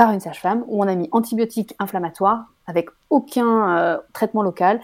par 0.02 0.10
une 0.10 0.18
sage-femme 0.18 0.64
où 0.66 0.82
on 0.82 0.88
a 0.88 0.96
mis 0.96 1.08
antibiotiques 1.12 1.76
inflammatoires 1.78 2.46
avec 2.66 2.88
aucun 3.08 3.78
euh, 3.78 3.98
traitement 4.12 4.42
local 4.42 4.80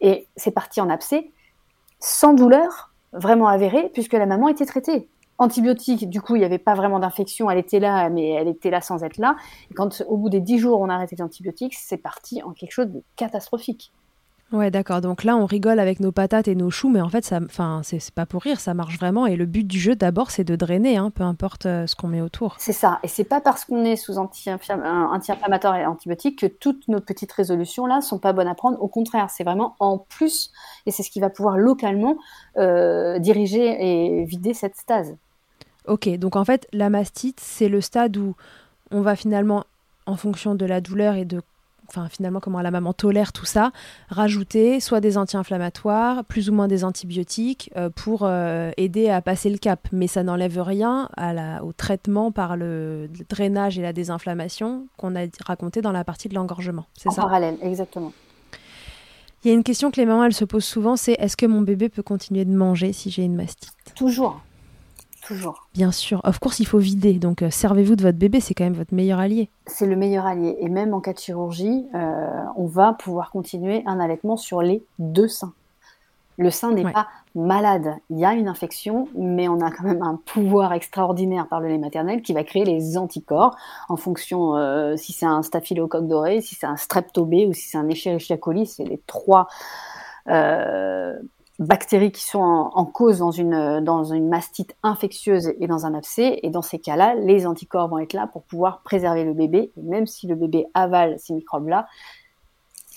et 0.00 0.28
c'est 0.36 0.52
parti 0.52 0.80
en 0.80 0.88
abcès 0.88 1.32
sans 1.98 2.34
douleur 2.34 2.92
vraiment 3.12 3.48
avérée 3.48 3.90
puisque 3.92 4.12
la 4.12 4.26
maman 4.26 4.46
était 4.46 4.66
traitée. 4.66 5.08
Antibiotiques, 5.38 6.08
du 6.08 6.20
coup, 6.20 6.36
il 6.36 6.38
n'y 6.38 6.44
avait 6.44 6.58
pas 6.58 6.76
vraiment 6.76 7.00
d'infection, 7.00 7.50
elle 7.50 7.58
était 7.58 7.80
là, 7.80 8.10
mais 8.10 8.28
elle 8.28 8.46
était 8.46 8.70
là 8.70 8.80
sans 8.80 9.02
être 9.02 9.18
là. 9.18 9.34
Et 9.72 9.74
quand 9.74 10.04
au 10.06 10.16
bout 10.16 10.30
des 10.30 10.38
dix 10.38 10.60
jours, 10.60 10.80
on 10.80 10.88
a 10.88 10.94
arrêté 10.94 11.16
les 11.16 11.22
antibiotiques, 11.22 11.74
c'est 11.74 11.96
parti 11.96 12.40
en 12.44 12.52
quelque 12.52 12.70
chose 12.70 12.86
de 12.86 13.02
catastrophique. 13.16 13.92
Ouais, 14.52 14.72
d'accord. 14.72 15.00
Donc 15.00 15.22
là, 15.22 15.36
on 15.36 15.46
rigole 15.46 15.78
avec 15.78 16.00
nos 16.00 16.10
patates 16.10 16.48
et 16.48 16.56
nos 16.56 16.70
choux, 16.70 16.88
mais 16.88 17.00
en 17.00 17.08
fait, 17.08 17.24
ça, 17.24 17.38
enfin, 17.44 17.82
c'est 17.84 18.10
pas 18.10 18.26
pour 18.26 18.42
rire, 18.42 18.58
ça 18.58 18.74
marche 18.74 18.98
vraiment. 18.98 19.26
Et 19.26 19.36
le 19.36 19.46
but 19.46 19.64
du 19.64 19.78
jeu, 19.78 19.94
d'abord, 19.94 20.32
c'est 20.32 20.42
de 20.42 20.56
drainer, 20.56 20.96
hein, 20.96 21.10
peu 21.10 21.22
importe 21.22 21.66
euh, 21.66 21.86
ce 21.86 21.94
qu'on 21.94 22.08
met 22.08 22.20
autour. 22.20 22.56
C'est 22.58 22.72
ça. 22.72 22.98
Et 23.04 23.08
c'est 23.08 23.24
pas 23.24 23.40
parce 23.40 23.64
qu'on 23.64 23.84
est 23.84 23.94
sous 23.94 24.18
anti-inflammatoire 24.18 25.76
et 25.76 25.86
antibiotique 25.86 26.40
que 26.40 26.46
toutes 26.46 26.88
nos 26.88 27.00
petites 27.00 27.30
résolutions 27.30 27.86
là 27.86 28.00
sont 28.00 28.18
pas 28.18 28.32
bonnes 28.32 28.48
à 28.48 28.56
prendre. 28.56 28.82
Au 28.82 28.88
contraire, 28.88 29.30
c'est 29.30 29.44
vraiment 29.44 29.76
en 29.78 29.98
plus, 29.98 30.50
et 30.84 30.90
c'est 30.90 31.04
ce 31.04 31.12
qui 31.12 31.20
va 31.20 31.30
pouvoir 31.30 31.56
localement 31.56 32.16
euh, 32.56 33.20
diriger 33.20 33.76
et 33.78 34.24
vider 34.24 34.52
cette 34.52 34.74
stase. 34.76 35.14
Ok. 35.86 36.08
Donc 36.18 36.34
en 36.34 36.44
fait, 36.44 36.66
la 36.72 36.90
mastite, 36.90 37.38
c'est 37.38 37.68
le 37.68 37.80
stade 37.80 38.16
où 38.16 38.34
on 38.90 39.00
va 39.00 39.14
finalement 39.14 39.64
en 40.06 40.16
fonction 40.16 40.56
de 40.56 40.66
la 40.66 40.80
douleur 40.80 41.14
et 41.14 41.24
de 41.24 41.40
enfin 41.90 42.08
finalement 42.08 42.40
comment 42.40 42.60
la 42.60 42.70
maman 42.70 42.92
tolère 42.92 43.32
tout 43.32 43.44
ça, 43.44 43.72
rajouter 44.08 44.80
soit 44.80 45.00
des 45.00 45.18
anti-inflammatoires, 45.18 46.24
plus 46.24 46.48
ou 46.48 46.52
moins 46.52 46.68
des 46.68 46.84
antibiotiques 46.84 47.70
euh, 47.76 47.90
pour 47.90 48.20
euh, 48.22 48.70
aider 48.76 49.10
à 49.10 49.20
passer 49.20 49.50
le 49.50 49.58
cap. 49.58 49.88
Mais 49.92 50.06
ça 50.06 50.22
n'enlève 50.22 50.60
rien 50.60 51.08
à 51.16 51.32
la, 51.32 51.64
au 51.64 51.72
traitement 51.72 52.32
par 52.32 52.56
le, 52.56 53.08
drainage 53.28 53.78
et 53.78 53.82
la 53.82 53.92
désinflammation 53.92 54.86
qu'on 54.96 55.16
a 55.16 55.26
raconté 55.44 55.82
dans 55.82 55.92
la 55.92 56.04
partie 56.04 56.28
de 56.28 56.34
l'engorgement. 56.34 56.86
C'est 56.96 57.10
ça? 57.10 57.22
En 57.22 57.24
parallèle, 57.24 57.56
exactement. 57.62 58.12
Il 59.44 59.48
y 59.48 59.50
a 59.50 59.54
une 59.54 59.64
question 59.64 59.90
que 59.90 59.96
les 59.96 60.06
mamans 60.06 60.24
elles 60.24 60.34
se 60.34 60.44
posent 60.44 60.64
souvent, 60.64 60.96
c'est 60.96 61.12
est-ce 61.12 61.36
que 61.36 61.46
mon 61.46 61.62
bébé 61.62 61.88
peut 61.88 62.02
continuer 62.02 62.44
de 62.44 62.54
manger 62.54 62.92
si 62.92 63.10
j'ai 63.10 63.24
une 63.24 63.34
mastite? 63.34 63.72
Toujours. 63.94 64.40
Toujours. 65.26 65.68
Bien 65.74 65.92
sûr. 65.92 66.20
Of 66.24 66.38
course, 66.38 66.60
il 66.60 66.66
faut 66.66 66.78
vider. 66.78 67.14
Donc, 67.14 67.42
euh, 67.42 67.50
servez-vous 67.50 67.96
de 67.96 68.02
votre 68.02 68.18
bébé, 68.18 68.40
c'est 68.40 68.54
quand 68.54 68.64
même 68.64 68.74
votre 68.74 68.94
meilleur 68.94 69.18
allié. 69.18 69.50
C'est 69.66 69.86
le 69.86 69.96
meilleur 69.96 70.26
allié. 70.26 70.56
Et 70.60 70.68
même 70.68 70.94
en 70.94 71.00
cas 71.00 71.12
de 71.12 71.18
chirurgie, 71.18 71.86
euh, 71.94 72.26
on 72.56 72.66
va 72.66 72.94
pouvoir 72.94 73.30
continuer 73.30 73.82
un 73.86 74.00
allaitement 74.00 74.36
sur 74.36 74.62
les 74.62 74.82
deux 74.98 75.28
seins. 75.28 75.52
Le 76.38 76.50
sein 76.50 76.72
n'est 76.72 76.90
pas 76.90 77.06
malade. 77.34 77.96
Il 78.08 78.18
y 78.18 78.24
a 78.24 78.32
une 78.32 78.48
infection, 78.48 79.08
mais 79.14 79.46
on 79.46 79.60
a 79.60 79.70
quand 79.70 79.84
même 79.84 80.02
un 80.02 80.18
pouvoir 80.24 80.72
extraordinaire 80.72 81.46
par 81.46 81.60
le 81.60 81.68
lait 81.68 81.76
maternel 81.76 82.22
qui 82.22 82.32
va 82.32 82.44
créer 82.44 82.64
les 82.64 82.96
anticorps 82.96 83.54
en 83.90 83.96
fonction 83.98 84.56
euh, 84.56 84.96
si 84.96 85.12
c'est 85.12 85.26
un 85.26 85.42
staphylocoque 85.42 86.08
doré, 86.08 86.40
si 86.40 86.54
c'est 86.54 86.66
un 86.66 86.78
streptobé 86.78 87.44
ou 87.46 87.52
si 87.52 87.68
c'est 87.68 87.76
un 87.76 87.86
Escherichia 87.90 88.38
coli. 88.38 88.64
C'est 88.64 88.84
les 88.84 89.02
trois 89.06 89.48
bactéries 91.60 92.10
qui 92.10 92.22
sont 92.22 92.40
en, 92.40 92.84
cause 92.86 93.18
dans 93.18 93.30
une, 93.30 93.80
dans 93.84 94.04
une 94.04 94.28
mastite 94.28 94.74
infectieuse 94.82 95.52
et 95.60 95.66
dans 95.66 95.86
un 95.86 95.94
abcès. 95.94 96.40
Et 96.42 96.50
dans 96.50 96.62
ces 96.62 96.78
cas-là, 96.78 97.14
les 97.14 97.46
anticorps 97.46 97.88
vont 97.88 97.98
être 97.98 98.14
là 98.14 98.26
pour 98.26 98.42
pouvoir 98.42 98.80
préserver 98.82 99.24
le 99.24 99.34
bébé. 99.34 99.70
Et 99.76 99.82
même 99.82 100.06
si 100.06 100.26
le 100.26 100.34
bébé 100.34 100.66
avale 100.74 101.16
ces 101.18 101.34
microbes-là, 101.34 101.86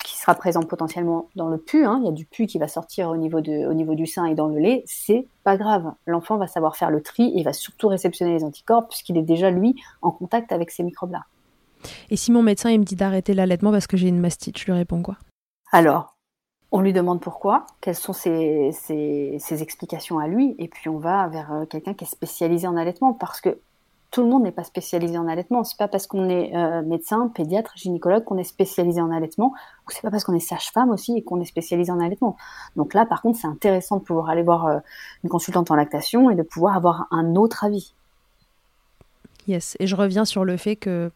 qui 0.04 0.18
sera 0.18 0.34
présent 0.34 0.62
potentiellement 0.62 1.28
dans 1.36 1.48
le 1.48 1.58
pu, 1.58 1.84
hein, 1.84 1.98
il 2.02 2.06
y 2.06 2.08
a 2.08 2.12
du 2.12 2.24
pu 2.24 2.46
qui 2.46 2.58
va 2.58 2.68
sortir 2.68 3.10
au 3.10 3.16
niveau, 3.16 3.40
de, 3.40 3.66
au 3.66 3.74
niveau 3.74 3.94
du 3.94 4.06
sein 4.06 4.26
et 4.26 4.34
dans 4.34 4.48
le 4.48 4.58
lait, 4.58 4.82
c'est 4.86 5.26
pas 5.44 5.56
grave. 5.56 5.92
L'enfant 6.06 6.36
va 6.36 6.46
savoir 6.46 6.76
faire 6.76 6.90
le 6.90 7.02
tri 7.02 7.32
et 7.36 7.42
va 7.42 7.52
surtout 7.52 7.88
réceptionner 7.88 8.32
les 8.32 8.44
anticorps 8.44 8.88
puisqu'il 8.88 9.16
est 9.18 9.22
déjà, 9.22 9.50
lui, 9.50 9.76
en 10.02 10.10
contact 10.10 10.52
avec 10.52 10.70
ces 10.70 10.82
microbes-là. 10.82 11.24
Et 12.10 12.16
si 12.16 12.32
mon 12.32 12.42
médecin 12.42 12.70
il 12.70 12.80
me 12.80 12.84
dit 12.84 12.96
d'arrêter 12.96 13.34
l'allaitement 13.34 13.70
parce 13.70 13.86
que 13.86 13.98
j'ai 13.98 14.08
une 14.08 14.20
mastite, 14.20 14.58
je 14.58 14.64
lui 14.64 14.72
réponds 14.72 15.02
quoi? 15.02 15.16
Alors, 15.70 16.13
on 16.74 16.80
lui 16.80 16.92
demande 16.92 17.20
pourquoi, 17.20 17.66
quelles 17.80 17.94
sont 17.94 18.12
ses, 18.12 18.72
explications 19.48 20.18
à 20.18 20.26
lui, 20.26 20.56
et 20.58 20.66
puis 20.66 20.88
on 20.88 20.98
va 20.98 21.28
vers 21.28 21.52
euh, 21.52 21.66
quelqu'un 21.66 21.94
qui 21.94 22.02
est 22.02 22.08
spécialisé 22.08 22.66
en 22.66 22.76
allaitement 22.76 23.12
parce 23.12 23.40
que 23.40 23.60
tout 24.10 24.24
le 24.24 24.28
monde 24.28 24.42
n'est 24.42 24.50
pas 24.50 24.64
spécialisé 24.64 25.16
en 25.16 25.28
allaitement. 25.28 25.62
C'est 25.62 25.78
pas 25.78 25.86
parce 25.86 26.08
qu'on 26.08 26.28
est 26.28 26.52
euh, 26.56 26.82
médecin, 26.82 27.30
pédiatre, 27.32 27.74
gynécologue 27.76 28.24
qu'on 28.24 28.38
est 28.38 28.44
spécialisé 28.44 29.00
en 29.00 29.12
allaitement, 29.12 29.54
ou 29.86 29.92
c'est 29.92 30.02
pas 30.02 30.10
parce 30.10 30.24
qu'on 30.24 30.34
est 30.34 30.40
sage-femme 30.40 30.90
aussi 30.90 31.16
et 31.16 31.22
qu'on 31.22 31.40
est 31.40 31.44
spécialisé 31.44 31.92
en 31.92 32.00
allaitement. 32.00 32.36
Donc 32.74 32.92
là, 32.92 33.06
par 33.06 33.22
contre, 33.22 33.38
c'est 33.38 33.46
intéressant 33.46 33.98
de 33.98 34.02
pouvoir 34.02 34.28
aller 34.28 34.42
voir 34.42 34.66
euh, 34.66 34.78
une 35.22 35.30
consultante 35.30 35.70
en 35.70 35.76
lactation 35.76 36.28
et 36.28 36.34
de 36.34 36.42
pouvoir 36.42 36.76
avoir 36.76 37.06
un 37.12 37.36
autre 37.36 37.62
avis. 37.62 37.94
Yes, 39.46 39.76
et 39.78 39.86
je 39.86 39.94
reviens 39.94 40.24
sur 40.24 40.44
le 40.44 40.56
fait 40.56 40.74
que 40.74 41.12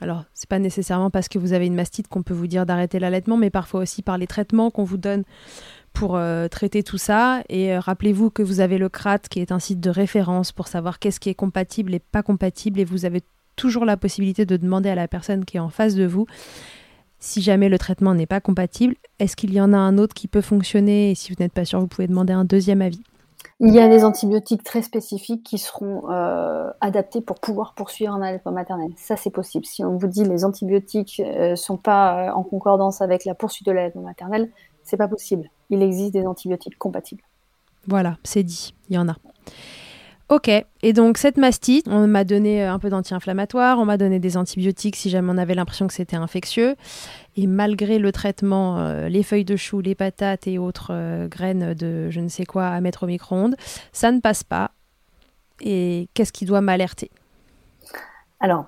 alors, 0.00 0.24
c'est 0.34 0.48
pas 0.48 0.58
nécessairement 0.58 1.10
parce 1.10 1.28
que 1.28 1.38
vous 1.38 1.54
avez 1.54 1.66
une 1.66 1.74
mastite 1.74 2.08
qu'on 2.08 2.22
peut 2.22 2.34
vous 2.34 2.46
dire 2.46 2.66
d'arrêter 2.66 2.98
l'allaitement, 2.98 3.36
mais 3.38 3.48
parfois 3.48 3.80
aussi 3.80 4.02
par 4.02 4.18
les 4.18 4.26
traitements 4.26 4.70
qu'on 4.70 4.84
vous 4.84 4.98
donne 4.98 5.22
pour 5.94 6.16
euh, 6.16 6.48
traiter 6.48 6.82
tout 6.82 6.98
ça. 6.98 7.42
Et 7.48 7.72
euh, 7.72 7.80
rappelez-vous 7.80 8.30
que 8.30 8.42
vous 8.42 8.60
avez 8.60 8.76
le 8.76 8.90
CRAT 8.90 9.20
qui 9.20 9.40
est 9.40 9.52
un 9.52 9.58
site 9.58 9.80
de 9.80 9.88
référence 9.88 10.52
pour 10.52 10.68
savoir 10.68 10.98
qu'est-ce 10.98 11.18
qui 11.18 11.30
est 11.30 11.34
compatible 11.34 11.94
et 11.94 11.98
pas 11.98 12.22
compatible. 12.22 12.78
Et 12.78 12.84
vous 12.84 13.06
avez 13.06 13.22
toujours 13.56 13.86
la 13.86 13.96
possibilité 13.96 14.44
de 14.44 14.58
demander 14.58 14.90
à 14.90 14.94
la 14.94 15.08
personne 15.08 15.46
qui 15.46 15.56
est 15.56 15.60
en 15.60 15.70
face 15.70 15.94
de 15.94 16.04
vous 16.04 16.26
si 17.18 17.40
jamais 17.40 17.70
le 17.70 17.78
traitement 17.78 18.14
n'est 18.14 18.26
pas 18.26 18.40
compatible, 18.40 18.94
est-ce 19.18 19.36
qu'il 19.36 19.52
y 19.52 19.60
en 19.60 19.72
a 19.72 19.78
un 19.78 19.96
autre 19.98 20.14
qui 20.14 20.28
peut 20.28 20.42
fonctionner? 20.42 21.10
Et 21.10 21.14
si 21.14 21.32
vous 21.32 21.42
n'êtes 21.42 21.52
pas 21.52 21.64
sûr, 21.64 21.80
vous 21.80 21.86
pouvez 21.86 22.06
demander 22.06 22.34
un 22.34 22.44
deuxième 22.44 22.82
avis. 22.82 23.02
Il 23.58 23.74
y 23.74 23.80
a 23.80 23.88
des 23.88 24.04
antibiotiques 24.04 24.62
très 24.62 24.82
spécifiques 24.82 25.42
qui 25.42 25.56
seront 25.56 26.10
euh, 26.10 26.70
adaptés 26.82 27.22
pour 27.22 27.40
pouvoir 27.40 27.74
poursuivre 27.74 28.12
un 28.12 28.20
allaitement 28.20 28.52
maternel. 28.52 28.90
Ça, 28.96 29.16
c'est 29.16 29.30
possible. 29.30 29.64
Si 29.64 29.82
on 29.82 29.96
vous 29.96 30.06
dit 30.06 30.24
les 30.24 30.44
antibiotiques 30.44 31.22
ne 31.24 31.54
sont 31.54 31.78
pas 31.78 32.34
en 32.34 32.42
concordance 32.42 33.00
avec 33.00 33.24
la 33.24 33.34
poursuite 33.34 33.66
de 33.66 33.72
l'allaitement 33.72 34.02
maternel, 34.02 34.50
c'est 34.84 34.98
pas 34.98 35.08
possible 35.08 35.50
il 35.70 35.82
existe 35.82 36.12
des 36.12 36.26
antibiotiques 36.26 36.78
compatibles. 36.78 37.22
Voilà, 37.86 38.18
c'est 38.24 38.42
dit, 38.42 38.74
il 38.88 38.96
y 38.96 38.98
en 38.98 39.08
a. 39.08 39.16
Ok, 40.28 40.48
et 40.48 40.92
donc 40.92 41.18
cette 41.18 41.36
mastite, 41.36 41.86
on 41.86 42.08
m'a 42.08 42.24
donné 42.24 42.64
un 42.64 42.80
peu 42.80 42.90
d'anti-inflammatoire, 42.90 43.78
on 43.78 43.84
m'a 43.84 43.96
donné 43.96 44.18
des 44.18 44.36
antibiotiques 44.36 44.96
si 44.96 45.08
jamais 45.08 45.30
on 45.32 45.38
avait 45.38 45.54
l'impression 45.54 45.86
que 45.86 45.94
c'était 45.94 46.16
infectieux. 46.16 46.74
Et 47.36 47.46
malgré 47.46 48.00
le 48.00 48.10
traitement, 48.10 48.78
euh, 48.78 49.08
les 49.08 49.22
feuilles 49.22 49.44
de 49.44 49.54
chou, 49.54 49.80
les 49.80 49.94
patates 49.94 50.48
et 50.48 50.58
autres 50.58 50.88
euh, 50.90 51.28
graines 51.28 51.74
de 51.74 52.10
je 52.10 52.18
ne 52.18 52.28
sais 52.28 52.44
quoi 52.44 52.66
à 52.66 52.80
mettre 52.80 53.04
au 53.04 53.06
micro-ondes, 53.06 53.54
ça 53.92 54.10
ne 54.10 54.18
passe 54.18 54.42
pas. 54.42 54.72
Et 55.60 56.08
qu'est-ce 56.14 56.32
qui 56.32 56.44
doit 56.44 56.60
m'alerter? 56.60 57.10
Alors, 58.40 58.66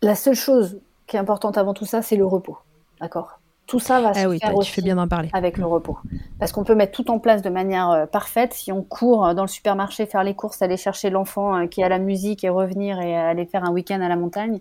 la 0.00 0.14
seule 0.14 0.34
chose 0.34 0.80
qui 1.06 1.16
est 1.16 1.20
importante 1.20 1.58
avant 1.58 1.74
tout 1.74 1.84
ça, 1.84 2.00
c'est 2.00 2.16
le 2.16 2.24
repos. 2.24 2.56
D'accord? 2.98 3.35
Tout 3.66 3.80
ça 3.80 4.00
va 4.00 4.12
ah 4.14 4.14
se 4.14 4.38
faire 4.38 4.56
aussi 4.56 4.80
bien 4.80 5.06
parler. 5.08 5.28
avec 5.32 5.58
le 5.58 5.66
repos. 5.66 5.98
Parce 6.38 6.52
qu'on 6.52 6.64
peut 6.64 6.74
mettre 6.74 6.92
tout 6.92 7.10
en 7.10 7.18
place 7.18 7.42
de 7.42 7.50
manière 7.50 7.90
euh, 7.90 8.06
parfaite. 8.06 8.54
Si 8.54 8.70
on 8.70 8.82
court 8.82 9.26
euh, 9.26 9.34
dans 9.34 9.42
le 9.42 9.48
supermarché, 9.48 10.06
faire 10.06 10.22
les 10.22 10.34
courses, 10.34 10.62
aller 10.62 10.76
chercher 10.76 11.10
l'enfant 11.10 11.56
euh, 11.56 11.66
qui 11.66 11.82
a 11.82 11.88
la 11.88 11.98
musique 11.98 12.44
et 12.44 12.48
revenir 12.48 13.00
et 13.00 13.16
aller 13.16 13.44
faire 13.44 13.64
un 13.64 13.72
week-end 13.72 14.00
à 14.00 14.08
la 14.08 14.16
montagne, 14.16 14.60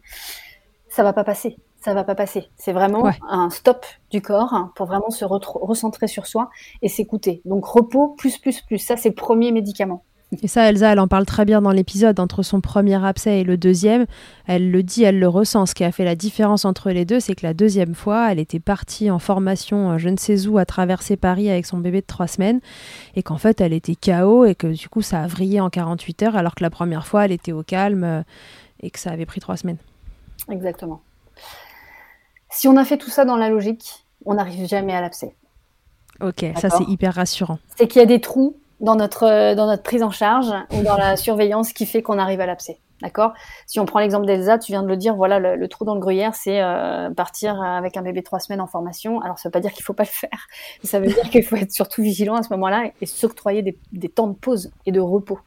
ça 0.89 1.03
va 1.03 1.13
pas 1.13 1.23
passer. 1.23 1.57
Ça 1.79 1.93
va 1.93 2.03
pas 2.03 2.15
passer. 2.15 2.49
C'est 2.55 2.73
vraiment 2.73 3.11
un 3.29 3.51
stop 3.51 3.85
du 4.09 4.19
corps 4.19 4.71
pour 4.75 4.87
vraiment 4.87 5.11
se 5.11 5.23
recentrer 5.23 6.07
sur 6.07 6.25
soi 6.25 6.49
et 6.81 6.89
s'écouter. 6.89 7.43
Donc 7.45 7.63
repos 7.65 8.15
plus 8.17 8.39
plus 8.39 8.61
plus. 8.61 8.79
Ça 8.79 8.97
c'est 8.97 9.09
le 9.09 9.15
premier 9.15 9.51
médicament. 9.51 10.03
Et 10.41 10.47
ça, 10.47 10.69
Elsa, 10.69 10.91
elle 10.91 10.99
en 10.99 11.07
parle 11.07 11.25
très 11.25 11.45
bien 11.45 11.61
dans 11.61 11.71
l'épisode. 11.71 12.19
Entre 12.19 12.43
son 12.43 12.61
premier 12.61 13.03
abcès 13.03 13.41
et 13.41 13.43
le 13.43 13.57
deuxième, 13.57 14.05
elle 14.47 14.71
le 14.71 14.83
dit, 14.83 15.03
elle 15.03 15.19
le 15.19 15.27
ressent. 15.27 15.65
Ce 15.65 15.75
qui 15.75 15.83
a 15.83 15.91
fait 15.91 16.05
la 16.05 16.15
différence 16.15 16.65
entre 16.65 16.91
les 16.91 17.05
deux, 17.05 17.19
c'est 17.19 17.35
que 17.35 17.45
la 17.45 17.53
deuxième 17.53 17.95
fois, 17.95 18.31
elle 18.31 18.39
était 18.39 18.59
partie 18.59 19.09
en 19.11 19.19
formation, 19.19 19.91
euh, 19.91 19.97
je 19.97 20.09
ne 20.09 20.17
sais 20.17 20.47
où, 20.47 20.57
à 20.57 20.65
traverser 20.65 21.17
Paris 21.17 21.49
avec 21.49 21.65
son 21.65 21.77
bébé 21.77 22.01
de 22.01 22.05
trois 22.05 22.27
semaines, 22.27 22.59
et 23.15 23.23
qu'en 23.23 23.37
fait, 23.37 23.61
elle 23.61 23.73
était 23.73 23.95
KO, 23.95 24.45
et 24.45 24.55
que 24.55 24.67
du 24.67 24.89
coup, 24.89 25.01
ça 25.01 25.21
a 25.21 25.27
vrillé 25.27 25.59
en 25.59 25.69
48 25.69 26.23
heures, 26.23 26.35
alors 26.35 26.55
que 26.55 26.63
la 26.63 26.69
première 26.69 27.07
fois, 27.07 27.25
elle 27.25 27.31
était 27.31 27.51
au 27.51 27.63
calme, 27.63 28.03
euh, 28.03 28.21
et 28.81 28.89
que 28.89 28.99
ça 28.99 29.11
avait 29.11 29.25
pris 29.25 29.39
trois 29.39 29.57
semaines. 29.57 29.77
Exactement. 30.49 31.01
Si 32.49 32.67
on 32.67 32.77
a 32.77 32.85
fait 32.85 32.97
tout 32.97 33.09
ça 33.09 33.25
dans 33.25 33.37
la 33.37 33.49
logique, 33.49 34.05
on 34.25 34.35
n'arrive 34.35 34.67
jamais 34.67 34.93
à 34.93 35.01
l'abcès. 35.01 35.35
Ok, 36.21 36.45
ça 36.55 36.69
c'est 36.69 36.85
hyper 36.85 37.13
rassurant. 37.13 37.59
C'est 37.75 37.87
qu'il 37.87 37.99
y 37.99 38.03
a 38.03 38.07
des 38.07 38.21
trous 38.21 38.55
dans 38.79 38.95
notre, 38.95 39.23
euh, 39.23 39.55
dans 39.55 39.67
notre 39.67 39.83
prise 39.83 40.03
en 40.03 40.11
charge 40.11 40.51
ou 40.71 40.81
dans 40.83 40.97
la 40.97 41.15
surveillance 41.15 41.73
qui 41.73 41.85
fait 41.85 42.01
qu'on 42.01 42.19
arrive 42.19 42.41
à 42.41 42.45
l'abcès. 42.45 42.79
D'accord? 43.01 43.33
Si 43.67 43.79
on 43.79 43.85
prend 43.85 43.99
l'exemple 43.99 44.25
d'Elsa, 44.25 44.57
tu 44.57 44.71
viens 44.71 44.81
de 44.81 44.87
le 44.87 44.95
dire, 44.95 45.15
voilà, 45.15 45.39
le, 45.39 45.67
trou 45.67 45.83
dans 45.83 45.95
le 45.95 45.99
gruyère, 45.99 46.33
c'est 46.33 46.61
euh, 46.61 47.09
partir 47.09 47.61
avec 47.61 47.97
un 47.97 48.01
bébé 48.01 48.23
trois 48.23 48.39
semaines 48.39 48.61
en 48.61 48.67
formation. 48.67 49.19
Alors, 49.19 49.37
ça 49.37 49.49
veut 49.49 49.51
pas 49.51 49.59
dire 49.59 49.73
qu'il 49.73 49.83
faut 49.83 49.93
pas 49.93 50.03
le 50.03 50.09
faire. 50.09 50.47
Ça 50.83 50.99
veut 50.99 51.07
dire 51.07 51.29
qu'il 51.29 51.43
faut 51.43 51.57
être 51.57 51.71
surtout 51.71 52.01
vigilant 52.01 52.35
à 52.35 52.43
ce 52.43 52.49
moment-là 52.53 52.91
et 53.01 53.05
s'octroyer 53.05 53.61
des, 53.61 53.77
des, 53.91 54.07
temps 54.07 54.27
de 54.27 54.33
pause 54.33 54.71
et 54.85 54.93
de 54.93 55.01
repos. 55.01 55.39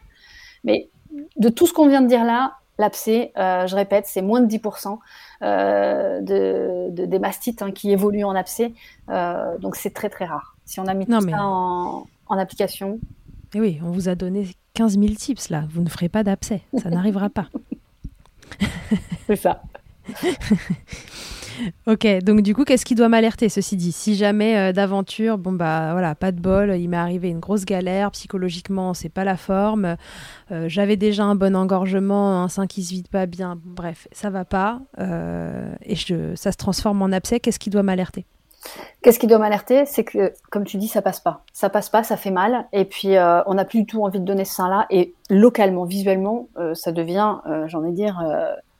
Mais 0.62 0.90
de 1.36 1.48
tout 1.48 1.66
ce 1.66 1.72
qu'on 1.72 1.88
vient 1.88 2.02
de 2.02 2.06
dire 2.06 2.24
là, 2.24 2.56
l'abcès, 2.76 3.32
euh, 3.38 3.66
je 3.66 3.74
répète, 3.74 4.06
c'est 4.06 4.22
moins 4.22 4.42
de 4.42 4.46
10% 4.46 4.98
euh, 5.40 6.20
de, 6.20 6.90
de, 6.90 7.06
des 7.06 7.18
mastites 7.18 7.62
hein, 7.62 7.72
qui 7.72 7.92
évoluent 7.92 8.24
en 8.24 8.34
abcès. 8.34 8.74
Donc, 9.08 9.76
c'est 9.76 9.94
très, 9.94 10.10
très 10.10 10.26
rare. 10.26 10.56
Si 10.66 10.80
on 10.80 10.86
a 10.86 10.92
mis 10.92 11.06
tout 11.06 11.18
ça 11.18 11.44
en, 11.46 12.04
en 12.28 12.38
application, 12.38 13.00
et 13.54 13.60
oui, 13.60 13.78
on 13.82 13.90
vous 13.90 14.08
a 14.08 14.14
donné 14.14 14.46
15 14.74 14.98
000 14.98 15.14
tips 15.14 15.48
là. 15.48 15.64
Vous 15.70 15.82
ne 15.82 15.88
ferez 15.88 16.08
pas 16.08 16.22
d'abcès. 16.22 16.62
Ça 16.76 16.90
n'arrivera 16.90 17.30
pas. 17.30 17.48
C'est 19.26 19.36
ça. 19.36 19.62
ok, 21.86 22.06
donc 22.22 22.42
du 22.42 22.54
coup, 22.54 22.64
qu'est-ce 22.64 22.84
qui 22.84 22.94
doit 22.94 23.08
m'alerter, 23.08 23.48
ceci 23.48 23.76
dit 23.76 23.92
Si 23.92 24.16
jamais 24.16 24.56
euh, 24.56 24.72
d'aventure, 24.72 25.38
bon 25.38 25.52
bah 25.52 25.92
voilà, 25.92 26.14
pas 26.14 26.32
de 26.32 26.40
bol, 26.40 26.74
il 26.76 26.88
m'est 26.88 26.96
arrivé 26.96 27.28
une 27.28 27.40
grosse 27.40 27.64
galère, 27.64 28.10
psychologiquement, 28.12 28.94
c'est 28.94 29.10
pas 29.10 29.24
la 29.24 29.36
forme, 29.36 29.96
euh, 30.50 30.66
j'avais 30.68 30.96
déjà 30.96 31.24
un 31.24 31.34
bon 31.34 31.54
engorgement, 31.54 32.42
un 32.42 32.48
sein 32.48 32.66
qui 32.66 32.82
se 32.82 32.90
vide 32.94 33.08
pas 33.08 33.26
bien, 33.26 33.60
bref, 33.62 34.08
ça 34.12 34.30
va 34.30 34.46
pas, 34.46 34.80
euh, 34.98 35.74
et 35.82 35.94
je, 35.94 36.34
ça 36.36 36.52
se 36.52 36.56
transforme 36.56 37.02
en 37.02 37.12
abcès, 37.12 37.38
qu'est-ce 37.38 37.58
qui 37.58 37.68
doit 37.68 37.82
m'alerter? 37.82 38.24
Qu'est-ce 39.02 39.18
qui 39.18 39.26
doit 39.26 39.38
m'alerter? 39.38 39.86
C'est 39.86 40.04
que, 40.04 40.32
comme 40.50 40.64
tu 40.64 40.76
dis, 40.76 40.88
ça 40.88 41.02
passe 41.02 41.20
pas. 41.20 41.42
Ça 41.52 41.70
passe 41.70 41.88
pas, 41.88 42.02
ça 42.02 42.16
fait 42.16 42.30
mal. 42.30 42.66
Et 42.72 42.84
puis, 42.84 43.16
euh, 43.16 43.42
on 43.46 43.54
n'a 43.54 43.64
plus 43.64 43.80
du 43.80 43.86
tout 43.86 44.04
envie 44.04 44.20
de 44.20 44.24
donner 44.24 44.44
ce 44.44 44.54
sein-là. 44.54 44.86
Et 44.90 45.14
localement, 45.30 45.84
visuellement, 45.84 46.48
euh, 46.58 46.74
ça 46.74 46.92
devient, 46.92 47.36
euh, 47.46 47.66
j'en 47.68 47.84
ai 47.84 47.92
dire, 47.92 48.22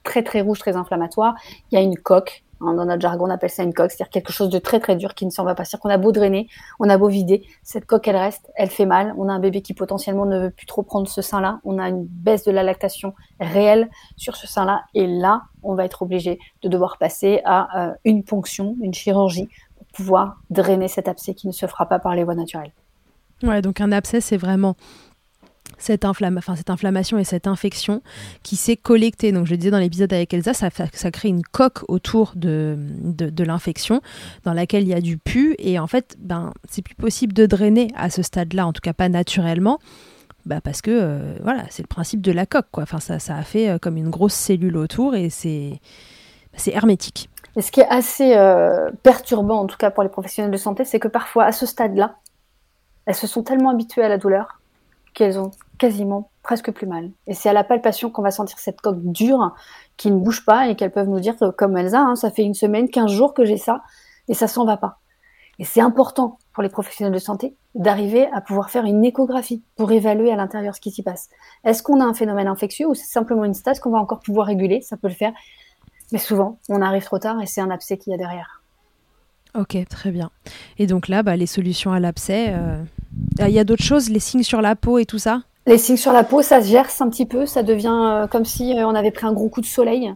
très 0.05 0.23
très 0.23 0.41
rouge, 0.41 0.59
très 0.59 0.77
inflammatoire. 0.77 1.35
Il 1.71 1.77
y 1.77 1.79
a 1.79 1.83
une 1.83 1.97
coque 1.97 2.43
Hein, 2.61 2.75
dans 2.75 2.85
notre 2.85 3.01
jargon, 3.01 3.27
on 3.27 3.31
appelle 3.31 3.51
ça 3.51 3.63
une 3.63 3.73
coque, 3.73 3.93
c'est-à-dire 3.93 4.11
quelque 4.11 4.33
chose 4.33 4.49
de 4.49 4.59
très 4.59 4.81
très 4.81 4.97
dur 4.97 5.15
qui 5.15 5.25
ne 5.25 5.31
s'en 5.31 5.45
va 5.45 5.55
pas. 5.55 5.65
C'est-à-dire 5.65 5.83
qu'on 5.83 5.91
a 5.91 5.99
beau 5.99 6.11
drainer, 6.11 6.49
on 6.81 6.89
a 6.89 6.99
beau 6.99 7.09
vider, 7.09 7.45
cette 7.63 7.87
coque 7.87 8.09
elle 8.09 8.17
reste, 8.17 8.51
elle 8.57 8.71
fait 8.71 8.87
mal. 8.87 9.15
On 9.17 9.29
a 9.29 9.33
un 9.33 9.39
bébé 9.39 9.63
qui 9.63 9.75
potentiellement 9.75 10.27
ne 10.27 10.41
veut 10.41 10.51
plus 10.51 10.67
trop 10.67 10.83
prendre 10.83 11.09
ce 11.09 11.23
sein-là. 11.23 11.61
On 11.65 11.79
a 11.79 11.89
une 11.89 12.05
baisse 12.05 12.45
de 12.45 12.51
la 12.51 12.63
lactation 12.63 13.15
réelle 13.39 13.89
sur 14.17 14.37
ce 14.37 14.47
sein-là, 14.47 14.83
et 14.95 15.07
là, 15.07 15.43
on 15.63 15.75
va 15.75 15.85
être 15.85 16.03
obligé 16.03 16.39
de 16.63 16.69
devoir 16.69 16.99
passer 16.99 17.41
à 17.45 17.95
une 18.05 18.25
ponction, 18.25 18.77
une 18.81 18.95
chirurgie 18.95 19.49
drainer 20.51 20.89
cet 20.89 21.09
abcès 21.09 21.35
qui 21.35 21.47
ne 21.47 21.53
se 21.53 21.67
fera 21.67 21.87
pas 21.87 21.99
par 21.99 22.15
les 22.15 22.25
voies 22.25 22.35
naturelles. 22.35 22.73
Ouais, 23.43 23.63
donc 23.63 23.81
un 23.81 23.93
abcès, 23.93 24.21
c'est 24.21 24.37
vraiment 24.37 24.77
cette, 25.79 26.05
inflammation 26.05 27.19
et 27.19 27.25
cette 27.25 27.47
infection 27.47 28.03
qui 28.43 28.57
s'est 28.57 28.77
collectée. 28.77 29.33
Donc, 29.33 29.47
je 29.47 29.53
le 29.53 29.57
disais 29.57 29.71
dans 29.71 29.79
l'épisode 29.79 30.13
avec 30.13 30.33
Elsa, 30.35 30.55
ça, 30.55 30.71
crée 31.11 31.29
une 31.29 31.43
coque 31.43 31.81
autour 31.89 32.33
de, 32.35 32.77
l'infection 33.39 34.01
dans 34.45 34.53
laquelle 34.53 34.83
il 34.83 34.89
y 34.89 34.95
a 34.95 35.01
du 35.01 35.19
pu. 35.19 35.55
Et 35.59 35.79
en 35.79 35.87
fait, 35.87 36.17
ben, 36.19 36.53
c'est 36.69 36.83
plus 36.83 36.95
possible 36.95 37.33
de 37.33 37.47
drainer 37.47 37.89
à 37.95 38.11
ce 38.11 38.23
stade-là, 38.23 38.67
en 38.67 38.73
tout 38.73 38.81
cas 38.81 38.93
pas 38.93 39.09
naturellement. 39.09 39.79
Bah 40.47 40.61
parce 40.63 40.81
que 40.81 40.91
euh, 40.91 41.37
voilà, 41.43 41.65
c'est 41.69 41.83
le 41.83 41.89
principe 41.89 42.23
de 42.23 42.33
la 42.33 42.47
coque. 42.47 42.69
Quoi. 42.71 42.85
Enfin, 42.85 43.01
ça, 43.01 43.19
ça 43.19 43.37
a 43.37 43.43
fait 43.43 43.69
euh, 43.69 43.79
comme 43.79 43.99
une 43.99 44.09
grosse 44.09 44.33
cellule 44.33 44.77
autour 44.79 45.15
et 45.15 45.29
c'est 45.29 45.81
hermétique. 46.67 47.29
Et 47.59 47.61
ce 47.61 47.73
qui 47.73 47.81
est 47.81 47.89
assez 47.89 48.37
euh, 48.37 48.89
perturbant, 49.03 49.59
en 49.59 49.67
tout 49.67 49.77
cas 49.77 49.91
pour 49.91 50.05
les 50.05 50.09
professionnels 50.09 50.53
de 50.53 50.57
santé, 50.57 50.85
c'est 50.85 51.01
que 51.01 51.09
parfois, 51.09 51.45
à 51.45 51.51
ce 51.51 51.67
stade-là, 51.67 52.15
elles 53.05 53.17
se 53.17 53.27
sont 53.27 53.43
tellement 53.43 53.71
habituées 53.71 54.05
à 54.05 54.09
la 54.09 54.17
douleur 54.17 54.61
qu'elles 55.13 55.41
ont 55.41 55.51
quasiment 55.77 56.31
presque 56.45 56.71
plus 56.71 56.87
mal. 56.87 57.11
Et 57.27 57.35
c'est 57.35 57.49
à 57.49 57.53
la 57.53 57.65
palpation 57.65 58.11
qu'on 58.11 58.23
va 58.23 58.31
sentir 58.31 58.61
cette 58.61 58.81
coque 58.81 59.03
dure 59.03 59.57
qui 59.97 60.13
ne 60.13 60.21
bouge 60.21 60.45
pas 60.45 60.69
et 60.69 60.77
qu'elles 60.77 60.93
peuvent 60.93 61.09
nous 61.09 61.19
dire 61.19 61.35
comme 61.57 61.77
Elsa, 61.77 61.99
hein, 61.99 62.15
ça 62.15 62.31
fait 62.31 62.45
une 62.45 62.55
semaine, 62.55 62.89
15 62.89 63.11
jours 63.11 63.35
que 63.35 63.45
j'ai 63.45 63.57
ça 63.57 63.83
et 64.29 64.35
ça 64.35 64.47
s'en 64.47 64.65
va 64.65 64.77
pas. 64.77 65.01
Et 65.59 65.65
c'est 65.65 65.81
important 65.81 66.39
pour 66.53 66.63
les 66.63 66.69
professionnels 66.69 67.13
de 67.13 67.19
santé 67.19 67.57
d'arriver 67.75 68.29
à 68.33 68.41
pouvoir 68.41 68.71
faire 68.71 68.85
une 68.85 69.05
échographie 69.05 69.65
pour 69.75 69.91
évaluer 69.91 70.31
à 70.31 70.37
l'intérieur 70.37 70.77
ce 70.77 70.81
qui 70.81 70.93
s'y 70.93 71.03
passe. 71.03 71.29
Est-ce 71.65 71.83
qu'on 71.83 72.01
a 72.01 72.05
un 72.05 72.15
phénomène 72.15 72.47
infectieux 72.47 72.87
ou 72.87 72.95
c'est 72.95 73.11
simplement 73.11 73.45
une 73.45 73.55
stase 73.55 73.81
qu'on 73.81 73.91
va 73.91 73.99
encore 73.99 74.21
pouvoir 74.21 74.47
réguler? 74.47 74.81
Ça 74.81 74.97
peut 74.97 75.09
le 75.09 75.15
faire. 75.15 75.33
Mais 76.13 76.19
souvent, 76.19 76.59
on 76.69 76.83
arrive 76.83 77.05
trop 77.05 77.19
tard 77.19 77.41
et 77.43 77.47
c'est 77.47 77.61
un 77.61 77.71
abcès 77.71 77.99
qu'il 77.99 78.13
y 78.13 78.15
a 78.15 78.19
derrière. 78.19 78.63
Ok, 79.55 79.77
très 79.89 80.11
bien. 80.11 80.31
Et 80.79 80.87
donc 80.87 81.09
là, 81.09 81.23
bah, 81.23 81.37
les 81.37 81.47
solutions 81.47 81.93
à 81.93 82.01
l'abcès, 82.01 82.55
il 83.41 83.51
y 83.51 83.59
a 83.59 83.65
d'autres 83.65 83.83
choses, 83.83 84.09
les 84.09 84.21
signes 84.21 84.43
sur 84.43 84.61
la 84.61 84.77
peau 84.77 84.99
et 84.99 85.07
tout 85.07 85.19
ça? 85.19 85.43
Les 85.67 85.79
signes 85.79 85.97
sur 85.97 86.13
la 86.13 86.25
peau, 86.25 86.43
ça 86.43 86.63
se 86.63 86.69
gerce 86.69 87.01
un 87.01 87.09
petit 87.09 87.27
peu, 87.27 87.45
ça 87.45 87.63
devient 87.63 88.27
comme 88.31 88.45
si 88.45 88.75
on 88.77 88.95
avait 88.95 89.11
pris 89.11 89.27
un 89.27 89.33
gros 89.33 89.49
coup 89.49 89.61
de 89.61 89.67
soleil. 89.67 90.15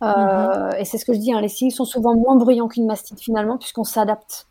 Mhm. 0.00 0.70
Et 0.78 0.84
c'est 0.84 0.98
ce 0.98 1.04
que 1.04 1.12
je 1.12 1.18
dis, 1.18 1.32
hein, 1.32 1.40
les 1.40 1.48
signes 1.48 1.70
sont 1.70 1.84
souvent 1.84 2.14
moins 2.14 2.36
bruyants 2.36 2.68
qu'une 2.68 2.86
mastite 2.86 3.20
finalement, 3.20 3.56
puisqu'on 3.56 3.84
s'adapte. 3.84 4.48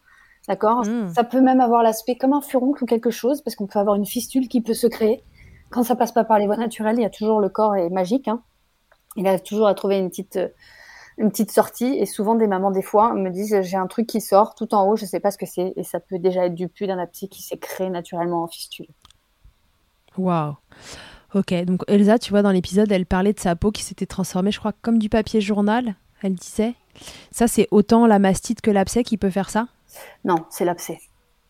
D'accord? 0.48 0.86
Hmm. 0.86 1.14
Ça 1.14 1.24
peut 1.24 1.42
même 1.42 1.62
avoir 1.62 1.84
l'aspect 1.84 2.16
comme 2.16 2.34
un 2.34 2.42
furoncle 2.42 2.84
ou 2.84 2.88
quelque 2.88 3.12
chose, 3.12 3.42
parce 3.42 3.56
qu'on 3.56 3.68
peut 3.68 3.78
avoir 3.78 3.96
une 3.96 4.08
fistule 4.08 4.48
qui 4.48 4.62
peut 4.62 4.74
se 4.74 4.88
créer. 4.88 5.24
Quand 5.70 5.84
ça 5.84 5.96
passe 5.96 6.12
pas 6.12 6.24
par 6.24 6.40
les 6.40 6.48
voies 6.48 6.58
naturelles, 6.58 6.96
il 6.98 7.04
y 7.04 7.06
a 7.06 7.12
toujours 7.12 7.40
le 7.40 7.50
corps 7.50 7.76
est 7.76 7.90
magique. 7.90 8.28
Hein. 8.28 8.42
Il 9.16 9.28
a 9.28 9.39
toujours 9.39 9.68
à 9.68 9.74
trouver 9.74 9.97
une 9.97 10.09
petite, 10.09 10.39
une 11.18 11.30
petite 11.32 11.51
sortie. 11.51 11.97
Et 11.97 12.05
souvent, 12.05 12.36
des 12.36 12.47
mamans, 12.47 12.72
des 12.72 12.82
fois, 12.82 13.14
me 13.14 13.30
disent 13.30 13.62
j'ai 13.62 13.78
un 13.78 13.88
truc 13.88 14.07
qui 14.07 14.22
sort 14.22 14.55
tout 14.55 14.74
en 14.74 14.88
haut, 14.88 14.95
je 14.95 15.05
sais 15.05 15.20
pas 15.20 15.32
ce 15.32 15.38
que 15.38 15.45
c'est. 15.45 15.74
Et 15.76 15.84
ça 15.84 15.99
peut 15.99 16.20
déjà 16.20 16.45
être 16.45 16.55
du 16.55 16.68
pus 16.68 16.88
d'un 16.88 16.99
abcès 16.99 17.28
qui 17.28 17.41
s'est 17.41 17.57
créé 17.57 17.89
naturellement 17.89 18.43
en 18.43 18.47
fistule. 18.47 18.88
Waouh 20.18 20.55
Ok, 21.34 21.53
donc 21.64 21.84
Elsa, 21.88 22.20
tu 22.20 22.32
vois, 22.32 22.41
dans 22.41 22.51
l'épisode, 22.51 22.91
elle 22.91 23.05
parlait 23.05 23.32
de 23.32 23.39
sa 23.39 23.55
peau 23.55 23.72
qui 23.72 23.84
s'était 23.84 24.05
transformée, 24.05 24.51
je 24.51 24.59
crois, 24.59 24.74
comme 24.82 24.97
du 24.97 25.07
papier 25.07 25.39
journal, 25.39 25.95
elle 26.22 26.36
disait. 26.36 26.76
Ça, 27.32 27.47
c'est 27.47 27.70
autant 27.72 28.05
la 28.05 28.20
mastite 28.20 28.59
que 28.59 28.70
l'abcès 28.70 29.03
qui 29.03 29.18
peut 29.18 29.30
faire 29.30 29.49
ça? 29.49 29.68
Non, 30.26 30.45
c'est 30.49 30.66
l'abcès. 30.66 30.99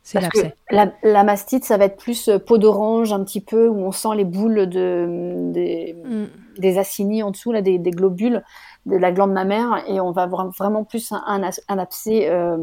C'est 0.04 0.20
l'abcès. 0.20 0.56
La, 0.72 1.24
mastite, 1.24 1.64
ça 1.64 1.78
va 1.78 1.86
être 1.86 1.98
plus 1.98 2.28
euh, 2.28 2.40
peau 2.40 2.58
d'orange 2.58 3.14
un 3.14 3.24
petit 3.24 3.42
peu, 3.42 3.68
où 3.68 3.80
on 3.86 3.92
sent 3.92 4.16
les 4.16 4.26
boules 4.26 4.68
de, 4.68 5.52
des, 5.52 5.96
mm. 6.04 6.78
acinis 6.78 7.24
en 7.24 7.32
dessous, 7.32 7.52
là, 7.52 7.62
des, 7.62 7.80
globules 7.80 8.44
de 8.88 8.96
la 8.98 9.12
glande 9.12 9.32
mammaire, 9.32 9.84
et 9.88 10.02
on 10.02 10.12
va 10.12 10.24
avoir 10.24 10.50
vraiment 10.52 10.84
plus 10.84 11.12
un, 11.12 11.44
abcès 11.68 12.30
euh, 12.30 12.58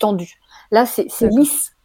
tendu. 0.00 0.34
Là, 0.72 0.84
c'est 0.84 1.06
lisse, 1.30 1.76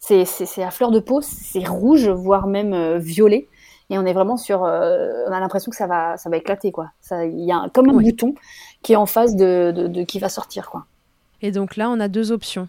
c'est 0.00 0.62
à 0.62 0.70
fleur 0.70 0.90
de 0.90 0.98
peau, 0.98 1.20
c'est 1.22 1.66
rouge, 1.66 2.08
voire 2.08 2.48
même 2.48 2.72
euh, 2.72 2.98
violet, 2.98 3.48
et 3.88 3.98
on 3.98 4.04
est 4.04 4.12
vraiment 4.12 4.36
sur, 4.36 4.62
on 4.62 5.32
a 5.32 5.40
l'impression 5.40 5.70
que 5.70 5.76
ça 5.76 5.86
va, 5.86 6.16
ça 6.16 6.28
va 6.28 6.36
éclater, 6.36 6.72
quoi. 6.72 6.90
Il 7.10 7.44
y 7.44 7.52
a 7.52 7.68
comme 7.72 7.88
un 7.88 7.94
bouton 7.94 8.34
qui 8.82 8.92
est 8.92 8.96
en 8.96 9.06
face 9.06 9.34
de, 9.34 9.72
de 9.72 10.02
qui 10.02 10.18
va 10.18 10.28
sortir, 10.28 10.68
quoi. 10.70 10.84
Et 11.40 11.52
donc 11.52 11.76
là, 11.76 11.88
on 11.88 12.00
a 12.00 12.08
deux 12.08 12.32
options. 12.32 12.68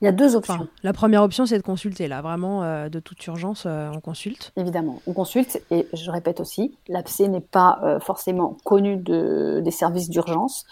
Il 0.00 0.06
y 0.06 0.08
a 0.08 0.12
deux 0.12 0.34
options. 0.34 0.66
la 0.82 0.92
première 0.92 1.22
option, 1.22 1.44
c'est 1.44 1.58
de 1.58 1.62
consulter. 1.62 2.08
Là, 2.08 2.22
vraiment, 2.22 2.62
euh, 2.62 2.88
de 2.88 3.00
toute 3.00 3.24
urgence, 3.26 3.64
euh, 3.66 3.90
on 3.94 4.00
consulte. 4.00 4.52
Évidemment, 4.56 5.02
on 5.06 5.12
consulte. 5.12 5.62
Et 5.70 5.86
je 5.92 6.10
répète 6.10 6.40
aussi, 6.40 6.74
l'abcès 6.88 7.28
n'est 7.28 7.40
pas 7.40 7.78
euh, 7.82 8.00
forcément 8.00 8.56
connu 8.64 8.96
de, 8.96 9.60
des 9.62 9.70
services 9.70 10.08
d'urgence. 10.08 10.64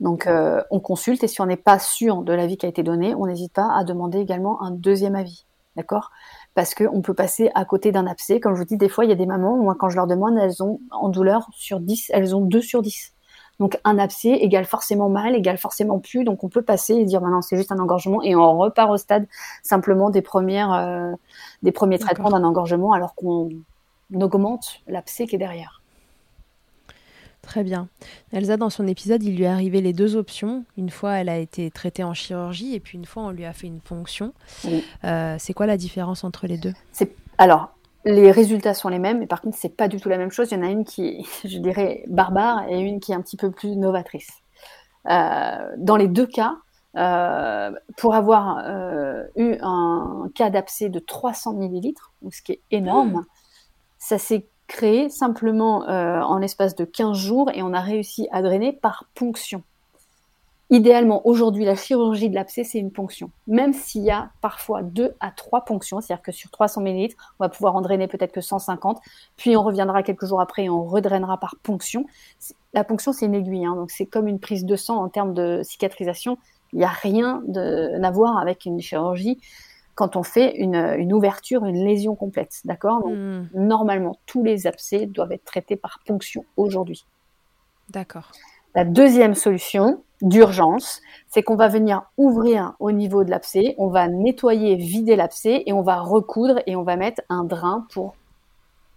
Donc, 0.00 0.28
on 0.70 0.80
consulte. 0.80 1.24
Et 1.24 1.28
si 1.28 1.40
on 1.40 1.46
n'est 1.46 1.56
pas 1.56 1.78
sûr 1.78 2.22
de 2.22 2.32
l'avis 2.34 2.58
qui 2.58 2.66
a 2.66 2.68
été 2.68 2.82
donné, 2.82 3.14
on 3.14 3.26
n'hésite 3.26 3.54
pas 3.54 3.72
à 3.74 3.82
demander 3.82 4.18
également 4.18 4.62
un 4.62 4.70
deuxième 4.70 5.14
avis. 5.14 5.46
D'accord? 5.76 6.10
Parce 6.54 6.74
qu'on 6.74 7.00
peut 7.02 7.14
passer 7.14 7.50
à 7.54 7.64
côté 7.64 7.92
d'un 7.92 8.06
abcès. 8.06 8.40
Comme 8.40 8.54
je 8.54 8.60
vous 8.60 8.66
dis, 8.66 8.76
des 8.76 8.88
fois, 8.90 9.04
il 9.04 9.08
y 9.08 9.12
a 9.12 9.16
des 9.16 9.26
mamans, 9.26 9.56
moi, 9.56 9.74
quand 9.78 9.88
je 9.88 9.96
leur 9.96 10.06
demande, 10.06 10.36
elles 10.38 10.62
ont, 10.62 10.80
en 10.90 11.08
douleur, 11.08 11.48
sur 11.52 11.80
10, 11.80 12.10
elles 12.12 12.34
ont 12.36 12.42
2 12.42 12.60
sur 12.60 12.82
10. 12.82 13.14
Donc 13.58 13.78
un 13.84 13.98
abcès 13.98 14.32
égale 14.32 14.64
forcément 14.64 15.08
mal, 15.08 15.34
égale 15.34 15.58
forcément 15.58 15.98
plus. 15.98 16.24
Donc 16.24 16.44
on 16.44 16.48
peut 16.48 16.62
passer 16.62 16.94
et 16.94 17.04
dire 17.04 17.20
maintenant 17.20 17.42
c'est 17.42 17.56
juste 17.56 17.72
un 17.72 17.78
engorgement 17.78 18.22
et 18.22 18.36
on 18.36 18.58
repart 18.58 18.90
au 18.90 18.96
stade 18.96 19.26
simplement 19.62 20.10
des 20.10 20.22
premières 20.22 20.72
euh, 20.72 21.12
des 21.62 21.72
premiers 21.72 21.98
traitements 21.98 22.30
d'un 22.30 22.44
engorgement 22.44 22.92
alors 22.92 23.14
qu'on 23.14 23.48
augmente 24.14 24.80
l'abcès 24.86 25.26
qui 25.26 25.36
est 25.36 25.38
derrière. 25.38 25.80
Très 27.46 27.62
bien. 27.62 27.88
Elsa, 28.32 28.56
dans 28.56 28.70
son 28.70 28.88
épisode, 28.88 29.22
il 29.22 29.36
lui 29.36 29.44
est 29.44 29.48
arrivé 29.48 29.80
les 29.80 29.92
deux 29.92 30.16
options. 30.16 30.64
Une 30.76 30.90
fois, 30.90 31.12
elle 31.12 31.28
a 31.28 31.38
été 31.38 31.70
traitée 31.70 32.02
en 32.02 32.12
chirurgie 32.12 32.74
et 32.74 32.80
puis 32.80 32.98
une 32.98 33.04
fois, 33.04 33.22
on 33.22 33.30
lui 33.30 33.44
a 33.44 33.52
fait 33.52 33.68
une 33.68 33.78
ponction. 33.78 34.32
Euh, 35.04 35.36
c'est 35.38 35.52
quoi 35.52 35.66
la 35.66 35.76
différence 35.76 36.24
entre 36.24 36.48
les 36.48 36.58
deux? 36.58 36.72
Alors, 37.38 37.75
les 38.06 38.30
résultats 38.30 38.72
sont 38.72 38.88
les 38.88 39.00
mêmes, 39.00 39.18
mais 39.18 39.26
par 39.26 39.40
contre, 39.40 39.56
c'est 39.58 39.76
pas 39.76 39.88
du 39.88 40.00
tout 40.00 40.08
la 40.08 40.16
même 40.16 40.30
chose. 40.30 40.48
Il 40.50 40.54
y 40.54 40.60
en 40.60 40.62
a 40.62 40.70
une 40.70 40.84
qui 40.84 41.06
est, 41.06 41.22
je 41.48 41.58
dirais, 41.58 42.04
barbare 42.06 42.64
et 42.68 42.78
une 42.78 43.00
qui 43.00 43.12
est 43.12 43.14
un 43.14 43.20
petit 43.20 43.36
peu 43.36 43.50
plus 43.50 43.76
novatrice. 43.76 44.30
Euh, 45.10 45.74
dans 45.76 45.96
les 45.96 46.08
deux 46.08 46.26
cas, 46.26 46.56
euh, 46.96 47.72
pour 47.96 48.14
avoir 48.14 48.62
euh, 48.64 49.24
eu 49.36 49.56
un 49.60 50.30
cas 50.34 50.50
d'abcès 50.50 50.88
de 50.88 50.98
300 51.00 51.54
millilitres, 51.54 52.12
ce 52.30 52.42
qui 52.42 52.52
est 52.52 52.60
énorme, 52.70 53.24
ça 53.98 54.18
s'est 54.18 54.46
créé 54.68 55.08
simplement 55.10 55.80
en 55.86 56.38
l'espace 56.38 56.74
de 56.74 56.84
15 56.84 57.16
jours 57.16 57.50
et 57.54 57.62
on 57.62 57.72
a 57.72 57.80
réussi 57.80 58.28
à 58.32 58.42
drainer 58.42 58.72
par 58.72 59.04
ponction. 59.14 59.62
Idéalement, 60.68 61.24
aujourd'hui, 61.24 61.64
la 61.64 61.76
chirurgie 61.76 62.28
de 62.28 62.34
l'abcès, 62.34 62.64
c'est 62.64 62.78
une 62.78 62.90
ponction. 62.90 63.30
Même 63.46 63.72
s'il 63.72 64.02
y 64.02 64.10
a 64.10 64.30
parfois 64.40 64.82
deux 64.82 65.14
à 65.20 65.30
trois 65.30 65.64
ponctions, 65.64 66.00
c'est-à-dire 66.00 66.22
que 66.22 66.32
sur 66.32 66.50
300 66.50 66.80
ml, 66.84 67.14
on 67.38 67.44
va 67.44 67.48
pouvoir 67.48 67.76
en 67.76 67.82
drainer 67.82 68.08
peut-être 68.08 68.32
que 68.32 68.40
150, 68.40 69.00
puis 69.36 69.56
on 69.56 69.62
reviendra 69.62 70.02
quelques 70.02 70.26
jours 70.26 70.40
après 70.40 70.64
et 70.64 70.70
on 70.70 70.82
redrainera 70.84 71.38
par 71.38 71.54
ponction. 71.62 72.04
La 72.74 72.82
ponction, 72.82 73.12
c'est 73.12 73.26
une 73.26 73.36
aiguille, 73.36 73.64
hein, 73.64 73.76
donc 73.76 73.92
c'est 73.92 74.06
comme 74.06 74.26
une 74.26 74.40
prise 74.40 74.64
de 74.64 74.74
sang 74.74 74.96
en 74.96 75.08
termes 75.08 75.34
de 75.34 75.60
cicatrisation. 75.62 76.36
Il 76.72 76.80
n'y 76.80 76.84
a 76.84 76.88
rien 76.88 77.42
à 78.02 78.10
voir 78.10 78.36
avec 78.38 78.64
une 78.64 78.80
chirurgie 78.80 79.38
quand 79.94 80.16
on 80.16 80.24
fait 80.24 80.56
une, 80.56 81.12
ouverture, 81.12 81.64
une 81.64 81.84
lésion 81.84 82.16
complète, 82.16 82.60
d'accord? 82.64 83.06
Hmm. 83.06 83.48
Normalement, 83.54 84.18
tous 84.26 84.42
les 84.42 84.66
abcès 84.66 85.06
doivent 85.06 85.32
être 85.32 85.44
traités 85.44 85.76
par 85.76 86.00
ponction 86.04 86.44
aujourd'hui. 86.56 87.06
D'accord. 87.90 88.32
La 88.74 88.84
deuxième 88.84 89.34
solution 89.34 90.02
d'urgence, 90.22 91.02
c'est 91.28 91.42
qu'on 91.42 91.56
va 91.56 91.68
venir 91.68 92.02
ouvrir 92.16 92.74
au 92.78 92.92
niveau 92.92 93.24
de 93.24 93.30
l'abcès, 93.30 93.74
on 93.78 93.88
va 93.88 94.08
nettoyer, 94.08 94.76
vider 94.76 95.16
l'abcès 95.16 95.62
et 95.66 95.72
on 95.72 95.82
va 95.82 96.00
recoudre 96.00 96.60
et 96.66 96.76
on 96.76 96.82
va 96.82 96.96
mettre 96.96 97.22
un 97.28 97.44
drain 97.44 97.86
pour 97.92 98.14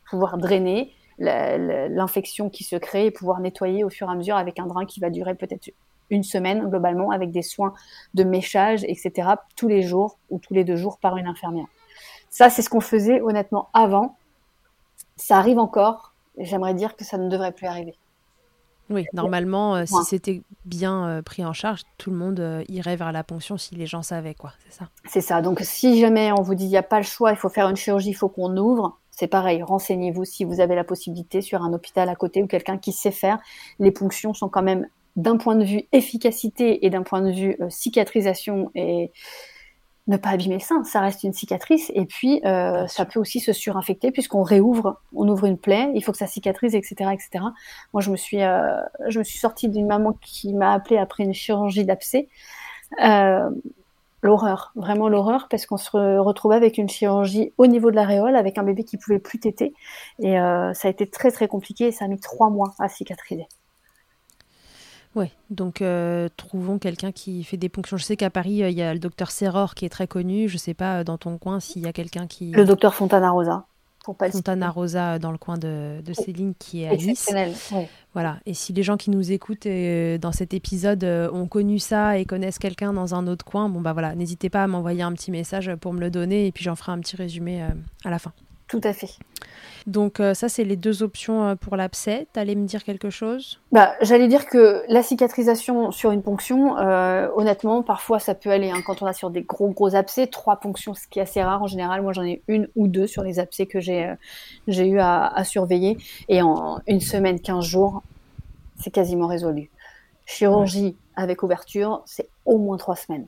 pouvoir 0.09 0.37
drainer 0.37 0.93
l'infection 1.19 2.49
qui 2.49 2.63
se 2.63 2.77
crée 2.77 3.07
et 3.07 3.11
pouvoir 3.11 3.41
nettoyer 3.41 3.83
au 3.83 3.89
fur 3.89 4.07
et 4.07 4.11
à 4.11 4.15
mesure 4.15 4.37
avec 4.37 4.57
un 4.59 4.67
drain 4.67 4.85
qui 4.85 5.01
va 5.01 5.09
durer 5.09 5.35
peut-être 5.35 5.69
une 6.09 6.23
semaine 6.23 6.67
globalement 6.69 7.11
avec 7.11 7.31
des 7.31 7.41
soins 7.41 7.73
de 8.13 8.23
méchage, 8.23 8.83
etc. 8.85 9.29
tous 9.55 9.67
les 9.67 9.81
jours 9.81 10.17
ou 10.29 10.39
tous 10.39 10.53
les 10.53 10.63
deux 10.63 10.77
jours 10.77 10.97
par 10.97 11.17
une 11.17 11.27
infirmière. 11.27 11.67
Ça, 12.29 12.49
c'est 12.49 12.61
ce 12.61 12.69
qu'on 12.69 12.81
faisait 12.81 13.21
honnêtement 13.21 13.69
avant. 13.73 14.15
Ça 15.17 15.37
arrive 15.37 15.59
encore. 15.59 16.13
J'aimerais 16.37 16.73
dire 16.73 16.95
que 16.95 17.03
ça 17.03 17.17
ne 17.17 17.29
devrait 17.29 17.51
plus 17.51 17.67
arriver. 17.67 17.95
Oui, 18.89 19.05
normalement, 19.13 19.75
euh, 19.75 19.85
si 19.85 20.03
c'était 20.05 20.41
bien 20.65 21.07
euh, 21.07 21.21
pris 21.21 21.45
en 21.45 21.53
charge, 21.53 21.81
tout 21.97 22.09
le 22.09 22.17
monde 22.17 22.39
euh, 22.39 22.63
irait 22.67 22.95
vers 22.95 23.11
la 23.11 23.23
ponction 23.23 23.57
si 23.57 23.75
les 23.75 23.85
gens 23.85 24.01
savaient, 24.01 24.33
quoi. 24.33 24.53
C'est 24.65 24.79
ça. 24.79 24.89
C'est 25.05 25.21
ça. 25.21 25.41
Donc, 25.41 25.59
si 25.61 25.99
jamais 25.99 26.31
on 26.31 26.41
vous 26.41 26.55
dit 26.55 26.65
il 26.65 26.69
n'y 26.69 26.77
a 26.77 26.83
pas 26.83 26.97
le 26.97 27.05
choix, 27.05 27.31
il 27.31 27.37
faut 27.37 27.49
faire 27.49 27.69
une 27.69 27.75
chirurgie, 27.75 28.09
il 28.09 28.15
faut 28.15 28.29
qu'on 28.29 28.57
ouvre, 28.57 28.97
c'est 29.11 29.27
pareil. 29.27 29.61
Renseignez-vous 29.61 30.25
si 30.25 30.43
vous 30.43 30.59
avez 30.59 30.75
la 30.75 30.83
possibilité 30.83 31.41
sur 31.41 31.61
un 31.61 31.71
hôpital 31.73 32.09
à 32.09 32.15
côté 32.15 32.41
ou 32.41 32.47
quelqu'un 32.47 32.77
qui 32.77 32.91
sait 32.91 33.11
faire. 33.11 33.37
Les 33.77 33.91
ponctions 33.91 34.33
sont 34.33 34.49
quand 34.49 34.63
même, 34.63 34.87
d'un 35.15 35.37
point 35.37 35.55
de 35.55 35.65
vue 35.65 35.83
efficacité 35.91 36.85
et 36.85 36.89
d'un 36.89 37.03
point 37.03 37.21
de 37.21 37.31
vue 37.31 37.57
cicatrisation 37.69 38.71
et 38.75 39.11
ne 40.09 40.17
pas 40.17 40.29
abîmer 40.29 40.55
le 40.55 40.59
sein, 40.59 40.83
ça 40.83 41.01
reste 41.01 41.23
une 41.23 41.33
cicatrice. 41.33 41.91
Et 41.93 42.05
puis, 42.05 42.41
euh, 42.43 42.87
ça 42.87 43.05
peut 43.05 43.19
aussi 43.19 43.39
se 43.39 43.53
surinfecter 43.53 44.11
puisqu'on 44.11 44.41
réouvre, 44.41 44.99
on 45.15 45.27
ouvre 45.29 45.45
une 45.45 45.57
plaie, 45.57 45.91
il 45.93 46.03
faut 46.03 46.11
que 46.11 46.17
ça 46.17 46.27
cicatrise, 46.27 46.73
etc., 46.73 47.11
etc. 47.13 47.45
Moi, 47.93 48.01
je 48.01 48.09
me 48.09 48.17
suis, 48.17 48.41
euh, 48.41 48.81
je 49.07 49.19
me 49.19 49.23
suis 49.23 49.37
sortie 49.37 49.69
d'une 49.69 49.85
maman 49.85 50.13
qui 50.19 50.53
m'a 50.53 50.73
appelée 50.73 50.97
après 50.97 51.23
une 51.23 51.33
chirurgie 51.33 51.85
d'abcès. 51.85 52.27
Euh, 53.03 53.51
l'horreur, 54.23 54.71
vraiment 54.75 55.09
l'horreur, 55.09 55.47
parce 55.47 55.67
qu'on 55.67 55.77
se 55.77 56.17
retrouvait 56.17 56.55
avec 56.55 56.79
une 56.79 56.89
chirurgie 56.89 57.53
au 57.59 57.67
niveau 57.67 57.91
de 57.91 57.95
l'aréole, 57.95 58.35
avec 58.35 58.57
un 58.57 58.63
bébé 58.63 58.83
qui 58.83 58.97
pouvait 58.97 59.19
plus 59.19 59.39
téter. 59.39 59.73
Et 60.17 60.33
ça 60.33 60.87
a 60.87 60.89
été 60.89 61.07
très 61.07 61.31
très 61.31 61.47
compliqué 61.47 61.87
et 61.87 61.91
ça 61.91 62.05
a 62.05 62.07
mis 62.09 62.19
trois 62.19 62.49
mois 62.49 62.73
à 62.79 62.89
cicatriser. 62.89 63.47
Oui, 65.19 65.25
donc 65.49 65.81
euh, 65.81 66.29
trouvons 66.37 66.79
quelqu'un 66.79 67.11
qui 67.11 67.43
fait 67.43 67.57
des 67.57 67.67
ponctions. 67.67 67.97
Je 67.97 68.05
sais 68.05 68.15
qu'à 68.15 68.29
Paris, 68.29 68.63
euh, 68.63 68.69
il 68.69 68.77
y 68.77 68.81
a 68.81 68.93
le 68.93 69.01
docteur 69.01 69.31
Serror 69.31 69.75
qui 69.75 69.83
est 69.83 69.89
très 69.89 70.07
connu. 70.07 70.47
Je 70.47 70.53
ne 70.53 70.59
sais 70.59 70.73
pas 70.73 70.99
euh, 70.99 71.03
dans 71.03 71.17
ton 71.17 71.37
coin 71.37 71.59
s'il 71.59 71.81
y 71.81 71.87
a 71.87 71.91
quelqu'un 71.91 72.25
qui. 72.25 72.51
Le 72.51 72.63
docteur 72.63 72.95
Fontana 72.95 73.29
Rosa. 73.29 73.65
Fontana 74.31 74.71
Rosa 74.71 75.19
dans 75.19 75.33
le 75.33 75.37
coin 75.37 75.57
de, 75.57 76.01
Céline 76.13 76.53
qui 76.57 76.83
est 76.83 76.87
à 76.87 76.95
Nice. 76.95 77.31
Voilà. 78.13 78.37
Et 78.45 78.53
si 78.53 78.71
les 78.71 78.81
gens 78.81 78.95
qui 78.95 79.11
nous 79.11 79.33
écoutent 79.33 79.67
dans 79.67 80.31
cet 80.31 80.53
épisode 80.53 81.03
ont 81.03 81.47
connu 81.47 81.79
ça 81.79 82.17
et 82.17 82.23
connaissent 82.23 82.57
quelqu'un 82.57 82.93
dans 82.93 83.13
un 83.13 83.27
autre 83.27 83.43
coin, 83.43 83.67
bon 83.67 83.81
bah 83.81 83.93
voilà, 83.93 84.15
n'hésitez 84.15 84.49
pas 84.49 84.63
à 84.63 84.67
m'envoyer 84.67 85.03
un 85.03 85.11
petit 85.11 85.29
message 85.31 85.75
pour 85.75 85.93
me 85.93 85.99
le 85.99 86.09
donner 86.09 86.47
et 86.47 86.51
puis 86.51 86.63
j'en 86.63 86.75
ferai 86.75 86.93
un 86.93 86.99
petit 86.99 87.17
résumé 87.17 87.61
à 88.03 88.09
la 88.09 88.17
fin. 88.17 88.31
Tout 88.67 88.81
à 88.83 88.93
fait. 88.93 89.09
Donc 89.89 90.19
euh, 90.19 90.35
ça, 90.35 90.49
c'est 90.49 90.63
les 90.63 90.75
deux 90.75 91.01
options 91.01 91.43
euh, 91.43 91.55
pour 91.55 91.75
l'abcès. 91.75 92.27
T'allais 92.31 92.53
me 92.53 92.67
dire 92.67 92.83
quelque 92.83 93.09
chose? 93.09 93.59
Bah, 93.71 93.95
J'allais 94.01 94.27
dire 94.27 94.45
que 94.45 94.83
la 94.87 95.01
cicatrisation 95.01 95.91
sur 95.91 96.11
une 96.11 96.21
ponction, 96.21 96.77
euh, 96.77 97.27
honnêtement, 97.35 97.81
parfois 97.81 98.19
ça 98.19 98.35
peut 98.35 98.51
aller. 98.51 98.69
Hein, 98.69 98.83
quand 98.85 99.01
on 99.01 99.07
a 99.07 99.13
sur 99.13 99.31
des 99.31 99.41
gros 99.41 99.69
gros 99.69 99.95
abcès, 99.95 100.27
trois 100.27 100.57
ponctions, 100.57 100.93
ce 100.93 101.07
qui 101.07 101.17
est 101.17 101.23
assez 101.23 101.41
rare 101.41 101.63
en 101.63 101.67
général. 101.67 102.03
Moi, 102.03 102.13
j'en 102.13 102.23
ai 102.23 102.43
une 102.47 102.69
ou 102.75 102.87
deux 102.87 103.07
sur 103.07 103.23
les 103.23 103.39
abcès 103.39 103.65
que 103.65 103.79
j'ai 103.79 104.13
j'ai 104.67 104.87
eu 104.87 104.99
à, 104.99 105.25
à, 105.25 105.43
surveiller. 105.43 105.97
Et 106.27 106.43
en 106.43 106.79
une 106.85 107.01
semaine, 107.01 107.39
15 107.39 107.65
jours, 107.65 108.03
c'est 108.79 108.91
quasiment 108.91 109.25
résolu. 109.25 109.71
Chirurgie 110.27 110.95
avec 111.15 111.41
ouverture, 111.41 112.03
c'est 112.05 112.29
au 112.45 112.59
moins 112.59 112.77
trois 112.77 112.95
semaines. 112.95 113.25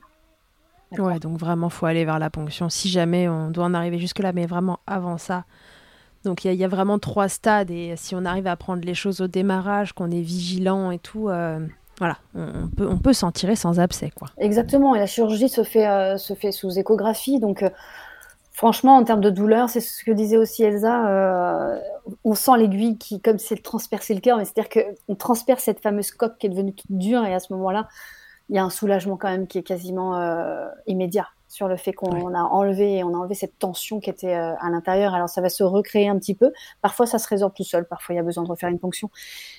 Ouais, 0.96 1.18
donc 1.18 1.38
vraiment, 1.38 1.70
faut 1.70 1.86
aller 1.86 2.04
vers 2.04 2.20
la 2.20 2.30
ponction 2.30 2.68
si 2.68 2.88
jamais 2.88 3.28
on 3.28 3.50
doit 3.50 3.64
en 3.64 3.74
arriver 3.74 3.98
jusque-là, 3.98 4.32
mais 4.32 4.46
vraiment 4.46 4.78
avant 4.86 5.18
ça. 5.18 5.44
Donc 6.24 6.44
il 6.44 6.54
y, 6.54 6.64
a 6.64 6.68
vraiment 6.68 6.98
trois 6.98 7.28
stades 7.28 7.70
et 7.70 7.94
si 7.96 8.14
on 8.14 8.24
arrive 8.24 8.46
à 8.46 8.56
prendre 8.56 8.82
les 8.84 8.94
choses 8.94 9.20
au 9.20 9.26
démarrage, 9.26 9.92
qu'on 9.92 10.10
est 10.10 10.20
vigilant 10.20 10.90
et 10.90 10.98
tout, 10.98 11.28
euh, 11.28 11.58
voilà, 11.98 12.18
on, 12.34 12.68
peut, 12.68 12.88
on 12.88 12.98
peut 12.98 13.12
s'en 13.12 13.32
tirer 13.32 13.56
sans 13.56 13.80
abcès. 13.80 14.10
Quoi. 14.10 14.28
Exactement, 14.38 14.94
et 14.94 14.98
la 14.98 15.06
chirurgie 15.06 15.48
se 15.48 15.64
fait, 15.64 15.88
euh, 15.88 16.16
se 16.18 16.34
fait 16.34 16.52
sous 16.52 16.78
échographie, 16.78 17.40
donc 17.40 17.64
franchement, 18.52 18.96
en 18.96 19.04
termes 19.04 19.20
de 19.20 19.30
douleur, 19.30 19.68
c'est 19.68 19.80
ce 19.80 20.04
que 20.04 20.12
disait 20.12 20.36
aussi 20.36 20.62
Elsa, 20.62 21.80
on 22.24 22.34
sent 22.34 22.52
l'aiguille 22.56 22.98
qui, 22.98 23.20
comme 23.20 23.38
c'est 23.38 23.60
transpercer 23.62 24.14
le 24.14 24.20
cœur, 24.20 24.38
mais 24.38 24.44
c'est-à-dire 24.44 24.68
qu'on 24.68 25.14
transperce 25.16 25.64
cette 25.64 25.80
fameuse 25.80 26.12
coque 26.12 26.38
qui 26.38 26.46
est 26.46 26.50
devenue 26.50 26.74
toute 26.74 26.92
dure 26.92 27.24
et 27.24 27.34
à 27.34 27.40
ce 27.40 27.52
moment-là, 27.52 27.88
il 28.48 28.56
y 28.56 28.58
a 28.58 28.64
un 28.64 28.70
soulagement 28.70 29.16
quand 29.16 29.30
même 29.30 29.46
qui 29.46 29.58
est 29.58 29.62
quasiment 29.62 30.16
euh, 30.16 30.66
immédiat 30.86 31.26
sur 31.52 31.68
le 31.68 31.76
fait 31.76 31.92
qu'on 31.92 32.34
a 32.34 32.40
enlevé 32.40 33.04
on 33.04 33.12
a 33.12 33.18
enlevé 33.18 33.34
cette 33.34 33.58
tension 33.58 34.00
qui 34.00 34.08
était 34.08 34.34
euh, 34.34 34.54
à 34.58 34.70
l'intérieur. 34.70 35.12
Alors 35.12 35.28
ça 35.28 35.42
va 35.42 35.50
se 35.50 35.62
recréer 35.62 36.08
un 36.08 36.18
petit 36.18 36.34
peu. 36.34 36.50
Parfois 36.80 37.04
ça 37.04 37.18
se 37.18 37.28
résorbe 37.28 37.52
tout 37.54 37.62
seul. 37.62 37.86
Parfois 37.86 38.14
il 38.14 38.16
y 38.16 38.20
a 38.20 38.22
besoin 38.22 38.42
de 38.42 38.48
refaire 38.48 38.70
une 38.70 38.78
ponction, 38.78 39.10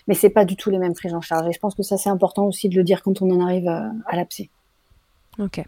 mais 0.08 0.16
c'est 0.16 0.32
pas 0.32 0.44
du 0.44 0.56
tout 0.56 0.72
les 0.72 0.80
mêmes 0.80 0.96
prises 0.96 1.14
en 1.14 1.22
charge. 1.22 1.48
Et 1.48 1.54
je 1.54 1.60
pense 1.60 1.76
que 1.76 1.84
ça 1.84 1.98
c'est 1.98 2.10
important 2.10 2.48
aussi 2.48 2.68
de 2.68 2.76
le 2.76 2.84
dire 2.84 3.04
quand 3.04 3.22
on 3.22 3.30
en 3.30 3.40
arrive 3.42 3.68
euh, 3.68 3.90
à 4.08 4.16
l'abcès. 4.16 4.50
Ok. 5.38 5.64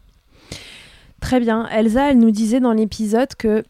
Très 1.20 1.40
bien. 1.40 1.68
Elsa, 1.68 2.10
elle 2.10 2.18
nous 2.18 2.32
disait 2.32 2.60
dans 2.60 2.74
l'épisode 2.74 3.36
que 3.36 3.64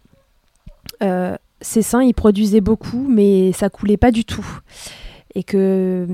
ses 1.61 1.81
seins, 1.81 2.03
ils 2.03 2.13
produisaient 2.13 2.61
beaucoup, 2.61 3.05
mais 3.09 3.51
ça 3.51 3.69
coulait 3.69 3.97
pas 3.97 4.11
du 4.11 4.23
tout. 4.23 4.47
Et 5.35 5.43
que 5.43 6.07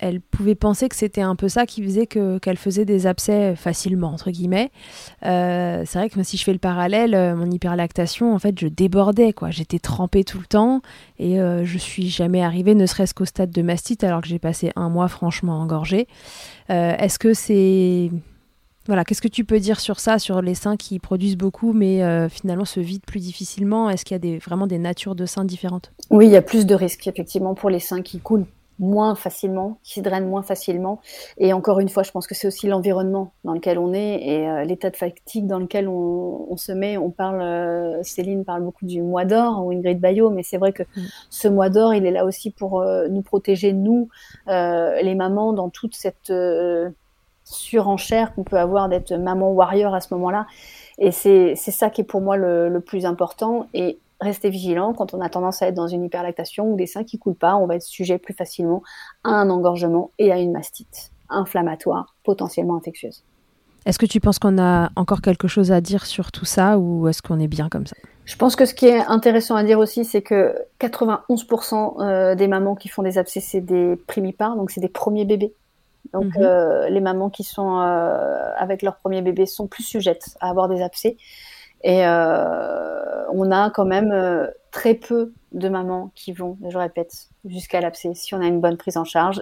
elle 0.00 0.20
pouvait 0.20 0.54
penser 0.54 0.88
que 0.88 0.96
c'était 0.96 1.22
un 1.22 1.36
peu 1.36 1.48
ça 1.48 1.64
qui 1.64 1.82
faisait 1.82 2.06
que 2.06 2.38
qu'elle 2.38 2.58
faisait 2.58 2.84
des 2.84 3.06
abcès 3.06 3.56
facilement 3.56 4.08
entre 4.08 4.30
guillemets. 4.30 4.70
Euh, 5.24 5.84
c'est 5.86 5.98
vrai 5.98 6.10
que 6.10 6.22
si 6.22 6.36
je 6.36 6.44
fais 6.44 6.52
le 6.52 6.58
parallèle, 6.58 7.14
euh, 7.14 7.34
mon 7.34 7.50
hyperlactation, 7.50 8.34
en 8.34 8.38
fait, 8.38 8.58
je 8.58 8.68
débordais 8.68 9.32
quoi. 9.32 9.50
J'étais 9.50 9.78
trempée 9.78 10.24
tout 10.24 10.38
le 10.38 10.46
temps 10.46 10.82
et 11.18 11.40
euh, 11.40 11.64
je 11.64 11.78
suis 11.78 12.08
jamais 12.08 12.42
arrivée, 12.42 12.74
ne 12.74 12.86
serait-ce 12.86 13.14
qu'au 13.14 13.24
stade 13.24 13.50
de 13.50 13.62
mastite, 13.62 14.04
alors 14.04 14.20
que 14.20 14.28
j'ai 14.28 14.38
passé 14.38 14.70
un 14.76 14.90
mois 14.90 15.08
franchement 15.08 15.60
engorgée. 15.60 16.06
Est-ce 16.68 17.18
que 17.18 17.32
c'est 17.32 18.10
voilà, 18.86 19.04
qu'est-ce 19.04 19.22
que 19.22 19.28
tu 19.28 19.44
peux 19.44 19.58
dire 19.58 19.80
sur 19.80 19.98
ça, 19.98 20.18
sur 20.18 20.42
les 20.42 20.54
seins 20.54 20.76
qui 20.76 20.98
produisent 20.98 21.36
beaucoup 21.36 21.72
mais 21.72 22.28
finalement 22.28 22.64
se 22.64 22.80
vident 22.80 23.04
plus 23.06 23.20
difficilement? 23.20 23.88
Est-ce 23.88 24.04
qu'il 24.04 24.14
y 24.14 24.16
a 24.16 24.18
des, 24.18 24.38
vraiment 24.38 24.66
des 24.66 24.78
natures 24.78 25.14
de 25.14 25.26
seins 25.26 25.44
différentes? 25.44 25.92
Oui, 26.10 26.26
il 26.26 26.32
y 26.32 26.36
a 26.36 26.42
plus 26.42 26.66
de 26.66 26.74
risques 26.74 27.06
effectivement 27.06 27.54
pour 27.54 27.70
les 27.70 27.80
seins 27.80 28.02
qui 28.02 28.18
coulent 28.18 28.46
moins 28.78 29.14
facilement, 29.14 29.78
qui 29.82 29.94
se 29.94 30.00
drainent 30.00 30.28
moins 30.28 30.42
facilement. 30.42 31.00
Et 31.38 31.52
encore 31.52 31.80
une 31.80 31.88
fois, 31.88 32.02
je 32.02 32.10
pense 32.10 32.26
que 32.26 32.34
c'est 32.34 32.46
aussi 32.46 32.66
l'environnement 32.66 33.32
dans 33.44 33.52
lequel 33.52 33.78
on 33.78 33.92
est 33.92 34.22
et 34.22 34.48
euh, 34.48 34.64
l'état 34.64 34.90
de 34.90 34.96
fatigue 34.96 35.46
dans 35.46 35.58
lequel 35.58 35.88
on, 35.88 36.56
se 36.56 36.72
met. 36.72 36.96
On 36.96 37.10
parle, 37.10 37.42
euh, 37.42 38.02
Céline 38.02 38.44
parle 38.44 38.62
beaucoup 38.62 38.86
du 38.86 39.02
mois 39.02 39.24
d'or 39.24 39.64
ou 39.64 39.72
Ingrid 39.72 40.00
Bayo, 40.00 40.30
mais 40.30 40.42
c'est 40.42 40.56
vrai 40.58 40.72
que 40.72 40.82
mm. 40.82 41.02
ce 41.30 41.48
mois 41.48 41.68
d'or, 41.68 41.94
il 41.94 42.06
est 42.06 42.10
là 42.10 42.24
aussi 42.24 42.50
pour 42.50 42.80
euh, 42.80 43.08
nous 43.08 43.22
protéger, 43.22 43.72
nous, 43.72 44.08
les 44.46 45.14
mamans, 45.14 45.52
dans 45.52 45.68
toute 45.68 45.94
cette 45.94 46.32
surenchère 47.44 48.34
qu'on 48.34 48.42
peut 48.42 48.58
avoir 48.58 48.88
d'être 48.88 49.12
maman 49.12 49.52
warrior 49.52 49.94
à 49.94 50.00
ce 50.00 50.12
moment-là. 50.14 50.46
Et 50.98 51.12
c'est 51.12 51.54
ça 51.56 51.90
qui 51.90 52.00
est 52.00 52.04
pour 52.04 52.20
moi 52.20 52.36
le, 52.36 52.68
le 52.68 52.80
plus 52.80 53.06
important. 53.06 53.68
Et 53.74 53.98
rester 54.20 54.50
vigilant 54.50 54.94
quand 54.94 55.14
on 55.14 55.20
a 55.20 55.28
tendance 55.28 55.62
à 55.62 55.68
être 55.68 55.74
dans 55.74 55.88
une 55.88 56.04
hyperlactation 56.04 56.72
ou 56.72 56.76
des 56.76 56.86
seins 56.86 57.04
qui 57.04 57.18
coulent 57.18 57.34
pas, 57.34 57.56
on 57.56 57.66
va 57.66 57.76
être 57.76 57.82
sujet 57.82 58.18
plus 58.18 58.34
facilement 58.34 58.82
à 59.24 59.30
un 59.30 59.50
engorgement 59.50 60.10
et 60.18 60.32
à 60.32 60.38
une 60.38 60.52
mastite 60.52 61.10
inflammatoire, 61.28 62.14
potentiellement 62.24 62.76
infectieuse. 62.76 63.24
Est-ce 63.84 63.98
que 63.98 64.06
tu 64.06 64.20
penses 64.20 64.38
qu'on 64.38 64.58
a 64.58 64.90
encore 64.96 65.20
quelque 65.20 65.46
chose 65.46 65.70
à 65.70 65.80
dire 65.80 66.06
sur 66.06 66.32
tout 66.32 66.44
ça 66.44 66.78
ou 66.78 67.06
est-ce 67.08 67.22
qu'on 67.22 67.38
est 67.38 67.48
bien 67.48 67.68
comme 67.68 67.86
ça? 67.86 67.96
Je 68.24 68.34
pense 68.36 68.56
que 68.56 68.66
ce 68.66 68.74
qui 68.74 68.86
est 68.86 68.98
intéressant 69.06 69.54
à 69.54 69.62
dire 69.62 69.78
aussi, 69.78 70.04
c'est 70.04 70.22
que 70.22 70.56
91% 70.80 72.02
euh, 72.02 72.34
des 72.34 72.48
mamans 72.48 72.74
qui 72.74 72.88
font 72.88 73.02
des 73.02 73.18
abcès, 73.18 73.38
c'est 73.38 73.60
des 73.60 73.94
primipares, 74.08 74.56
donc 74.56 74.72
c'est 74.72 74.80
des 74.80 74.88
premiers 74.88 75.24
bébés. 75.24 75.54
Donc 76.12 76.36
mhm. 76.36 76.42
euh, 76.42 76.88
les 76.88 77.00
mamans 77.00 77.30
qui 77.30 77.44
sont 77.44 77.78
euh, 77.78 78.52
avec 78.56 78.82
leur 78.82 78.96
premier 78.96 79.22
bébé 79.22 79.46
sont 79.46 79.68
plus 79.68 79.84
sujettes 79.84 80.36
à 80.40 80.50
avoir 80.50 80.68
des 80.68 80.82
abcès. 80.82 81.16
Et 81.86 82.04
euh, 82.04 83.24
on 83.32 83.52
a 83.52 83.70
quand 83.70 83.84
même 83.84 84.10
euh, 84.10 84.48
très 84.72 84.94
peu 84.94 85.32
de 85.52 85.68
mamans 85.68 86.10
qui 86.16 86.32
vont, 86.32 86.58
je 86.68 86.76
répète, 86.76 87.28
jusqu'à 87.44 87.80
l'abcès 87.80 88.12
si 88.14 88.34
on 88.34 88.40
a 88.40 88.46
une 88.46 88.60
bonne 88.60 88.76
prise 88.76 88.96
en 88.96 89.04
charge. 89.04 89.40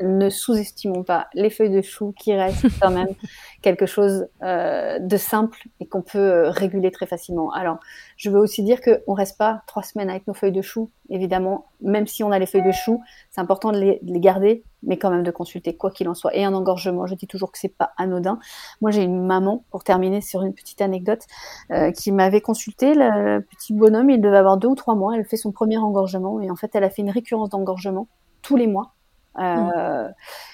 Ne 0.00 0.30
sous-estimons 0.30 1.02
pas 1.02 1.28
les 1.34 1.50
feuilles 1.50 1.70
de 1.70 1.82
chou 1.82 2.14
qui 2.18 2.34
restent 2.34 2.66
quand 2.80 2.90
même 2.90 3.14
quelque 3.62 3.86
chose 3.86 4.28
euh, 4.42 4.98
de 4.98 5.16
simple 5.16 5.58
et 5.80 5.86
qu'on 5.86 6.02
peut 6.02 6.18
euh, 6.18 6.50
réguler 6.50 6.90
très 6.90 7.06
facilement. 7.06 7.50
Alors, 7.52 7.78
je 8.16 8.30
veux 8.30 8.38
aussi 8.38 8.62
dire 8.62 8.80
qu'on 8.80 9.14
reste 9.14 9.38
pas 9.38 9.62
trois 9.66 9.82
semaines 9.82 10.10
avec 10.10 10.26
nos 10.26 10.34
feuilles 10.34 10.52
de 10.52 10.62
chou, 10.62 10.90
évidemment, 11.10 11.66
même 11.80 12.06
si 12.06 12.22
on 12.22 12.30
a 12.30 12.38
les 12.38 12.46
feuilles 12.46 12.66
de 12.66 12.72
chou, 12.72 13.02
c'est 13.30 13.40
important 13.40 13.72
de 13.72 13.78
les, 13.78 14.00
garder, 14.20 14.62
mais 14.82 14.98
quand 14.98 15.10
même 15.10 15.22
de 15.22 15.30
consulter, 15.30 15.76
quoi 15.76 15.90
qu'il 15.90 16.08
en 16.08 16.14
soit. 16.14 16.34
Et 16.36 16.44
un 16.44 16.54
engorgement, 16.54 17.06
je 17.06 17.14
dis 17.14 17.26
toujours 17.26 17.50
que 17.50 17.58
c'est 17.58 17.68
pas 17.68 17.92
anodin. 17.96 18.38
Moi, 18.80 18.90
j'ai 18.90 19.02
une 19.02 19.24
maman, 19.24 19.64
pour 19.70 19.84
terminer 19.84 20.20
sur 20.20 20.42
une 20.42 20.54
petite 20.54 20.80
anecdote, 20.80 21.24
euh, 21.72 21.90
qui 21.92 22.12
m'avait 22.12 22.40
consulté, 22.40 22.94
le 22.94 23.40
petit 23.40 23.72
bonhomme, 23.72 24.10
il 24.10 24.20
devait 24.20 24.38
avoir 24.38 24.56
deux 24.56 24.68
ou 24.68 24.74
trois 24.74 24.94
mois, 24.94 25.16
elle 25.16 25.24
fait 25.24 25.36
son 25.36 25.52
premier 25.52 25.78
engorgement, 25.78 26.40
et 26.40 26.50
en 26.50 26.56
fait, 26.56 26.70
elle 26.74 26.84
a 26.84 26.90
fait 26.90 27.02
une 27.02 27.10
récurrence 27.10 27.50
d'engorgement 27.50 28.08
tous 28.42 28.56
les 28.56 28.66
mois 28.66 28.92
euh, 29.38 30.08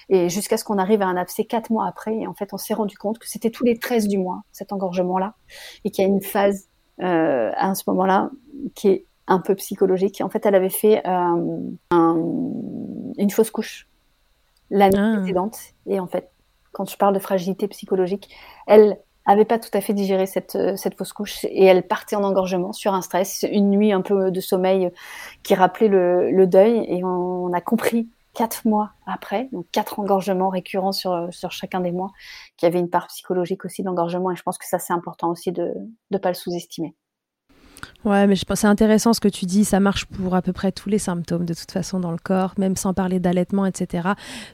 et 0.09 0.29
jusqu'à 0.29 0.57
ce 0.57 0.65
qu'on 0.65 0.79
arrive 0.79 1.03
à 1.03 1.07
un 1.07 1.17
abcès 1.17 1.45
quatre 1.45 1.71
mois 1.71 1.87
après. 1.87 2.17
Et 2.17 2.27
en 2.27 2.35
fait, 2.35 2.53
on 2.53 2.59
s'est 2.59 2.75
rendu 2.75 2.97
compte 2.97 3.19
que 3.19 3.29
c'était 3.29 3.51
tous 3.51 3.65
les 3.65 3.79
13 3.79 4.09
du 4.09 4.19
mois, 4.19 4.43
cet 4.53 4.73
engorgement-là. 4.73 5.35
Et 5.85 5.91
qu'il 5.91 6.05
y 6.05 6.07
a 6.07 6.11
une 6.11 6.23
phase 6.23 6.69
euh, 7.01 7.51
à 7.57 7.75
ce 7.75 7.85
moment-là 7.89 8.31
qui 8.75 8.89
est 8.89 9.07
un 9.27 9.41
peu 9.41 9.55
psychologique. 9.55 10.21
En 10.21 10.29
fait, 10.29 10.45
elle 10.47 10.55
avait 10.55 10.71
fait 10.71 11.03
euh, 11.07 11.73
une 11.91 13.31
fausse 13.31 13.51
couche 13.51 13.89
l'année 14.71 14.99
ah. 14.99 15.17
précédente. 15.17 15.59
Et 15.87 16.01
en 16.01 16.07
fait, 16.07 16.31
quand 16.73 16.89
je 16.89 16.97
parle 16.97 17.15
de 17.15 17.21
fragilité 17.21 17.69
psychologique, 17.69 18.35
elle 18.67 18.99
avait 19.27 19.45
pas 19.45 19.59
tout 19.59 19.71
à 19.73 19.81
fait 19.81 19.95
digéré 19.95 20.27
cette, 20.27 20.59
cette 20.77 20.99
fausse 20.99 21.13
couche 21.13 21.45
et 21.45 21.65
elle 21.65 21.87
partait 21.87 22.17
en 22.17 22.25
engorgement 22.25 22.73
sur 22.73 22.93
un 22.93 23.01
stress, 23.01 23.45
une 23.51 23.71
nuit 23.71 23.93
un 23.93 24.03
peu 24.03 24.31
de 24.31 24.41
sommeil 24.41 24.91
qui 25.43 25.55
rappelait 25.55 25.89
le, 25.89 26.31
le 26.31 26.47
deuil 26.47 26.85
et 26.89 27.03
on, 27.05 27.53
a 27.53 27.61
compris 27.61 28.09
quatre 28.35 28.67
mois 28.67 28.93
après, 29.07 29.49
donc 29.53 29.67
quatre 29.71 29.99
engorgements 30.01 30.51
récurrents 30.51 30.93
sur, 30.93 31.29
sur 31.33 31.53
chacun 31.53 31.81
des 31.81 31.93
mois, 31.93 32.11
qui 32.57 32.67
avait 32.67 32.81
une 32.81 32.91
part 32.91 33.07
psychologique 33.07 33.65
aussi 33.65 33.83
d'engorgement. 33.83 34.31
Et 34.31 34.37
je 34.37 34.43
pense 34.43 34.59
que 34.59 34.67
ça, 34.67 34.79
c'est 34.79 34.93
important 34.93 35.31
aussi 35.31 35.53
de 35.53 35.73
ne 36.11 36.19
pas 36.19 36.29
le 36.29 36.35
sous-estimer. 36.35 36.95
Ouais, 38.05 38.27
mais 38.27 38.37
je 38.37 38.45
pense 38.45 38.61
c'est 38.61 38.67
intéressant 38.67 39.13
ce 39.13 39.21
que 39.21 39.29
tu 39.29 39.47
dis. 39.47 39.65
Ça 39.65 39.81
marche 39.81 40.05
pour 40.05 40.35
à 40.35 40.43
peu 40.43 40.53
près 40.53 40.73
tous 40.73 40.89
les 40.89 40.99
symptômes 40.99 41.45
de 41.45 41.55
toute 41.55 41.71
façon 41.71 42.01
dans 42.01 42.11
le 42.11 42.19
corps, 42.19 42.55
même 42.59 42.77
sans 42.77 42.93
parler 42.93 43.19
d'allaitement, 43.19 43.67
etc. 43.67 44.09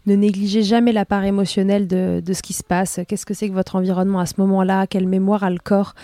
Ne 0.07 0.15
négligez 0.15 0.63
jamais 0.63 0.93
la 0.93 1.05
part 1.05 1.25
émotionnelle 1.25 1.89
de, 1.89 2.23
de 2.25 2.33
ce 2.33 2.43
qui 2.43 2.53
se 2.53 2.63
passe. 2.63 3.01
Qu'est-ce 3.09 3.27
que 3.27 3.35
c'est 3.35 3.49
que 3.49 3.55
votre 3.55 3.77
environnement 3.77 4.21
à 4.21 4.27
ce 4.27 4.35
moment-là? 4.39 4.87
Quelle 4.87 5.09
mémoire 5.09 5.45
a 5.45 5.51
le 5.51 5.59
corps 5.59 5.95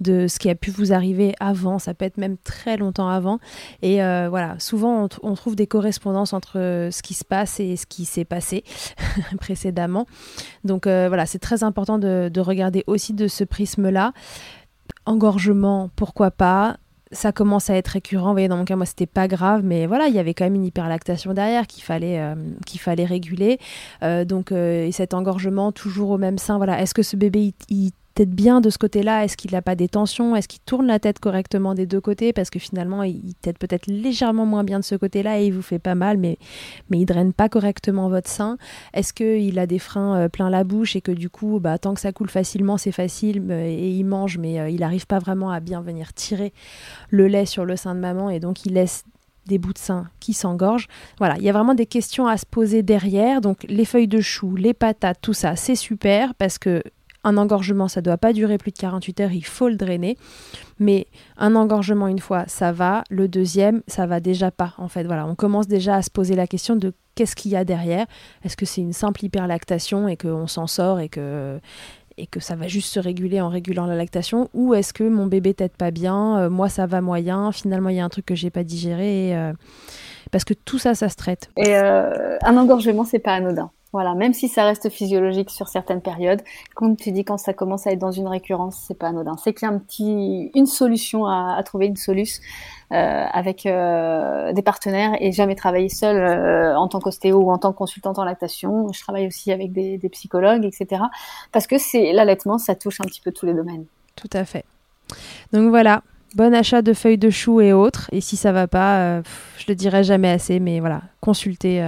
de 0.00 0.28
ce 0.28 0.38
qui 0.38 0.48
a 0.48 0.54
pu 0.54 0.70
vous 0.70 0.92
arriver 0.92 1.34
avant? 1.40 1.78
Ça 1.78 1.94
peut 1.94 2.04
être 2.04 2.16
même 2.16 2.36
très 2.38 2.76
longtemps 2.76 3.08
avant. 3.08 3.38
Et 3.82 4.02
euh, 4.02 4.28
voilà, 4.30 4.56
souvent 4.58 5.08
on, 5.22 5.34
trouve 5.34 5.56
des 5.56 5.66
correspondances 5.66 6.32
entre 6.32 6.54
ce 6.90 7.02
qui 7.02 7.14
se 7.14 7.24
passe 7.24 7.60
et 7.60 7.76
ce 7.76 7.86
qui 7.86 8.04
s'est 8.04 8.24
passé 8.24 8.64
précédemment. 9.40 10.06
Donc 10.64 10.86
euh, 10.86 11.08
voilà, 11.08 11.26
c'est 11.26 11.38
très 11.38 11.64
important 11.64 11.98
de, 11.98 12.30
de 12.32 12.40
regarder 12.40 12.84
aussi 12.86 13.12
de 13.12 13.28
ce 13.28 13.44
prisme-là 13.44 14.12
engorgement, 15.06 15.90
pourquoi 15.96 16.30
pas 16.30 16.76
ça 17.14 17.32
commence 17.32 17.70
à 17.70 17.76
être 17.76 17.88
récurrent. 17.88 18.26
Vous 18.26 18.32
voyez, 18.32 18.48
dans 18.48 18.56
mon 18.56 18.64
cas, 18.64 18.76
moi, 18.76 18.86
c'était 18.86 19.06
pas 19.06 19.28
grave, 19.28 19.62
mais 19.64 19.86
voilà, 19.86 20.08
il 20.08 20.14
y 20.14 20.18
avait 20.18 20.34
quand 20.34 20.44
même 20.44 20.54
une 20.54 20.64
hyperlactation 20.64 21.32
derrière 21.32 21.66
qu'il 21.66 21.82
fallait, 21.82 22.18
euh, 22.18 22.34
qu'il 22.66 22.80
fallait 22.80 23.04
réguler. 23.04 23.58
Euh, 24.02 24.24
donc, 24.24 24.52
euh, 24.52 24.86
et 24.86 24.92
cet 24.92 25.14
engorgement 25.14 25.72
toujours 25.72 26.10
au 26.10 26.18
même 26.18 26.38
sein, 26.38 26.56
voilà. 26.56 26.80
Est-ce 26.80 26.94
que 26.94 27.02
ce 27.02 27.16
bébé, 27.16 27.54
tête 28.14 28.30
bien 28.30 28.60
de 28.60 28.70
ce 28.70 28.78
côté-là 28.78 29.24
Est-ce 29.24 29.36
qu'il 29.36 29.52
n'a 29.52 29.62
pas 29.62 29.74
des 29.74 29.88
tensions? 29.88 30.36
Est-ce 30.36 30.48
qu'il 30.48 30.60
tourne 30.60 30.86
la 30.86 30.98
tête 30.98 31.18
correctement 31.18 31.74
des 31.74 31.86
deux 31.86 32.00
côtés? 32.00 32.32
Parce 32.32 32.50
que 32.50 32.58
finalement, 32.58 33.02
il 33.02 33.34
tête 33.40 33.58
peut-être 33.58 33.86
légèrement 33.86 34.46
moins 34.46 34.64
bien 34.64 34.78
de 34.78 34.84
ce 34.84 34.94
côté-là 34.94 35.40
et 35.40 35.46
il 35.46 35.52
vous 35.52 35.62
fait 35.62 35.78
pas 35.78 35.94
mal, 35.94 36.16
mais, 36.16 36.38
mais 36.90 36.98
il 36.98 37.06
draine 37.06 37.32
pas 37.32 37.48
correctement 37.48 38.08
votre 38.08 38.28
sein. 38.28 38.56
Est-ce 38.92 39.12
qu'il 39.12 39.58
a 39.58 39.66
des 39.66 39.78
freins 39.78 40.16
euh, 40.16 40.28
plein 40.28 40.50
la 40.50 40.64
bouche 40.64 40.96
et 40.96 41.00
que 41.00 41.12
du 41.12 41.28
coup, 41.28 41.58
bah, 41.60 41.78
tant 41.78 41.94
que 41.94 42.00
ça 42.00 42.12
coule 42.12 42.30
facilement, 42.30 42.78
c'est 42.78 42.92
facile 42.92 43.42
euh, 43.50 43.66
et 43.66 43.90
il 43.90 44.04
mange, 44.04 44.38
mais 44.38 44.60
euh, 44.60 44.70
il 44.70 44.80
n'arrive 44.80 45.06
pas 45.06 45.18
vraiment 45.18 45.50
à 45.50 45.60
bien 45.60 45.80
venir 45.80 46.12
tirer 46.12 46.52
le 47.10 47.26
lait 47.26 47.46
sur 47.46 47.64
le 47.64 47.76
sein 47.76 47.94
de 47.94 48.00
maman 48.00 48.30
et 48.30 48.40
donc 48.40 48.64
il 48.64 48.74
laisse 48.74 49.04
des 49.46 49.58
bouts 49.58 49.72
de 49.72 49.78
sein 49.78 50.08
qui 50.20 50.32
s'engorgent. 50.32 50.88
Voilà, 51.18 51.36
il 51.36 51.42
y 51.42 51.48
a 51.48 51.52
vraiment 51.52 51.74
des 51.74 51.86
questions 51.86 52.26
à 52.26 52.36
se 52.36 52.46
poser 52.46 52.82
derrière. 52.82 53.40
Donc 53.40 53.64
les 53.68 53.84
feuilles 53.84 54.08
de 54.08 54.20
chou, 54.20 54.56
les 54.56 54.74
patates, 54.74 55.18
tout 55.20 55.34
ça, 55.34 55.56
c'est 55.56 55.74
super 55.74 56.34
parce 56.34 56.58
que 56.58 56.82
un 57.24 57.36
engorgement, 57.36 57.88
ça 57.88 58.00
ne 58.00 58.04
doit 58.04 58.18
pas 58.18 58.32
durer 58.32 58.58
plus 58.58 58.70
de 58.70 58.78
48 58.78 59.20
heures, 59.20 59.32
il 59.32 59.44
faut 59.44 59.68
le 59.68 59.76
drainer. 59.76 60.16
Mais 60.78 61.06
un 61.36 61.54
engorgement 61.56 62.06
une 62.08 62.18
fois, 62.18 62.44
ça 62.46 62.72
va. 62.72 63.04
Le 63.10 63.28
deuxième, 63.28 63.82
ça 63.86 64.06
va 64.06 64.20
déjà 64.20 64.50
pas. 64.50 64.74
En 64.78 64.88
fait, 64.88 65.04
voilà, 65.04 65.26
on 65.26 65.34
commence 65.34 65.68
déjà 65.68 65.96
à 65.96 66.02
se 66.02 66.10
poser 66.10 66.34
la 66.34 66.46
question 66.46 66.76
de 66.76 66.92
qu'est-ce 67.14 67.36
qu'il 67.36 67.52
y 67.52 67.56
a 67.56 67.64
derrière. 67.64 68.06
Est-ce 68.44 68.56
que 68.56 68.66
c'est 68.66 68.80
une 68.80 68.92
simple 68.92 69.24
hyperlactation 69.24 70.08
et 70.08 70.16
qu'on 70.16 70.46
s'en 70.46 70.66
sort 70.66 71.00
et 71.00 71.08
que 71.08 71.58
et 72.16 72.26
que 72.26 72.38
ça 72.38 72.54
va 72.54 72.68
juste 72.68 72.92
se 72.92 73.00
réguler 73.00 73.40
en 73.40 73.48
régulant 73.48 73.86
la 73.86 73.96
lactation? 73.96 74.48
Ou 74.54 74.74
est-ce 74.74 74.92
que 74.92 75.02
mon 75.04 75.26
bébé 75.26 75.54
t'aide 75.54 75.76
pas 75.76 75.90
bien, 75.90 76.38
euh, 76.38 76.50
moi 76.50 76.68
ça 76.68 76.86
va 76.86 77.00
moyen, 77.00 77.50
finalement 77.50 77.88
il 77.88 77.96
y 77.96 78.00
a 78.00 78.04
un 78.04 78.08
truc 78.08 78.26
que 78.26 78.34
j'ai 78.34 78.50
pas 78.50 78.62
digéré 78.62 79.36
euh, 79.36 79.52
parce 80.30 80.44
que 80.44 80.54
tout 80.54 80.78
ça 80.78 80.94
ça 80.94 81.08
se 81.08 81.16
traite. 81.16 81.50
Et 81.56 81.76
euh, 81.76 82.38
un 82.42 82.56
engorgement 82.56 83.04
c'est 83.04 83.18
pas 83.18 83.34
anodin. 83.34 83.70
Voilà, 83.94 84.16
même 84.16 84.32
si 84.32 84.48
ça 84.48 84.64
reste 84.64 84.90
physiologique 84.90 85.50
sur 85.50 85.68
certaines 85.68 86.00
périodes, 86.00 86.42
comme 86.74 86.96
tu 86.96 87.12
dis, 87.12 87.24
quand 87.24 87.38
ça 87.38 87.52
commence 87.52 87.86
à 87.86 87.92
être 87.92 88.00
dans 88.00 88.10
une 88.10 88.26
récurrence, 88.26 88.82
c'est 88.88 88.98
pas 88.98 89.06
anodin. 89.06 89.36
C'est 89.36 89.54
qu'il 89.54 89.68
y 89.68 89.70
a 89.70 89.72
un 89.72 89.78
petit, 89.78 90.50
une 90.52 90.66
solution 90.66 91.26
à, 91.26 91.62
trouver, 91.64 91.86
une 91.86 91.94
solution 91.94 92.42
euh, 92.92 92.96
avec 93.32 93.66
euh, 93.66 94.52
des 94.52 94.62
partenaires 94.62 95.12
et 95.20 95.30
jamais 95.30 95.54
travailler 95.54 95.88
seul 95.88 96.16
euh, 96.16 96.76
en 96.76 96.88
tant 96.88 96.98
qu'ostéo 96.98 97.36
ou 97.36 97.52
en 97.52 97.58
tant 97.58 97.70
que 97.70 97.78
consultante 97.78 98.18
en 98.18 98.24
lactation. 98.24 98.92
Je 98.92 99.00
travaille 99.00 99.28
aussi 99.28 99.52
avec 99.52 99.70
des, 99.70 100.00
psychologues, 100.10 100.64
etc. 100.64 101.02
Parce 101.52 101.68
que 101.68 101.78
c'est 101.78 102.12
l'allaitement, 102.12 102.58
ça 102.58 102.74
touche 102.74 103.00
un 103.00 103.04
petit 103.04 103.20
peu 103.20 103.30
tous 103.30 103.46
les 103.46 103.54
domaines. 103.54 103.84
Tout 104.16 104.30
à 104.32 104.44
fait. 104.44 104.64
Donc 105.52 105.68
voilà, 105.68 106.02
bon 106.34 106.52
achat 106.52 106.82
de 106.82 106.94
feuilles 106.94 107.16
de 107.16 107.30
chou 107.30 107.60
et 107.60 107.72
autres. 107.72 108.08
Et 108.10 108.20
si 108.20 108.36
ça 108.36 108.50
va 108.50 108.66
pas, 108.66 109.22
je 109.22 109.66
le 109.68 109.76
dirai 109.76 110.02
jamais 110.02 110.30
assez, 110.30 110.58
mais 110.58 110.80
voilà, 110.80 111.02
consultez 111.20 111.80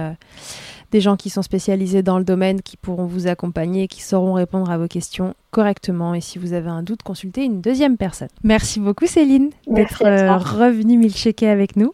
des 0.91 1.01
gens 1.01 1.15
qui 1.15 1.29
sont 1.29 1.41
spécialisés 1.41 2.03
dans 2.03 2.17
le 2.17 2.23
domaine, 2.23 2.61
qui 2.61 2.77
pourront 2.77 3.05
vous 3.05 3.27
accompagner, 3.27 3.87
qui 3.87 4.01
sauront 4.01 4.33
répondre 4.33 4.69
à 4.69 4.77
vos 4.77 4.87
questions 4.87 5.33
correctement. 5.51 6.13
Et 6.13 6.21
si 6.21 6.39
vous 6.39 6.53
avez 6.53 6.69
un 6.69 6.83
doute, 6.83 7.03
consultez 7.03 7.43
une 7.43 7.61
deuxième 7.61 7.97
personne. 7.97 8.29
Merci 8.43 8.79
beaucoup 8.79 9.07
Céline 9.07 9.49
d'être 9.67 10.03
euh, 10.05 10.37
revenue 10.37 10.97
milchecker 10.97 11.49
avec 11.49 11.75
nous. 11.75 11.91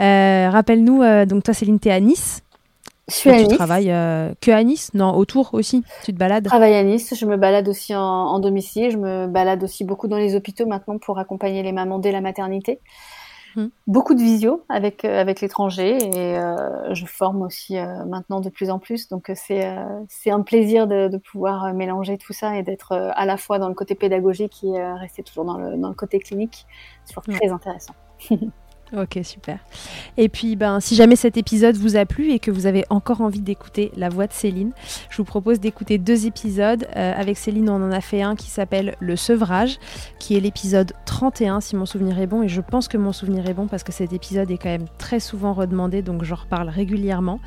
Euh, 0.00 0.48
rappelle-nous, 0.50 1.02
euh, 1.02 1.26
donc 1.26 1.42
toi 1.42 1.54
Céline, 1.54 1.78
tu 1.78 1.88
es 1.88 1.92
à 1.92 2.00
Nice 2.00 2.42
je 3.08 3.16
suis 3.16 3.30
à 3.30 3.38
tu 3.38 3.46
Nice. 3.48 3.56
travailles 3.56 3.92
que 4.40 4.52
à 4.52 4.62
Nice 4.62 4.94
Non, 4.94 5.16
autour 5.16 5.50
aussi 5.52 5.82
Tu 6.04 6.12
te 6.12 6.16
balades 6.16 6.44
Je 6.44 6.48
travaille 6.48 6.76
à 6.76 6.84
Nice, 6.84 7.12
je 7.18 7.26
me 7.26 7.36
balade 7.36 7.66
aussi 7.68 7.92
en, 7.92 8.00
en, 8.00 8.38
domicile, 8.38 8.92
je 8.92 8.98
me 8.98 9.26
balade 9.26 9.64
aussi 9.64 9.82
beaucoup 9.82 10.06
dans 10.06 10.16
les 10.16 10.36
hôpitaux 10.36 10.64
maintenant 10.64 10.96
pour 10.96 11.18
accompagner 11.18 11.64
les 11.64 11.72
mamans 11.72 11.98
dès 11.98 12.12
la 12.12 12.20
maternité. 12.20 12.78
Mmh. 13.56 13.66
Beaucoup 13.86 14.14
de 14.14 14.20
visio 14.20 14.64
avec 14.68 15.04
euh, 15.04 15.20
avec 15.20 15.40
l'étranger 15.40 15.98
et 15.98 16.38
euh, 16.38 16.94
je 16.94 17.06
forme 17.06 17.42
aussi 17.42 17.76
euh, 17.76 18.04
maintenant 18.04 18.40
de 18.40 18.48
plus 18.48 18.70
en 18.70 18.78
plus. 18.78 19.08
Donc 19.08 19.30
c'est 19.34 19.76
c'est 20.08 20.30
un 20.30 20.42
plaisir 20.42 20.86
de, 20.86 21.08
de, 21.08 21.16
pouvoir 21.16 21.72
mélanger 21.74 22.18
tout 22.18 22.32
ça 22.32 22.56
et 22.56 22.62
d'être 22.62 22.92
à 22.92 23.26
la 23.26 23.36
fois 23.36 23.58
dans 23.58 23.68
le 23.68 23.74
côté 23.74 23.94
pédagogique 23.94 24.64
et 24.64 24.82
rester 24.94 25.22
toujours 25.22 25.44
dans 25.44 25.58
le 25.58 25.76
dans 25.76 25.88
le 25.88 25.94
côté 25.94 26.18
clinique. 26.18 26.66
C'est 27.04 27.14
toujours 27.14 27.38
très 27.38 27.48
intéressant. 27.48 27.94
Ok, 28.96 29.20
super. 29.22 29.58
Et 30.16 30.28
puis, 30.28 30.56
ben, 30.56 30.80
si 30.80 30.96
jamais 30.96 31.14
cet 31.14 31.36
épisode 31.36 31.76
vous 31.76 31.96
a 31.96 32.04
plu 32.06 32.32
et 32.32 32.40
que 32.40 32.50
vous 32.50 32.66
avez 32.66 32.84
encore 32.90 33.20
envie 33.20 33.40
d'écouter 33.40 33.92
la 33.96 34.08
voix 34.08 34.26
de 34.26 34.32
Céline, 34.32 34.72
je 35.10 35.16
vous 35.16 35.24
propose 35.24 35.60
d'écouter 35.60 35.98
deux 35.98 36.26
épisodes. 36.26 36.88
Euh, 36.96 37.12
avec 37.16 37.38
Céline, 37.38 37.70
on 37.70 37.82
en 37.82 37.92
a 37.92 38.00
fait 38.00 38.22
un 38.22 38.34
qui 38.34 38.50
s'appelle 38.50 38.96
Le 38.98 39.14
sevrage, 39.14 39.78
qui 40.18 40.36
est 40.36 40.40
l'épisode 40.40 40.92
31, 41.06 41.60
si 41.60 41.76
mon 41.76 41.86
souvenir 41.86 42.18
est 42.18 42.26
bon. 42.26 42.42
Et 42.42 42.48
je 42.48 42.60
pense 42.60 42.88
que 42.88 42.96
mon 42.96 43.12
souvenir 43.12 43.48
est 43.48 43.54
bon 43.54 43.68
parce 43.68 43.84
que 43.84 43.92
cet 43.92 44.12
épisode 44.12 44.50
est 44.50 44.58
quand 44.58 44.70
même 44.70 44.88
très 44.98 45.20
souvent 45.20 45.52
redemandé, 45.52 46.02
donc 46.02 46.24
j'en 46.24 46.36
reparle 46.36 46.68
régulièrement. 46.68 47.38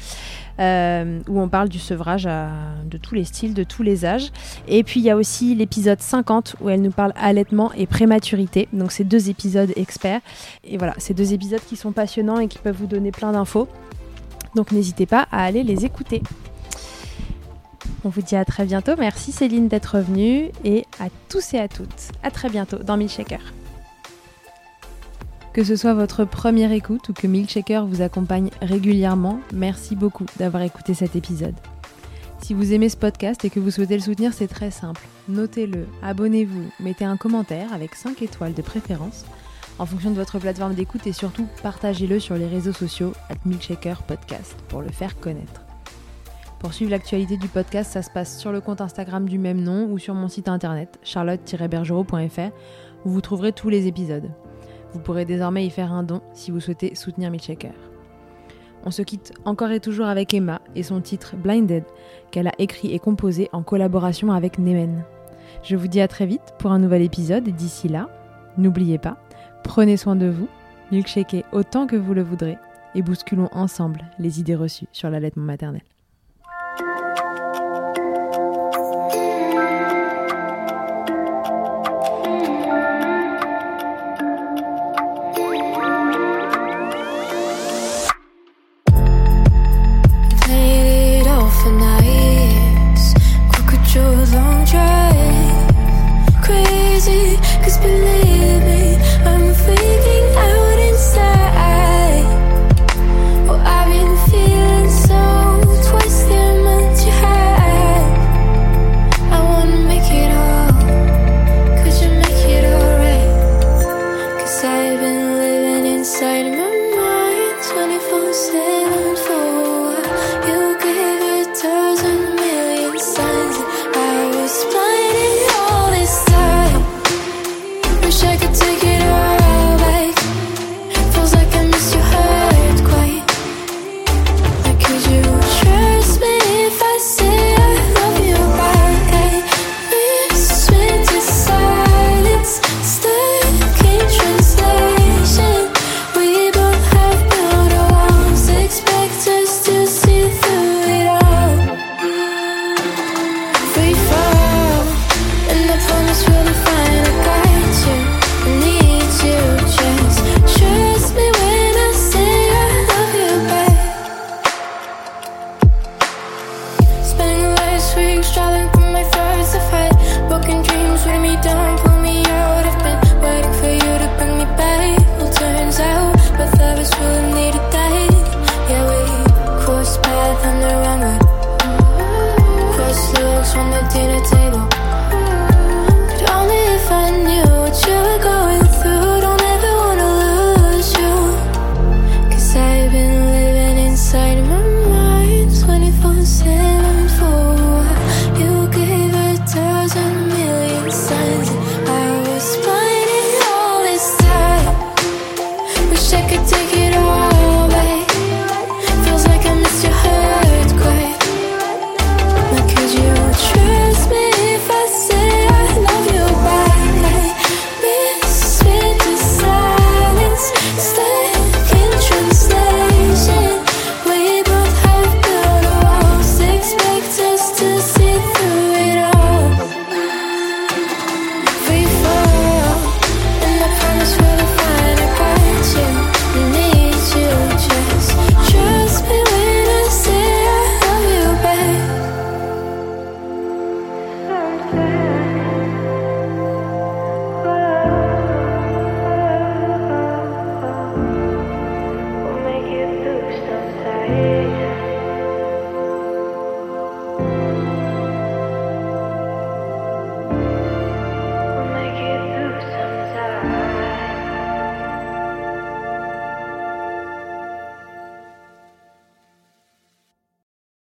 Euh, 0.60 1.20
où 1.28 1.40
on 1.40 1.50
parle 1.50 1.68
du 1.68 1.80
sevrage 1.80 2.26
de 2.26 2.98
tous 2.98 3.16
les 3.16 3.24
styles, 3.24 3.56
de 3.56 3.64
tous 3.64 3.82
les 3.82 4.06
âges. 4.06 4.32
Et 4.68 4.84
puis 4.84 5.00
il 5.00 5.04
y 5.04 5.10
a 5.10 5.16
aussi 5.16 5.56
l'épisode 5.56 6.00
50 6.00 6.58
où 6.62 6.70
elle 6.70 6.82
nous 6.82 6.92
parle 6.92 7.12
allaitement 7.16 7.72
et 7.74 7.88
prématurité. 7.88 8.68
Donc 8.72 8.92
c'est 8.92 9.04
deux 9.04 9.30
épisodes 9.30 9.72
experts. 9.76 10.22
Et 10.64 10.78
voilà, 10.78 10.94
c'est 11.00 11.16
deux 11.16 11.34
épisodes 11.34 11.62
qui 11.68 11.76
sont 11.76 11.92
passionnants 11.92 12.40
et 12.40 12.48
qui 12.48 12.60
peuvent 12.60 12.78
vous 12.78 12.88
donner 12.88 13.12
plein 13.12 13.32
d'infos. 13.32 13.68
Donc 14.56 14.72
n'hésitez 14.72 15.08
pas 15.08 15.28
à 15.32 15.44
aller 15.44 15.64
les 15.64 15.86
écouter. 15.86 16.22
On 18.06 18.10
vous 18.10 18.22
dit 18.22 18.36
à 18.36 18.46
très 18.46 18.66
bientôt. 18.66 18.94
Merci 18.98 19.32
Céline 19.32 19.68
d'être 19.68 19.98
venue 20.00 20.50
et 20.64 20.86
à 21.00 21.08
tous 21.30 21.54
et 21.54 21.60
à 21.60 21.68
toutes. 21.68 22.12
À 22.22 22.30
très 22.30 22.50
bientôt 22.50 22.78
dans 22.78 22.98
Milkshaker. 22.98 23.42
Que 25.54 25.64
ce 25.64 25.76
soit 25.76 25.94
votre 25.94 26.26
première 26.26 26.72
écoute 26.72 27.10
ou 27.10 27.14
que 27.14 27.28
Milkshaker 27.28 27.86
vous 27.86 28.02
accompagne 28.02 28.50
régulièrement, 28.64 29.40
merci 29.54 29.96
beaucoup 29.96 30.26
d'avoir 30.38 30.64
écouté 30.64 30.96
cet 30.96 31.16
épisode. 31.16 31.54
Si 32.42 32.56
vous 32.56 32.74
aimez 32.74 32.90
ce 32.90 32.98
podcast 32.98 33.46
et 33.46 33.52
que 33.52 33.60
vous 33.60 33.70
souhaitez 33.70 33.94
le 33.94 34.02
soutenir, 34.02 34.34
c'est 34.34 34.48
très 34.48 34.72
simple. 34.72 35.08
Notez-le, 35.30 35.86
abonnez-vous, 36.02 36.72
mettez 36.80 37.06
un 37.06 37.18
commentaire 37.18 37.72
avec 37.72 37.94
5 37.94 38.24
étoiles 38.24 38.56
de 38.56 38.64
préférence 38.64 39.26
en 39.78 39.86
fonction 39.86 40.10
de 40.10 40.16
votre 40.16 40.40
plateforme 40.40 40.74
d'écoute 40.74 41.06
et 41.06 41.14
surtout 41.14 41.48
partagez-le 41.62 42.20
sur 42.20 42.36
les 42.36 42.48
réseaux 42.48 42.74
sociaux 42.74 43.14
at 43.30 43.36
Milkshaker 43.46 44.02
Podcast 44.02 44.56
pour 44.70 44.82
le 44.82 44.90
faire 44.90 45.20
connaître. 45.20 45.62
Pour 46.58 46.74
suivre 46.74 46.90
l'actualité 46.90 47.38
du 47.38 47.48
podcast, 47.48 47.92
ça 47.92 48.02
se 48.02 48.10
passe 48.10 48.40
sur 48.40 48.52
le 48.52 48.60
compte 48.60 48.82
Instagram 48.82 49.30
du 49.30 49.38
même 49.38 49.62
nom 49.62 49.88
ou 49.92 50.00
sur 50.00 50.16
mon 50.16 50.30
site 50.30 50.48
internet 50.48 50.98
charlotte-bergerot.fr 51.04 52.52
où 53.06 53.10
vous 53.10 53.22
trouverez 53.22 53.52
tous 53.52 53.70
les 53.70 53.86
épisodes. 53.86 54.32
Vous 54.94 55.00
pourrez 55.00 55.26
désormais 55.26 55.66
y 55.66 55.70
faire 55.70 55.92
un 55.92 56.04
don 56.04 56.22
si 56.34 56.52
vous 56.52 56.60
souhaitez 56.60 56.96
soutenir 56.96 57.32
Milkshaker. 57.32 57.74
On 58.86 58.92
se 58.92 59.02
quitte 59.02 59.34
encore 59.46 59.72
et 59.72 59.80
toujours 59.80 60.08
avec 60.08 60.34
Emma 60.34 60.62
et 60.76 60.84
son 60.84 61.02
titre 61.02 61.36
Blinded 61.36 61.84
qu'elle 62.32 62.48
a 62.48 62.54
écrit 62.60 62.94
et 62.94 63.00
composé 63.00 63.50
en 63.54 63.64
collaboration 63.64 64.32
avec 64.32 64.60
Nemen. 64.60 65.04
Je 65.64 65.76
vous 65.76 65.88
dis 65.88 66.02
à 66.02 66.08
très 66.08 66.26
vite 66.26 66.54
pour 66.60 66.72
un 66.72 66.80
nouvel 66.80 67.02
épisode 67.02 67.46
d'ici 67.46 67.88
là, 67.88 68.10
n'oubliez 68.58 68.98
pas, 68.98 69.18
prenez 69.64 69.98
soin 69.98 70.16
de 70.16 70.28
vous, 70.28 70.50
milkshakez 70.92 71.46
autant 71.54 71.88
que 71.88 71.96
vous 71.96 72.14
le 72.14 72.24
voudrez 72.24 72.58
et 72.96 73.02
bousculons 73.02 73.50
ensemble 73.54 74.02
les 74.20 74.40
idées 74.40 74.56
reçues 74.56 74.88
sur 74.92 75.10
l'allaitement 75.10 75.44
maternel. 75.44 75.84